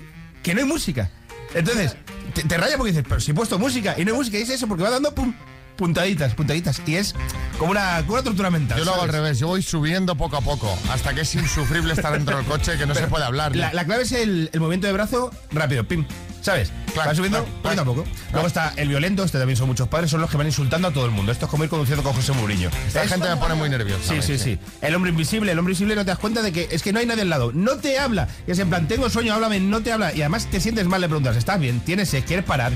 que 0.43 0.53
no 0.53 0.61
hay 0.61 0.67
música. 0.67 1.09
Entonces, 1.53 1.95
te, 2.33 2.57
raya 2.57 2.77
porque 2.77 2.91
dices, 2.91 3.05
pero 3.07 3.21
si 3.21 3.31
he 3.31 3.33
puesto 3.33 3.57
música 3.57 3.95
y 3.97 4.03
no 4.05 4.11
hay 4.11 4.17
música, 4.17 4.37
y 4.37 4.41
es 4.41 4.49
eso, 4.49 4.67
porque 4.67 4.83
va 4.83 4.89
dando 4.89 5.13
pum, 5.15 5.33
puntaditas, 5.75 6.33
puntaditas. 6.35 6.81
Y 6.85 6.95
es 6.95 7.15
como 7.57 7.71
una, 7.71 7.97
como 8.01 8.13
una 8.13 8.23
tortura 8.23 8.49
mental. 8.49 8.77
Yo 8.77 8.85
lo 8.85 8.93
hago 8.93 9.03
al 9.03 9.09
revés, 9.09 9.39
yo 9.39 9.47
voy 9.47 9.61
subiendo 9.61 10.15
poco 10.15 10.37
a 10.37 10.41
poco, 10.41 10.77
hasta 10.91 11.13
que 11.13 11.21
es 11.21 11.35
insufrible 11.35 11.93
estar 11.93 12.13
dentro 12.13 12.37
del 12.37 12.45
coche, 12.45 12.77
que 12.77 12.85
no 12.85 12.95
se 12.95 13.07
puede 13.07 13.25
hablar. 13.25 13.55
La, 13.55 13.73
la 13.73 13.85
clave 13.85 14.03
es 14.03 14.11
el, 14.11 14.49
el 14.53 14.59
movimiento 14.59 14.87
de 14.87 14.93
brazo 14.93 15.31
rápido, 15.51 15.87
pim. 15.87 16.05
¿Sabes? 16.41 16.71
Claro, 16.93 17.09
va 17.09 17.15
subiendo 17.15 17.39
claro, 17.43 17.61
poquito 17.63 17.81
a 17.81 17.85
poco. 17.85 18.05
Luego 18.31 18.45
está 18.47 18.71
el 18.77 18.87
violento, 18.87 19.23
este 19.23 19.39
también 19.39 19.57
son 19.57 19.67
muchos 19.67 19.87
padres, 19.87 20.11
son 20.11 20.21
los 20.21 20.29
que 20.29 20.37
van 20.37 20.45
insultando 20.45 20.87
a 20.87 20.91
todo 20.93 21.05
el 21.05 21.11
mundo. 21.11 21.31
Esto 21.31 21.45
es 21.45 21.49
como 21.51 21.63
ir 21.63 21.71
conduciendo 21.71 22.03
con 22.03 22.13
José 22.13 22.33
Mourinho. 22.33 22.69
Esta 22.87 23.01
Es- 23.03 23.09
gente 23.09 23.27
me 23.27 23.37
pone 23.37 23.55
muy 23.55 23.67
nerviosa. 23.67 24.13
Sí, 24.13 24.21
sí, 24.21 24.37
sí. 24.37 24.59
El 24.83 24.93
hombre 24.93 25.09
invisible, 25.09 25.51
el 25.51 25.57
hombre 25.57 25.71
invisible 25.71 25.95
no 25.95 26.01
te 26.05 26.11
das 26.11 26.19
cuenta 26.19 26.43
de 26.43 26.51
que 26.51 26.67
es 26.69 26.83
que 26.83 26.93
no 26.93 26.99
hay 26.99 27.07
nadie 27.07 27.23
al 27.23 27.29
lado. 27.31 27.51
No 27.51 27.77
te 27.77 27.97
habla. 27.97 28.27
Y 28.45 28.51
es 28.51 28.59
en 28.59 28.69
plan, 28.69 28.87
tengo 28.87 29.09
sueño, 29.09 29.33
háblame, 29.33 29.59
no 29.59 29.81
te 29.81 29.91
habla. 29.91 30.13
Y 30.13 30.21
además 30.21 30.45
te 30.45 30.59
sientes 30.61 30.85
mal, 30.85 31.01
le 31.01 31.07
preguntas, 31.07 31.35
¿estás 31.35 31.59
bien? 31.59 31.79
¿Tienes 31.79 32.09
sed? 32.09 32.23
¿Quieres 32.23 32.45
parar? 32.45 32.73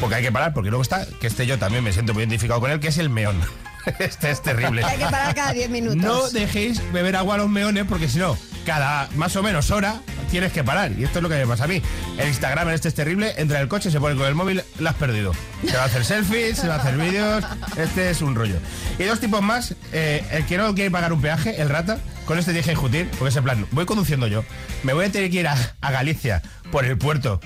Porque 0.00 0.16
hay 0.16 0.22
que 0.22 0.32
parar, 0.32 0.52
porque 0.52 0.70
luego 0.70 0.82
está, 0.82 1.06
que 1.20 1.26
este 1.26 1.46
yo 1.46 1.58
también 1.58 1.82
me 1.82 1.92
siento 1.92 2.12
muy 2.12 2.22
identificado 2.22 2.60
con 2.60 2.70
él, 2.70 2.80
que 2.80 2.88
es 2.88 2.98
el 2.98 3.10
meón. 3.10 3.40
Este 4.00 4.32
es 4.32 4.42
terrible. 4.42 4.82
Hay 4.84 4.98
que 4.98 5.04
parar 5.04 5.32
cada 5.32 5.52
10 5.52 5.70
minutos. 5.70 5.96
No 5.96 6.28
dejéis 6.30 6.82
beber 6.92 7.14
agua 7.14 7.36
a 7.36 7.38
los 7.38 7.48
meones 7.48 7.84
porque 7.88 8.08
si 8.08 8.18
no, 8.18 8.36
cada 8.64 9.08
más 9.14 9.36
o 9.36 9.42
menos 9.42 9.70
hora 9.70 10.00
tienes 10.30 10.52
que 10.52 10.64
parar. 10.64 10.92
Y 10.92 11.04
esto 11.04 11.20
es 11.20 11.22
lo 11.22 11.28
que 11.28 11.36
me 11.36 11.46
pasa 11.46 11.64
a 11.64 11.66
mí. 11.68 11.80
El 12.18 12.28
Instagram 12.28 12.68
en 12.68 12.74
este 12.74 12.88
es 12.88 12.94
terrible, 12.94 13.32
entra 13.36 13.58
en 13.58 13.62
el 13.62 13.68
coche, 13.68 13.90
se 13.90 14.00
pone 14.00 14.16
con 14.16 14.26
el 14.26 14.34
móvil, 14.34 14.62
lo 14.78 14.88
has 14.88 14.96
perdido. 14.96 15.32
Se 15.64 15.76
va 15.76 15.84
a 15.84 15.86
hacer 15.86 16.04
selfies, 16.04 16.58
se 16.58 16.68
va 16.68 16.74
a 16.74 16.78
hacer 16.78 16.96
vídeos, 16.96 17.44
este 17.76 18.10
es 18.10 18.22
un 18.22 18.34
rollo. 18.34 18.56
Y 18.98 19.04
dos 19.04 19.20
tipos 19.20 19.40
más, 19.40 19.76
eh, 19.92 20.24
el 20.32 20.44
que 20.46 20.58
no 20.58 20.74
quiere 20.74 20.90
pagar 20.90 21.12
un 21.12 21.22
peaje, 21.22 21.60
el 21.62 21.68
rata, 21.68 21.98
con 22.24 22.38
este 22.38 22.52
dije 22.52 22.70
discutir, 22.70 23.08
porque 23.10 23.28
es 23.28 23.36
en 23.36 23.44
plan, 23.44 23.66
voy 23.70 23.86
conduciendo 23.86 24.26
yo, 24.26 24.44
me 24.82 24.92
voy 24.92 25.06
a 25.06 25.12
tener 25.12 25.30
que 25.30 25.40
ir 25.40 25.46
a, 25.46 25.56
a 25.80 25.90
Galicia 25.92 26.42
por 26.72 26.84
el 26.84 26.98
puerto, 26.98 27.40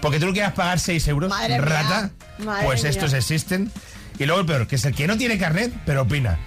porque 0.00 0.18
tú 0.20 0.26
no 0.26 0.32
quieras 0.32 0.52
pagar 0.52 0.80
6 0.80 1.08
euros, 1.08 1.30
Madre 1.30 1.58
rata, 1.58 2.10
madre 2.38 2.64
pues 2.66 2.82
mía. 2.82 2.90
estos 2.90 3.12
existen. 3.12 3.70
Y 4.18 4.26
luego 4.26 4.40
el 4.40 4.46
peor, 4.46 4.66
que 4.66 4.76
es 4.76 4.84
el 4.84 4.94
que 4.94 5.06
no 5.06 5.16
tiene 5.16 5.38
carnet, 5.38 5.72
pero 5.86 6.02
opina. 6.02 6.38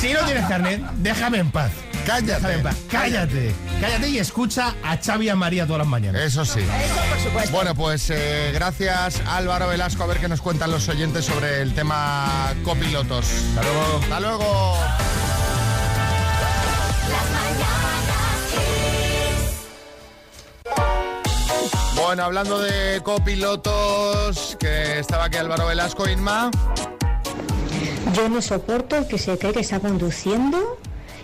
Si 0.00 0.12
no 0.12 0.20
tienes 0.24 0.44
carnet, 0.46 0.80
déjame 0.96 1.38
en 1.38 1.50
paz. 1.50 1.70
Cállate. 2.06 2.26
Déjame 2.34 2.54
en 2.54 2.62
paz. 2.62 2.76
Cállate. 2.90 3.54
Cállate 3.80 4.08
y 4.10 4.18
escucha 4.18 4.74
a 4.82 4.98
Xavi 4.98 5.26
y 5.26 5.28
a 5.30 5.36
María 5.36 5.64
todas 5.66 5.78
las 5.80 5.88
mañanas. 5.88 6.20
Eso 6.22 6.44
sí. 6.44 6.60
Eso, 6.60 6.94
por 7.10 7.20
supuesto. 7.20 7.50
Bueno, 7.52 7.74
pues 7.74 8.10
eh, 8.10 8.50
gracias 8.52 9.22
Álvaro 9.26 9.68
Velasco, 9.68 10.02
a 10.02 10.06
ver 10.06 10.18
qué 10.18 10.28
nos 10.28 10.42
cuentan 10.42 10.70
los 10.70 10.88
oyentes 10.88 11.24
sobre 11.24 11.62
el 11.62 11.74
tema 11.74 12.52
copilotos. 12.62 13.24
Hasta 13.56 13.62
luego. 13.62 14.00
Hasta 14.02 14.20
luego. 14.20 14.76
Bueno, 22.04 22.24
hablando 22.24 22.60
de 22.60 23.00
copilotos, 23.02 24.58
que 24.60 24.98
estaba 24.98 25.24
aquí 25.24 25.38
Álvaro 25.38 25.66
Velasco, 25.66 26.06
Inma. 26.06 26.50
Yo 28.14 28.28
no 28.28 28.42
soporto 28.42 28.96
el 28.96 29.06
que 29.06 29.16
se 29.16 29.38
cree 29.38 29.54
que 29.54 29.60
está 29.60 29.80
conduciendo 29.80 30.78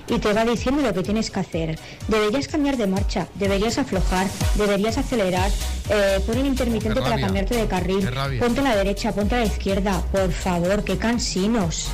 y 0.09 0.19
te 0.19 0.33
va 0.33 0.47
diciendo 0.47 0.81
lo 0.81 0.95
que 0.95 1.03
tienes 1.03 1.31
que 1.31 1.41
hacer. 1.41 1.79
Deberías 2.09 2.49
cambiar 2.49 2.79
de 2.79 2.87
marcha, 2.87 3.29
deberías 3.35 3.77
aflojar, 3.77 4.27
deberías 4.55 4.97
acelerar, 4.97 5.51
eh, 5.91 6.19
pon 6.27 6.39
el 6.39 6.47
intermitente 6.47 7.01
para 7.03 7.21
cambiarte 7.21 7.57
de 7.57 7.67
carril, 7.67 8.09
ponte 8.41 8.61
a 8.61 8.65
la 8.65 8.77
derecha, 8.77 9.13
ponte 9.13 9.35
a 9.35 9.41
la 9.41 9.45
izquierda, 9.45 10.03
por 10.11 10.33
favor, 10.33 10.83
qué 10.83 10.97
cansinos. 10.97 11.91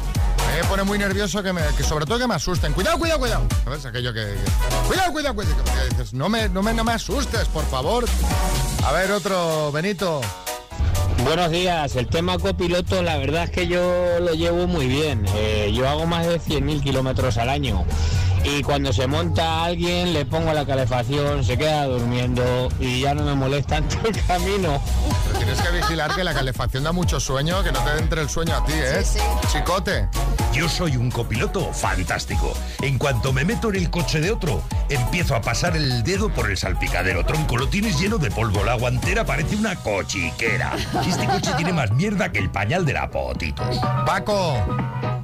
Me 0.57 0.65
pone 0.65 0.85
muy 0.85 0.97
nervioso 0.97 1.43
que, 1.43 1.53
me, 1.53 1.61
que 1.77 1.83
sobre 1.83 2.07
todo 2.07 2.19
que 2.19 2.27
me 2.27 2.35
asusten. 2.35 2.73
Cuidado, 2.73 2.99
cuidado, 2.99 3.21
cuidado. 3.21 3.47
¿Sabes? 3.63 3.85
Aquello 3.85 4.15
que... 4.15 4.37
cuidado, 4.89 5.13
cuidado, 5.13 5.35
cuidado. 5.35 5.63
No 6.13 6.31
me, 6.31 6.49
no, 6.49 6.63
me, 6.63 6.73
no 6.73 6.83
me 6.83 6.93
asustes, 6.93 7.47
por 7.49 7.63
favor. 7.67 8.07
A 8.83 8.93
ver, 8.93 9.11
otro, 9.11 9.71
Benito. 9.71 10.23
Buenos 11.25 11.51
días, 11.51 11.95
el 11.97 12.07
tema 12.07 12.39
copiloto 12.39 13.03
la 13.03 13.19
verdad 13.19 13.45
es 13.45 13.51
que 13.51 13.67
yo 13.67 14.19
lo 14.19 14.33
llevo 14.33 14.67
muy 14.67 14.87
bien. 14.87 15.27
Eh, 15.35 15.73
yo 15.75 15.87
hago 15.87 16.07
más 16.07 16.27
de 16.27 16.41
100.000 16.41 16.83
kilómetros 16.83 17.37
al 17.37 17.51
año 17.51 17.85
y 18.47 18.63
cuando 18.63 18.93
se 18.93 19.07
monta 19.07 19.65
alguien 19.65 20.13
le 20.13 20.25
pongo 20.25 20.53
la 20.53 20.65
calefacción, 20.65 21.43
se 21.43 21.59
queda 21.59 21.87
durmiendo 21.87 22.69
y 22.79 23.01
ya 23.01 23.15
no 23.15 23.25
me 23.25 23.35
molesta 23.35 23.77
en 23.79 23.89
todo 23.89 24.09
el 24.09 24.25
camino. 24.25 24.81
Pero 25.27 25.39
tienes 25.39 25.61
que 25.61 25.71
vigilar 25.73 26.15
que 26.15 26.23
la 26.23 26.33
calefacción 26.33 26.85
da 26.85 26.93
mucho 26.93 27.19
sueño, 27.19 27.63
que 27.63 27.73
no 27.73 27.81
te 27.81 27.99
entre 27.99 28.23
el 28.23 28.29
sueño 28.29 28.55
a 28.55 28.65
ti, 28.65 28.73
¿eh? 28.75 29.03
Chicote. 29.51 30.09
Yo 30.53 30.69
soy 30.69 30.97
un 30.97 31.11
copiloto 31.11 31.73
fantástico. 31.73 32.55
En 32.81 32.99
cuanto 32.99 33.33
me 33.33 33.45
meto 33.45 33.69
en 33.69 33.77
el 33.77 33.91
coche 33.91 34.21
de 34.21 34.31
otro, 34.31 34.63
empiezo 34.89 35.35
a 35.35 35.43
pasar 35.43 35.77
el 35.77 36.03
dedo 36.03 36.31
por 36.31 36.51
el 36.51 36.57
salpicadero. 36.57 37.25
Tronco, 37.27 37.57
lo 37.57 37.69
tienes 37.69 38.01
lleno 38.01 38.17
de 38.17 38.31
polvo. 38.31 38.65
La 38.65 38.75
guantera 38.75 39.27
parece 39.27 39.57
una 39.57 39.77
cochiquera. 39.77 40.73
Este 41.07 41.27
coche 41.27 41.53
tiene 41.57 41.73
más 41.73 41.91
mierda 41.91 42.31
que 42.33 42.39
el 42.39 42.51
pañal 42.51 42.87
de 42.87 42.93
la 42.95 43.11
potito. 43.11 43.63
Paco. 44.07 44.65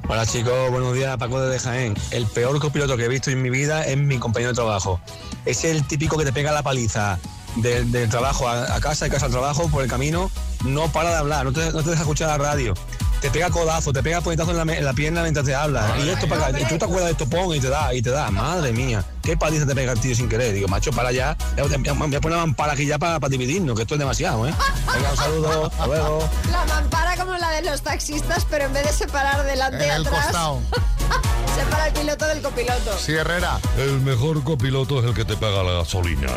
Hola 0.07 0.25
chicos, 0.25 0.69
buenos 0.69 0.93
días, 0.93 1.17
Paco 1.17 1.39
de 1.41 1.57
Jaén. 1.57 1.95
El 2.11 2.27
peor 2.27 2.59
copiloto 2.59 2.97
que 2.97 3.05
he 3.05 3.07
visto 3.07 3.31
en 3.31 3.41
mi 3.41 3.49
vida 3.49 3.85
es 3.85 3.97
mi 3.97 4.17
compañero 4.19 4.51
de 4.51 4.55
trabajo. 4.55 4.99
Es 5.45 5.63
el 5.63 5.87
típico 5.87 6.17
que 6.17 6.25
te 6.25 6.33
pega 6.33 6.51
la 6.51 6.61
paliza 6.61 7.17
del, 7.55 7.89
del 7.91 8.09
trabajo 8.09 8.47
a, 8.47 8.75
a 8.75 8.79
casa, 8.81 9.05
de 9.05 9.11
casa 9.11 9.27
al 9.27 9.31
trabajo, 9.31 9.69
por 9.69 9.81
el 9.81 9.89
camino, 9.89 10.29
no 10.65 10.91
para 10.91 11.09
de 11.11 11.15
hablar, 11.15 11.45
no 11.45 11.53
te, 11.53 11.71
no 11.71 11.83
te 11.83 11.91
deja 11.91 12.01
escuchar 12.01 12.27
la 12.27 12.37
radio. 12.37 12.73
te 13.21 13.31
pega 13.31 13.49
codazo, 13.49 13.93
te 13.93 14.03
pega 14.03 14.19
puñetazo 14.21 14.51
en 14.51 14.65
la, 14.65 14.75
en 14.75 14.85
la 14.85 14.93
pierna 14.93 15.21
mientras 15.21 15.45
te 15.45 15.55
habla. 15.55 15.95
y 16.03 16.09
esto 16.09 16.27
para 16.27 16.47
acá, 16.47 16.67
tú 16.67 16.77
te 16.77 16.85
acuerdas 16.85 17.05
de 17.05 17.11
esto, 17.11 17.25
pon 17.27 17.55
y 17.55 17.59
te 17.61 17.69
da, 17.69 17.93
y 17.93 18.01
te 18.01 18.09
da. 18.09 18.29
Madre 18.29 18.73
mía, 18.73 19.03
qué 19.23 19.37
paliza 19.37 19.65
te 19.65 19.73
pega 19.73 19.93
el 19.93 19.99
tío 19.99 20.13
sin 20.13 20.29
querer. 20.29 20.53
Digo, 20.53 20.67
macho, 20.67 20.91
para 20.91 21.09
allá. 21.09 21.35
Me 21.55 21.63
voy 21.63 21.73
a 22.15 22.21
poner 22.21 22.37
una 22.37 22.45
mampara 22.45 22.73
aquí 22.73 22.85
ya 22.85 22.99
para, 22.99 23.19
para 23.19 23.31
dividirnos, 23.31 23.75
que 23.75 23.81
esto 23.83 23.95
es 23.95 23.99
demasiado, 23.99 24.47
¿eh? 24.47 24.53
Venga, 24.93 25.11
un 25.11 25.17
saludo, 25.17 25.65
hasta 25.65 25.87
luego. 25.87 26.29
La 26.51 26.65
mampara 26.65 27.15
como 27.17 27.35
la 27.37 27.49
de 27.51 27.63
los 27.63 27.81
taxistas, 27.81 28.45
pero 28.49 28.65
en 28.65 28.73
vez 28.73 28.85
de 28.85 28.93
separar 28.93 29.43
delante 29.45 29.85
y 29.85 29.89
En 29.89 29.95
el 29.95 30.05
atrás, 30.07 30.25
costado. 30.25 30.59
separa 31.55 31.87
el 31.87 31.93
piloto 31.93 32.25
del 32.27 32.41
copiloto. 32.41 32.97
Sí, 32.97 33.13
Herrera. 33.13 33.59
El 33.77 34.01
mejor 34.01 34.43
copiloto 34.43 34.99
es 34.99 35.05
el 35.05 35.13
que 35.13 35.25
te 35.25 35.37
paga 35.37 35.63
la 35.63 35.71
gasolina. 35.71 36.27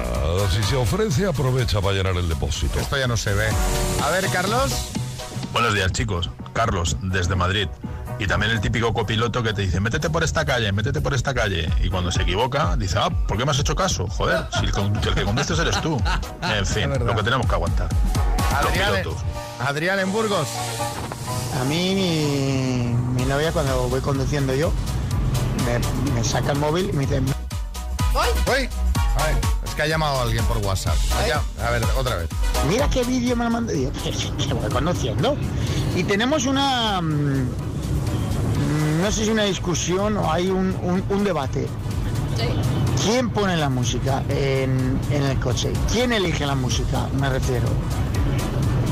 Si 0.54 0.62
se 0.62 0.76
ofrece, 0.76 1.26
aprovecha 1.26 1.80
para 1.80 1.94
llenar 1.94 2.16
el 2.16 2.28
depósito. 2.28 2.78
Esto 2.78 2.96
ya 2.96 3.06
no 3.06 3.16
se 3.16 3.34
ve. 3.34 3.48
A 4.02 4.10
ver, 4.10 4.26
Carlos. 4.28 4.72
Buenos 5.52 5.74
días, 5.74 5.90
chicos. 5.92 6.30
Carlos, 6.52 6.96
desde 7.02 7.34
Madrid. 7.34 7.68
Y 8.18 8.26
también 8.26 8.52
el 8.52 8.60
típico 8.60 8.92
copiloto 8.94 9.42
que 9.42 9.52
te 9.52 9.62
dice, 9.62 9.78
métete 9.78 10.08
por 10.08 10.24
esta 10.24 10.44
calle, 10.44 10.72
métete 10.72 11.00
por 11.02 11.12
esta 11.12 11.34
calle. 11.34 11.70
Y 11.82 11.90
cuando 11.90 12.10
se 12.10 12.22
equivoca, 12.22 12.74
dice, 12.76 12.98
ah, 12.98 13.10
¿por 13.10 13.36
qué 13.36 13.44
me 13.44 13.50
has 13.50 13.58
hecho 13.58 13.74
caso? 13.74 14.06
Joder, 14.08 14.46
si 14.58 14.64
el, 14.64 14.72
con- 14.72 14.96
el 14.96 15.14
que 15.14 15.22
conduces 15.24 15.58
eres 15.58 15.80
tú. 15.82 16.00
En 16.42 16.64
fin, 16.66 16.90
lo 17.04 17.14
que 17.14 17.22
tenemos 17.22 17.46
que 17.46 17.54
aguantar. 17.54 17.88
Los 18.62 18.70
Adrián, 18.70 18.92
pilotos. 19.02 19.22
Adrián 19.60 19.98
en 20.00 20.12
Burgos. 20.12 20.48
A 21.60 21.64
mí 21.64 21.94
mi, 21.94 22.94
mi 23.22 23.24
novia 23.28 23.52
cuando 23.52 23.88
voy 23.88 24.00
conduciendo 24.00 24.54
yo 24.54 24.70
me, 25.64 26.12
me 26.12 26.22
saca 26.24 26.52
el 26.52 26.58
móvil 26.58 26.90
y 26.90 26.92
me 26.92 27.00
dice, 27.06 27.20
¡Uy! 28.14 28.68
Ay, 29.18 29.34
es 29.64 29.74
que 29.74 29.82
ha 29.82 29.86
llamado 29.86 30.18
a 30.20 30.22
alguien 30.22 30.44
por 30.44 30.58
WhatsApp. 30.58 30.96
A 31.62 31.70
ver, 31.70 31.82
otra 31.98 32.16
vez. 32.16 32.28
mira 32.68 32.88
qué 32.88 33.02
vídeo 33.04 33.34
me 33.36 33.44
lo 33.44 33.50
mandó. 33.50 33.74
Y 33.74 33.84
yo, 33.84 33.92
que 33.92 34.54
voy 34.54 34.70
conduciendo. 34.70 35.36
Y 35.94 36.04
tenemos 36.04 36.44
una, 36.46 37.00
mm, 37.00 37.48
no 39.00 39.10
sé 39.12 39.24
si 39.24 39.30
una 39.30 39.44
discusión 39.44 40.16
o 40.16 40.32
hay 40.32 40.48
un, 40.48 40.74
un- 40.82 41.02
un 41.08 41.24
debate. 41.24 41.66
¿Quién 43.04 43.30
pone 43.30 43.56
la 43.56 43.68
música 43.68 44.22
en, 44.28 44.98
en 45.10 45.22
el 45.22 45.38
coche? 45.38 45.72
¿Quién 45.92 46.12
elige 46.12 46.44
la 46.46 46.54
música? 46.54 47.06
Me 47.18 47.28
refiero. 47.28 47.66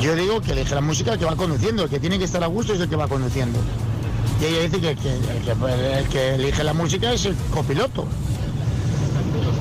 Yo 0.00 0.14
digo 0.14 0.40
que 0.40 0.52
elige 0.52 0.74
la 0.74 0.80
música 0.80 1.12
el 1.14 1.18
que 1.18 1.24
va 1.24 1.36
conduciendo, 1.36 1.84
el 1.84 1.90
que 1.90 1.98
tiene 2.00 2.18
que 2.18 2.24
estar 2.24 2.42
a 2.42 2.46
gusto 2.46 2.74
es 2.74 2.80
el 2.80 2.88
que 2.88 2.96
va 2.96 3.08
conduciendo. 3.08 3.58
Y 4.40 4.44
ella 4.46 4.60
dice 4.62 4.80
que, 4.80 4.96
que- 4.96 5.14
el, 5.14 5.42
que 5.44 5.98
el 5.98 6.08
que 6.08 6.34
elige 6.34 6.64
la 6.64 6.74
música 6.74 7.12
es 7.12 7.24
el 7.26 7.34
copiloto. 7.52 8.06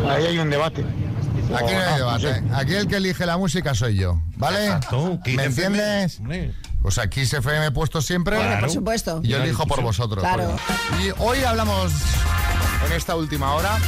Ahí 0.09 0.25
hay 0.25 0.37
un 0.39 0.49
debate. 0.49 0.83
Aquí 1.55 1.73
no 1.73 1.79
hay 1.79 1.97
debate. 1.97 2.43
Aquí 2.53 2.73
el 2.73 2.87
que 2.87 2.97
elige 2.97 3.25
la 3.25 3.37
música 3.37 3.73
soy 3.75 3.95
yo. 3.95 4.21
¿Vale? 4.37 4.69
¿Me 5.37 5.43
entiendes? 5.45 6.19
Pues 6.84 6.97
aquí 6.99 7.25
se 7.25 7.38
FM 7.38 7.65
he 7.67 7.71
puesto 7.71 8.01
siempre. 8.01 8.38
Por 8.59 8.69
supuesto. 8.69 9.21
Y 9.23 9.29
yo 9.29 9.38
elijo 9.38 9.65
por 9.65 9.81
vosotros. 9.81 10.21
Claro. 10.23 10.55
por- 10.91 11.01
Y 11.01 11.11
hoy 11.17 11.43
hablamos 11.43 11.91
en 12.86 12.91
esta 12.91 13.15
última 13.15 13.53
hora 13.53 13.79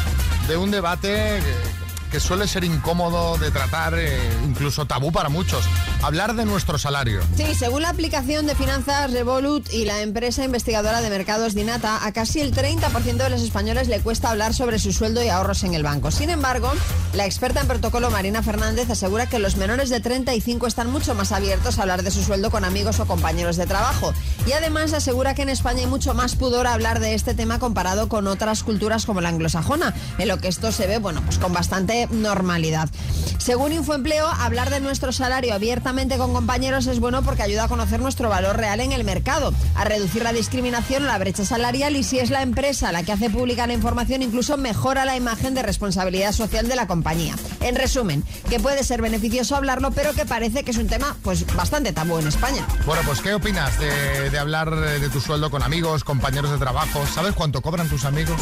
de 0.47 0.57
un 0.57 0.71
debate 0.71 1.09
que, 1.43 1.74
que 2.11 2.19
suele 2.19 2.47
ser 2.47 2.63
incómodo 2.63 3.37
de 3.37 3.51
tratar, 3.51 3.93
eh, 3.97 4.19
incluso 4.43 4.85
tabú 4.85 5.11
para 5.11 5.29
muchos. 5.29 5.65
Hablar 6.01 6.35
de 6.35 6.45
nuestro 6.45 6.77
salario. 6.77 7.21
Sí, 7.35 7.55
según 7.55 7.81
la 7.81 7.89
aplicación 7.89 8.45
de 8.45 8.55
finanzas 8.55 9.11
Revolut 9.11 9.71
y 9.73 9.85
la 9.85 10.01
empresa 10.01 10.43
investigadora 10.43 11.01
de 11.01 11.09
mercados 11.09 11.55
Dinata, 11.55 12.05
a 12.05 12.11
casi 12.11 12.41
el 12.41 12.53
30% 12.53 13.17
de 13.17 13.29
los 13.29 13.41
españoles 13.41 13.87
le 13.87 13.99
cuesta 13.99 14.29
hablar 14.29 14.53
sobre 14.53 14.79
su 14.79 14.93
sueldo 14.93 15.23
y 15.23 15.29
ahorros 15.29 15.63
en 15.63 15.73
el 15.73 15.83
banco. 15.83 16.11
Sin 16.11 16.29
embargo, 16.29 16.71
la 17.13 17.25
experta 17.25 17.61
en 17.61 17.67
protocolo 17.67 18.11
Marina 18.11 18.43
Fernández 18.43 18.89
asegura 18.89 19.27
que 19.27 19.39
los 19.39 19.57
menores 19.57 19.89
de 19.89 19.99
35 19.99 20.67
están 20.67 20.91
mucho 20.91 21.15
más 21.15 21.31
abiertos 21.31 21.79
a 21.79 21.81
hablar 21.81 22.03
de 22.03 22.11
su 22.11 22.23
sueldo 22.23 22.51
con 22.51 22.65
amigos 22.65 22.99
o 22.99 23.05
compañeros 23.05 23.55
de 23.57 23.65
trabajo. 23.65 24.13
Y 24.45 24.51
además 24.51 24.93
asegura 24.93 25.35
que 25.35 25.41
en 25.41 25.49
España 25.49 25.79
hay 25.79 25.87
mucho 25.87 26.13
más 26.13 26.35
pudor 26.35 26.67
a 26.67 26.73
hablar 26.73 26.99
de 26.99 27.13
este 27.13 27.33
tema 27.33 27.59
comparado 27.59 28.09
con 28.09 28.27
otras 28.27 28.63
culturas 28.63 29.05
como 29.05 29.21
la 29.21 29.29
anglosajona, 29.29 29.93
en 30.17 30.27
lo 30.27 30.37
que 30.37 30.47
esto 30.47 30.71
se 30.71 30.87
ve, 30.87 30.99
bueno, 30.99 31.21
pues 31.25 31.39
con 31.39 31.53
bastante 31.53 31.94
normalidad. 32.11 32.89
Según 33.37 33.73
Infoempleo, 33.73 34.27
hablar 34.27 34.71
de 34.71 34.79
nuestro 34.79 35.11
salario 35.11 35.53
abiertamente 35.53 36.17
con 36.17 36.33
compañeros 36.33 36.87
es 36.87 36.99
bueno 36.99 37.21
porque 37.21 37.43
ayuda 37.43 37.65
a 37.65 37.67
conocer 37.67 37.99
nuestro 37.99 38.27
valor 38.27 38.57
real 38.57 38.79
en 38.79 38.91
el 38.91 39.03
mercado, 39.03 39.53
a 39.75 39.83
reducir 39.83 40.23
la 40.23 40.33
discriminación 40.33 41.05
la 41.05 41.17
brecha 41.19 41.45
salarial 41.45 41.95
y 41.95 42.03
si 42.03 42.17
es 42.17 42.31
la 42.31 42.41
empresa 42.41 42.91
la 42.91 43.03
que 43.03 43.11
hace 43.11 43.29
pública 43.29 43.67
la 43.67 43.73
información, 43.73 44.23
incluso 44.23 44.57
mejora 44.57 45.05
la 45.05 45.15
imagen 45.15 45.53
de 45.53 45.61
responsabilidad 45.61 46.31
social 46.31 46.67
de 46.67 46.75
la 46.75 46.87
compañía. 46.87 47.35
En 47.61 47.75
resumen, 47.75 48.23
que 48.49 48.59
puede 48.59 48.83
ser 48.83 49.01
beneficioso 49.01 49.55
hablarlo, 49.55 49.91
pero 49.91 50.13
que 50.13 50.25
parece 50.25 50.63
que 50.63 50.71
es 50.71 50.77
un 50.77 50.87
tema 50.87 51.15
pues 51.21 51.45
bastante 51.55 51.93
tabú 51.93 52.17
en 52.17 52.27
España. 52.27 52.65
Bueno, 52.85 53.03
pues 53.05 53.21
¿qué 53.21 53.33
opinas 53.33 53.71
de, 53.79 54.37
hablar 54.39 54.75
de 54.75 55.09
tu 55.09 55.21
sueldo 55.21 55.51
con 55.51 55.63
amigos, 55.63 56.03
compañeros 56.03 56.51
de 56.51 56.57
trabajo? 56.57 57.05
¿Sabes 57.13 57.33
cuánto 57.33 57.61
cobran 57.61 57.87
tus 57.89 58.05
amigos? 58.05 58.41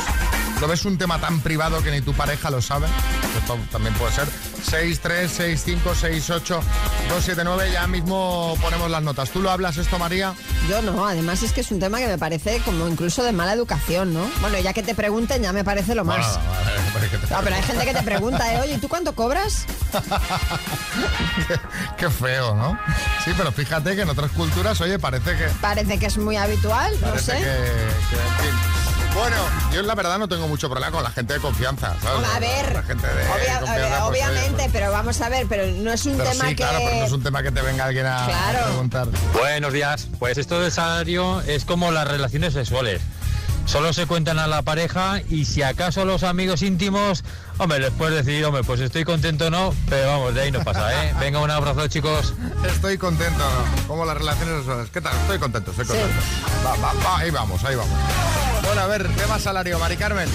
¿Lo 0.61 0.67
ves 0.67 0.85
un 0.85 0.97
tema 0.97 1.19
tan 1.19 1.41
privado 1.41 1.81
que 1.83 1.91
ni 1.91 2.01
tu 2.01 2.13
pareja 2.13 2.49
lo 2.49 2.61
sabe? 2.61 2.87
Esto 3.37 3.57
también 3.71 3.93
puede 3.95 4.13
ser. 4.13 4.27
6, 4.63 4.99
3, 5.01 5.31
6, 5.35 5.61
5, 5.65 5.91
6, 5.99 6.29
8, 6.29 6.59
2, 7.09 7.23
7, 7.25 7.41
9. 7.43 7.69
Ya 7.73 7.85
mismo 7.87 8.57
ponemos 8.61 8.89
las 8.89 9.03
notas. 9.03 9.29
¿Tú 9.31 9.41
lo 9.41 9.51
hablas 9.51 9.75
esto, 9.77 9.99
María? 9.99 10.33
Yo 10.69 10.81
no, 10.81 11.05
además 11.05 11.43
es 11.43 11.51
que 11.51 11.59
es 11.61 11.71
un 11.71 11.79
tema 11.79 11.97
que 11.97 12.07
me 12.07 12.17
parece 12.17 12.61
como 12.63 12.87
incluso 12.87 13.23
de 13.23 13.33
mala 13.33 13.51
educación, 13.53 14.13
¿no? 14.13 14.25
Bueno, 14.39 14.57
ya 14.59 14.71
que 14.71 14.83
te 14.83 14.95
pregunten 14.95 15.41
ya 15.41 15.51
me 15.51 15.65
parece 15.65 15.95
lo 15.95 16.05
más. 16.05 16.39
Bueno, 16.93 17.07
te- 17.09 17.17
No, 17.33 17.41
pero 17.43 17.55
hay 17.57 17.63
gente 17.63 17.85
que 17.85 17.93
te 17.93 18.03
pregunta, 18.03 18.53
¿eh? 18.53 18.61
Oye, 18.61 18.75
¿y 18.75 18.77
tú 18.77 18.87
cuánto 18.87 19.13
cobras? 19.13 19.65
Qué 21.97 22.09
feo, 22.09 22.55
¿no? 22.55 22.79
Sí, 23.25 23.31
pero 23.35 23.51
fíjate 23.51 23.95
que 23.97 24.03
en 24.03 24.09
otras 24.09 24.31
culturas, 24.31 24.79
oye, 24.79 24.97
parece 24.97 25.35
que... 25.35 25.45
Parece 25.59 25.99
que 25.99 26.05
es 26.05 26.17
muy 26.17 26.37
habitual, 26.37 26.93
no 27.01 27.19
sé. 27.19 27.33
que, 27.33 27.39
que, 27.41 27.49
en 27.49 28.33
fin. 28.39 28.82
Bueno, 29.15 29.35
yo 29.71 29.81
la 29.83 29.93
verdad 29.93 30.17
no 30.17 30.27
tengo 30.27 30.47
mucho 30.47 30.69
problema 30.69 30.91
con 30.91 31.03
la 31.03 31.11
gente 31.11 31.33
de 31.35 31.39
confianza, 31.39 31.95
¿sabes? 32.01 32.27
A 32.35 32.39
ver, 32.39 32.73
La 32.73 32.81
gente 32.83 33.05
de 33.07 33.13
obvia- 33.13 33.29
confianza, 33.59 33.59
pues, 33.73 33.85
oye, 33.85 34.01
obviamente, 34.01 34.69
pero 34.73 34.91
vamos 34.91 35.21
a 35.21 35.29
ver, 35.29 35.45
pero 35.47 35.65
no 35.67 35.91
es 35.93 36.05
un 36.07 36.17
pero 36.17 36.29
tema 36.31 36.43
sí, 36.45 36.49
que... 36.49 36.55
claro, 36.63 36.79
pero 36.83 36.95
no 36.97 37.05
es 37.05 37.11
un 37.11 37.23
tema 37.23 37.43
que 37.43 37.51
te 37.51 37.61
venga 37.61 37.85
alguien 37.85 38.05
a, 38.07 38.25
a 38.25 38.63
preguntar. 38.65 39.07
Buenos 39.33 39.71
días. 39.71 40.07
Pues 40.17 40.37
esto 40.39 40.59
del 40.59 40.71
salario 40.71 41.41
es 41.41 41.63
como 41.63 41.91
las 41.91 42.07
relaciones 42.07 42.53
sexuales. 42.53 43.01
Solo 43.65 43.93
se 43.93 44.07
cuentan 44.07 44.39
a 44.39 44.47
la 44.47 44.61
pareja 44.63 45.21
y 45.29 45.45
si 45.45 45.61
acaso 45.61 46.03
los 46.05 46.23
amigos 46.23 46.63
íntimos, 46.63 47.23
hombre, 47.63 47.91
puedes 47.91 48.25
decir, 48.25 48.43
hombre, 48.45 48.63
pues 48.63 48.79
estoy 48.81 49.03
contento 49.03 49.47
o 49.47 49.49
no, 49.49 49.73
pero 49.89 50.07
vamos, 50.07 50.33
de 50.35 50.41
ahí 50.41 50.51
no 50.51 50.63
pasa, 50.63 51.05
¿eh? 51.05 51.13
Venga, 51.19 51.39
un 51.39 51.49
abrazo, 51.51 51.87
chicos. 51.87 52.33
Estoy 52.67 52.97
contento, 52.97 53.39
¿no? 53.39 53.87
Como 53.87 54.05
las 54.05 54.17
relaciones 54.17 54.57
sexuales. 54.57 54.89
¿Qué 54.91 55.01
tal? 55.01 55.15
Estoy 55.21 55.39
contento, 55.39 55.71
estoy 55.71 55.85
contento. 55.85 56.15
Va, 56.65 56.75
va, 56.75 56.93
va, 57.05 57.19
ahí 57.19 57.31
vamos, 57.31 57.63
ahí 57.63 57.75
vamos. 57.75 57.93
Bueno, 58.65 58.81
a 58.81 58.87
ver, 58.87 59.07
tema 59.15 59.39
salario, 59.39 59.79
Mari 59.79 59.97
Carmen. 59.97 60.27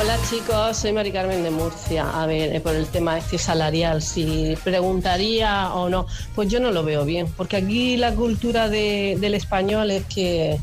Hola 0.00 0.16
chicos, 0.30 0.78
soy 0.78 0.92
Mari 0.92 1.12
Carmen 1.12 1.42
de 1.42 1.50
Murcia. 1.50 2.06
A 2.22 2.24
ver, 2.26 2.54
eh, 2.56 2.60
por 2.60 2.74
el 2.74 2.86
tema 2.86 3.18
este 3.18 3.36
salarial, 3.36 4.00
si 4.00 4.56
preguntaría 4.64 5.72
o 5.74 5.90
no, 5.90 6.06
pues 6.34 6.48
yo 6.48 6.60
no 6.60 6.70
lo 6.70 6.82
veo 6.82 7.04
bien, 7.04 7.26
porque 7.36 7.56
aquí 7.58 7.98
la 7.98 8.12
cultura 8.12 8.70
de- 8.70 9.18
del 9.20 9.34
español 9.34 9.90
es 9.90 10.04
que 10.06 10.58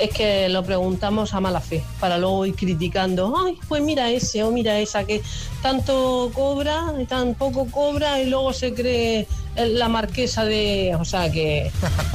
es 0.00 0.10
que 0.10 0.48
lo 0.48 0.64
preguntamos 0.64 1.34
a 1.34 1.40
mala 1.40 1.60
fe, 1.60 1.82
para 2.00 2.16
luego 2.16 2.46
ir 2.46 2.54
criticando, 2.54 3.34
ay, 3.44 3.58
pues 3.68 3.82
mira 3.82 4.10
ese 4.10 4.42
o 4.42 4.50
mira 4.50 4.78
esa 4.78 5.04
que 5.04 5.22
tanto 5.62 6.30
cobra 6.32 6.94
y 6.98 7.04
tan 7.04 7.34
poco 7.34 7.66
cobra 7.70 8.20
y 8.20 8.30
luego 8.30 8.52
se 8.52 8.72
cree 8.72 9.26
la 9.68 9.88
marquesa 9.88 10.44
de, 10.44 10.96
o 10.98 11.04
sea 11.04 11.30
que, 11.30 11.70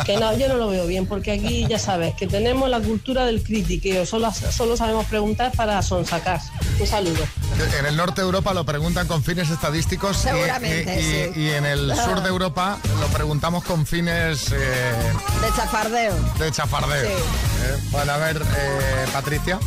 que 0.06 0.18
no, 0.18 0.36
yo 0.38 0.48
no 0.48 0.56
lo 0.56 0.68
veo 0.70 0.86
bien, 0.88 1.06
porque 1.06 1.32
aquí 1.32 1.66
ya 1.68 1.80
sabes 1.80 2.14
que 2.16 2.28
tenemos 2.28 2.70
la 2.70 2.80
cultura 2.80 3.26
del 3.26 3.42
critiqueo, 3.44 4.06
solo, 4.06 4.32
solo 4.34 4.78
sabemos 4.78 5.06
preguntar 5.06 5.52
para 5.56 5.82
sonsacar. 5.82 6.42
Un 6.80 6.88
saludo. 6.88 7.24
En 7.80 7.86
el 7.86 7.96
norte 7.96 8.22
de 8.22 8.26
Europa 8.28 8.54
lo 8.54 8.66
preguntan 8.66 9.08
con 9.08 9.24
fines 9.24 9.50
estadísticos 9.50 10.18
y- 10.18 10.22
Seguramente, 10.30 10.96
y, 10.96 11.00
y- 11.00 11.34
sí. 11.34 11.40
y 11.42 11.50
en 11.52 11.66
el 11.66 11.96
sur 11.96 12.22
de 12.22 12.30
Europa 12.30 12.78
lo 13.00 13.08
preguntamos 13.08 13.64
con 13.64 13.86
fines 13.86 14.52
eh, 14.52 14.56
De 15.42 15.56
chafardeo. 15.56 16.14
de 16.40 16.52
chafardeo. 16.52 17.08
Sí. 17.08 17.14
Eh, 17.14 17.78
bueno, 17.92 18.12
a 18.12 18.18
ver, 18.18 18.38
eh, 18.42 19.06
Patricia. 19.14 19.60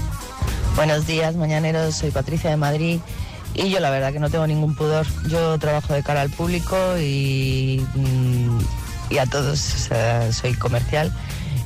Buenos 0.76 1.07
días, 1.07 1.35
mañaneros. 1.35 1.97
Soy 1.97 2.11
Patricia 2.11 2.51
de 2.51 2.57
Madrid 2.57 3.01
y 3.59 3.70
yo 3.70 3.80
la 3.80 3.90
verdad 3.90 4.12
que 4.12 4.20
no 4.20 4.30
tengo 4.30 4.46
ningún 4.46 4.74
pudor. 4.74 5.06
Yo 5.28 5.59
trabajo 5.59 5.92
de 5.92 6.02
cara 6.02 6.20
al 6.22 6.30
público 6.30 6.76
y, 6.98 7.84
mm, 7.94 8.59
a 9.20 9.26
todos, 9.26 9.88
soy 10.32 10.54
comercial 10.54 11.12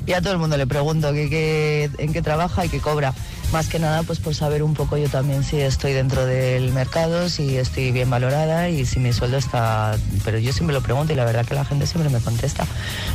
y 0.06 0.12
a 0.14 0.20
todo 0.20 0.32
el 0.32 0.38
mundo 0.38 0.56
le 0.56 0.66
pregunto 0.66 1.12
qué- 1.12 1.90
en 1.98 2.12
qué 2.12 2.22
trabaja 2.22 2.64
y 2.64 2.68
qué 2.68 2.80
cobra. 2.80 3.12
Más 3.52 3.68
que 3.68 3.78
nada, 3.78 4.02
pues 4.04 4.18
por 4.18 4.34
saber 4.34 4.62
un 4.62 4.72
poco 4.72 4.96
yo 4.96 5.08
también 5.10 5.44
si 5.44 5.60
estoy 5.60 5.92
dentro 5.92 6.24
del 6.24 6.72
mercado, 6.72 7.28
si 7.28 7.56
estoy 7.58 7.92
bien 7.92 8.08
valorada 8.08 8.70
y 8.70 8.86
si 8.86 8.98
mi 8.98 9.12
sueldo 9.12 9.36
está... 9.36 9.94
Pero 10.24 10.38
yo 10.38 10.52
siempre 10.54 10.72
lo 10.74 10.80
pregunto 10.82 11.12
y 11.12 11.16
la 11.16 11.26
verdad 11.26 11.44
que 11.44 11.54
la 11.54 11.64
gente 11.66 11.86
siempre 11.86 12.08
me 12.10 12.20
contesta. 12.20 12.64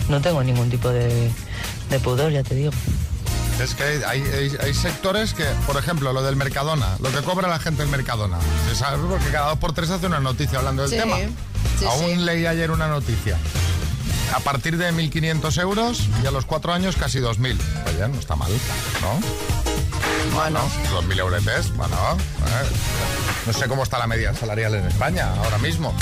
No 0.10 0.22
tengo 0.22 0.44
ningún 0.44 0.70
tipo 0.70 0.90
de 0.90 1.32
pudor, 2.04 2.32
ya 2.32 2.44
te 2.44 2.54
digo. 2.54 2.72
Es 3.60 3.74
que 3.74 3.84
hay, 4.06 4.22
hay, 4.62 4.74
sectores 4.74 5.34
que, 5.34 5.44
por 5.66 5.78
ejemplo, 5.78 6.14
lo 6.14 6.22
del 6.22 6.36
Mercadona, 6.36 6.96
lo 7.00 7.12
que 7.12 7.22
cobra 7.22 7.48
la 7.48 7.58
gente 7.58 7.82
en 7.82 7.90
Mercadona. 7.90 8.38
Se 8.70 8.76
sabe 8.76 8.98
porque 9.08 9.30
cada 9.32 9.50
dos 9.50 9.60
por 9.60 9.74
tres 9.74 9.90
hace 9.90 10.06
una 10.06 10.20
noticia 10.20 10.60
hablando 10.60 10.88
del 10.88 11.00
tema. 11.00 11.18
Aún 11.88 12.26
leí 12.26 12.46
ayer 12.46 12.70
una 12.70 12.88
noticia. 12.88 13.38
A 14.36 14.40
partir 14.42 14.78
de 14.78 14.92
1.500 14.94 15.62
euros 15.62 16.08
y 16.24 16.28
a 16.28 16.32
los 16.32 16.46
cuatro 16.46 16.72
años 16.72 16.96
casi 16.98 17.20
2.000. 17.20 17.58
Oye, 17.88 18.08
no 18.08 18.20
está 18.20 18.36
mal, 18.36 18.52
¿no? 19.02 19.20
Bueno. 20.36 20.60
bueno 20.92 21.08
2.000 21.08 21.20
euretes, 21.20 21.76
bueno. 21.76 21.96
No 23.48 23.54
sé 23.54 23.68
cómo 23.68 23.84
está 23.84 23.98
la 23.98 24.08
media 24.08 24.34
salarial 24.36 24.76
en 24.76 24.86
España 24.86 25.34
ahora 25.34 25.58
mismo. 25.58 25.96